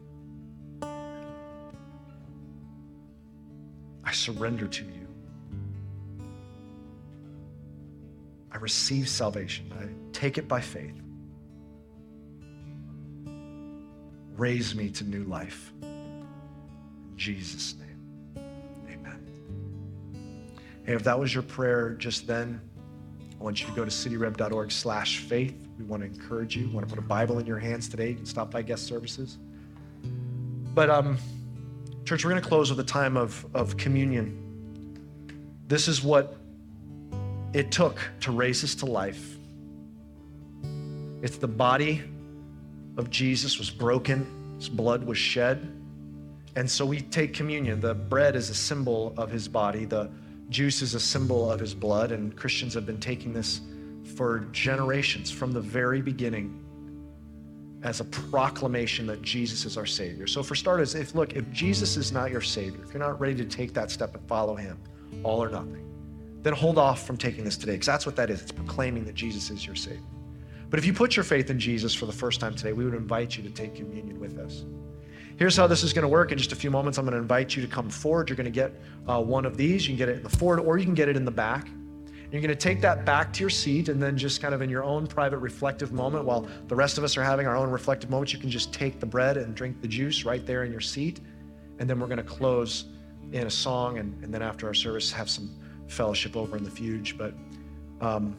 I 4.03 4.11
surrender 4.11 4.67
to 4.67 4.85
you. 4.85 5.07
I 8.51 8.57
receive 8.57 9.07
salvation. 9.07 9.71
I 9.79 9.85
take 10.13 10.37
it 10.37 10.47
by 10.47 10.61
faith. 10.61 10.99
Raise 14.39 14.73
me 14.73 14.89
to 14.91 15.03
new 15.03 15.25
life. 15.25 15.73
In 15.81 17.13
Jesus' 17.17 17.75
name, 17.75 18.41
amen. 18.89 19.21
Hey, 20.85 20.93
if 20.93 21.03
that 21.03 21.19
was 21.19 21.33
your 21.33 21.43
prayer 21.43 21.89
just 21.95 22.25
then, 22.25 22.61
I 23.37 23.43
want 23.43 23.59
you 23.59 23.67
to 23.67 23.73
go 23.73 23.83
to 23.83 23.91
cityrev.org 23.91 24.71
slash 24.71 25.17
faith. 25.17 25.53
We 25.77 25.83
want 25.83 26.03
to 26.03 26.07
encourage 26.07 26.55
you. 26.55 26.67
We 26.67 26.73
want 26.73 26.87
to 26.87 26.95
put 26.95 27.03
a 27.03 27.05
Bible 27.05 27.39
in 27.39 27.45
your 27.45 27.59
hands 27.59 27.89
today. 27.89 28.11
You 28.11 28.15
can 28.15 28.25
stop 28.25 28.49
by 28.49 28.61
guest 28.61 28.87
services. 28.87 29.37
But, 30.73 30.89
um, 30.89 31.17
church, 32.05 32.23
we're 32.23 32.31
going 32.31 32.41
to 32.41 32.47
close 32.47 32.69
with 32.69 32.79
a 32.79 32.89
time 32.89 33.17
of, 33.17 33.45
of 33.53 33.75
communion. 33.75 35.35
This 35.67 35.89
is 35.89 36.01
what 36.01 36.37
it 37.51 37.71
took 37.71 37.99
to 38.21 38.31
raise 38.31 38.63
us 38.63 38.73
to 38.75 38.85
life. 38.85 39.35
It's 41.21 41.37
the 41.37 41.49
body 41.49 42.03
of 42.99 43.09
Jesus 43.09 43.57
was 43.57 43.69
broken, 43.69 44.27
his 44.57 44.69
blood 44.69 45.03
was 45.03 45.17
shed. 45.17 45.75
And 46.55 46.69
so 46.69 46.85
we 46.85 46.99
take 46.99 47.33
communion. 47.33 47.79
The 47.79 47.95
bread 47.95 48.35
is 48.35 48.49
a 48.49 48.53
symbol 48.53 49.13
of 49.17 49.31
his 49.31 49.47
body, 49.47 49.85
the 49.85 50.11
juice 50.49 50.81
is 50.81 50.95
a 50.95 50.99
symbol 50.99 51.49
of 51.49 51.59
his 51.59 51.73
blood, 51.73 52.11
and 52.11 52.35
Christians 52.35 52.73
have 52.73 52.85
been 52.85 52.99
taking 52.99 53.33
this 53.33 53.61
for 54.15 54.39
generations 54.51 55.31
from 55.31 55.53
the 55.53 55.61
very 55.61 56.01
beginning 56.01 56.59
as 57.83 58.01
a 58.01 58.03
proclamation 58.03 59.07
that 59.07 59.21
Jesus 59.21 59.63
is 59.63 59.77
our 59.77 59.85
Savior. 59.85 60.27
So, 60.27 60.43
for 60.43 60.55
starters, 60.55 60.95
if 60.95 61.15
look, 61.15 61.33
if 61.33 61.49
Jesus 61.51 61.95
is 61.95 62.11
not 62.11 62.29
your 62.31 62.41
Savior, 62.41 62.83
if 62.83 62.93
you're 62.93 63.01
not 63.01 63.19
ready 63.21 63.35
to 63.35 63.45
take 63.45 63.73
that 63.75 63.89
step 63.91 64.13
and 64.15 64.27
follow 64.27 64.55
Him, 64.55 64.77
all 65.23 65.41
or 65.41 65.49
nothing, 65.49 65.85
then 66.41 66.53
hold 66.53 66.77
off 66.77 67.05
from 67.07 67.15
taking 67.15 67.45
this 67.45 67.55
today, 67.55 67.73
because 67.73 67.87
that's 67.87 68.05
what 68.05 68.17
that 68.17 68.29
is. 68.29 68.41
It's 68.41 68.51
proclaiming 68.51 69.05
that 69.05 69.15
Jesus 69.15 69.49
is 69.49 69.65
your 69.65 69.75
Savior. 69.75 70.01
But 70.69 70.79
if 70.79 70.85
you 70.85 70.93
put 70.93 71.15
your 71.15 71.23
faith 71.23 71.49
in 71.49 71.59
Jesus 71.59 71.93
for 71.95 72.05
the 72.05 72.13
first 72.13 72.39
time 72.39 72.53
today, 72.53 72.73
we 72.73 72.85
would 72.85 72.93
invite 72.93 73.35
you 73.35 73.43
to 73.43 73.49
take 73.49 73.75
communion 73.75 74.19
with 74.19 74.37
us. 74.37 74.65
Here's 75.37 75.55
how 75.55 75.67
this 75.67 75.83
is 75.83 75.93
going 75.93 76.03
to 76.03 76.09
work. 76.09 76.31
In 76.31 76.37
just 76.37 76.51
a 76.51 76.55
few 76.55 76.69
moments, 76.69 76.97
I'm 76.97 77.05
going 77.05 77.13
to 77.15 77.21
invite 77.21 77.55
you 77.55 77.61
to 77.61 77.67
come 77.67 77.89
forward. 77.89 78.29
You're 78.29 78.35
going 78.35 78.45
to 78.45 78.51
get 78.51 78.73
uh, 79.07 79.21
one 79.21 79.45
of 79.45 79.57
these. 79.57 79.87
You 79.87 79.91
can 79.91 79.97
get 79.97 80.09
it 80.09 80.17
in 80.17 80.23
the 80.23 80.29
forward, 80.29 80.59
or 80.59 80.77
you 80.77 80.85
can 80.85 80.93
get 80.93 81.07
it 81.07 81.15
in 81.15 81.25
the 81.25 81.31
back. 81.31 81.67
You're 82.31 82.41
going 82.41 82.49
to 82.49 82.55
take 82.55 82.81
that 82.81 83.05
back 83.05 83.33
to 83.33 83.39
your 83.39 83.49
seat, 83.49 83.89
and 83.89 84.03
then 84.03 84.17
just 84.17 84.41
kind 84.41 84.53
of 84.53 84.61
in 84.61 84.69
your 84.69 84.83
own 84.83 85.07
private 85.07 85.37
reflective 85.39 85.91
moment, 85.91 86.25
while 86.25 86.47
the 86.67 86.75
rest 86.75 86.99
of 86.99 87.03
us 87.03 87.17
are 87.17 87.23
having 87.23 87.47
our 87.47 87.55
own 87.55 87.71
reflective 87.71 88.09
moments, 88.09 88.33
you 88.33 88.39
can 88.39 88.51
just 88.51 88.71
take 88.71 88.99
the 88.99 89.05
bread 89.05 89.37
and 89.37 89.55
drink 89.55 89.81
the 89.81 89.87
juice 89.87 90.25
right 90.25 90.45
there 90.45 90.65
in 90.65 90.71
your 90.71 90.81
seat. 90.81 91.21
And 91.79 91.89
then 91.89 91.99
we're 91.99 92.07
going 92.07 92.17
to 92.17 92.23
close 92.23 92.85
in 93.31 93.47
a 93.47 93.49
song, 93.49 93.97
and, 93.97 94.21
and 94.23 94.31
then 94.33 94.43
after 94.43 94.67
our 94.67 94.73
service, 94.73 95.11
have 95.11 95.29
some 95.29 95.49
fellowship 95.87 96.35
over 96.35 96.57
in 96.57 96.63
the 96.63 96.69
fuge. 96.69 97.17
But 97.17 97.33
um, 98.05 98.37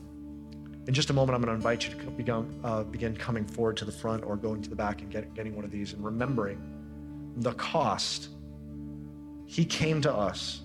in 0.91 0.95
just 0.95 1.09
a 1.09 1.13
moment, 1.13 1.37
I'm 1.37 1.41
going 1.41 1.51
to 1.51 1.55
invite 1.55 1.87
you 1.87 1.95
to 1.95 2.11
begin, 2.11 2.61
uh, 2.65 2.83
begin 2.83 3.17
coming 3.17 3.45
forward 3.45 3.77
to 3.77 3.85
the 3.85 3.93
front 3.93 4.25
or 4.25 4.35
going 4.35 4.61
to 4.61 4.69
the 4.69 4.75
back 4.75 5.03
and 5.03 5.09
get, 5.09 5.33
getting 5.35 5.55
one 5.55 5.65
of 5.65 5.71
these 5.71 5.93
and 5.93 6.05
remembering 6.05 6.61
the 7.37 7.53
cost 7.53 8.31
He 9.47 9.65
came 9.65 10.03
to 10.03 10.13
us, 10.13 10.63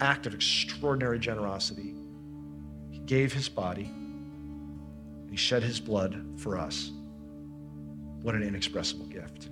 act 0.00 0.24
of 0.28 0.34
extraordinary 0.34 1.18
generosity. 1.18 1.96
He 2.92 3.00
gave 3.00 3.32
his 3.32 3.48
body, 3.48 3.90
he 5.28 5.36
shed 5.36 5.64
his 5.64 5.80
blood 5.80 6.24
for 6.36 6.56
us. 6.56 6.92
What 8.22 8.36
an 8.36 8.44
inexpressible 8.44 9.06
gift. 9.06 9.48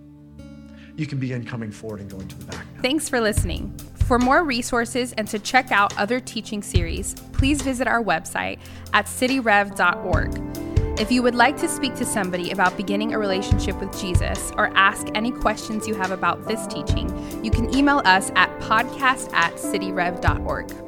You 0.95 1.07
can 1.07 1.19
begin 1.19 1.45
coming 1.45 1.73
forward 1.73 1.99
and 1.99 2.09
going 2.09 2.29
to 2.29 2.39
the 2.39 2.45
back 2.45 2.67
now. 2.77 2.83
Thanks 2.83 3.09
for 3.09 3.21
listening. 3.21 3.75
For 4.07 4.19
more 4.19 4.45
resources 4.45 5.15
and 5.15 5.27
to 5.29 5.39
check 5.39 5.73
out 5.73 5.97
other 5.97 6.21
teaching 6.21 6.63
series, 6.63 7.15
please 7.33 7.63
visit 7.63 7.89
our 7.89 8.03
website 8.03 8.59
at 8.93 9.07
cityrev.org. 9.07 11.01
If 11.01 11.11
you 11.11 11.23
would 11.23 11.35
like 11.35 11.57
to 11.57 11.69
speak 11.69 11.95
to 11.97 12.05
somebody 12.05 12.51
about 12.51 12.77
beginning 12.77 13.15
a 13.15 13.19
relationship 13.19 13.81
with 13.81 13.99
Jesus 13.99 14.53
or 14.57 14.69
ask 14.77 15.09
any 15.15 15.33
questions 15.33 15.89
you 15.89 15.95
have 15.95 16.11
about 16.11 16.47
this 16.47 16.67
teaching, 16.67 17.09
you 17.43 17.51
can 17.51 17.75
email 17.75 18.03
us 18.05 18.31
at 18.37 18.51
podcast 18.61 19.33
at 19.33 19.55
cityrev.org. 19.55 20.84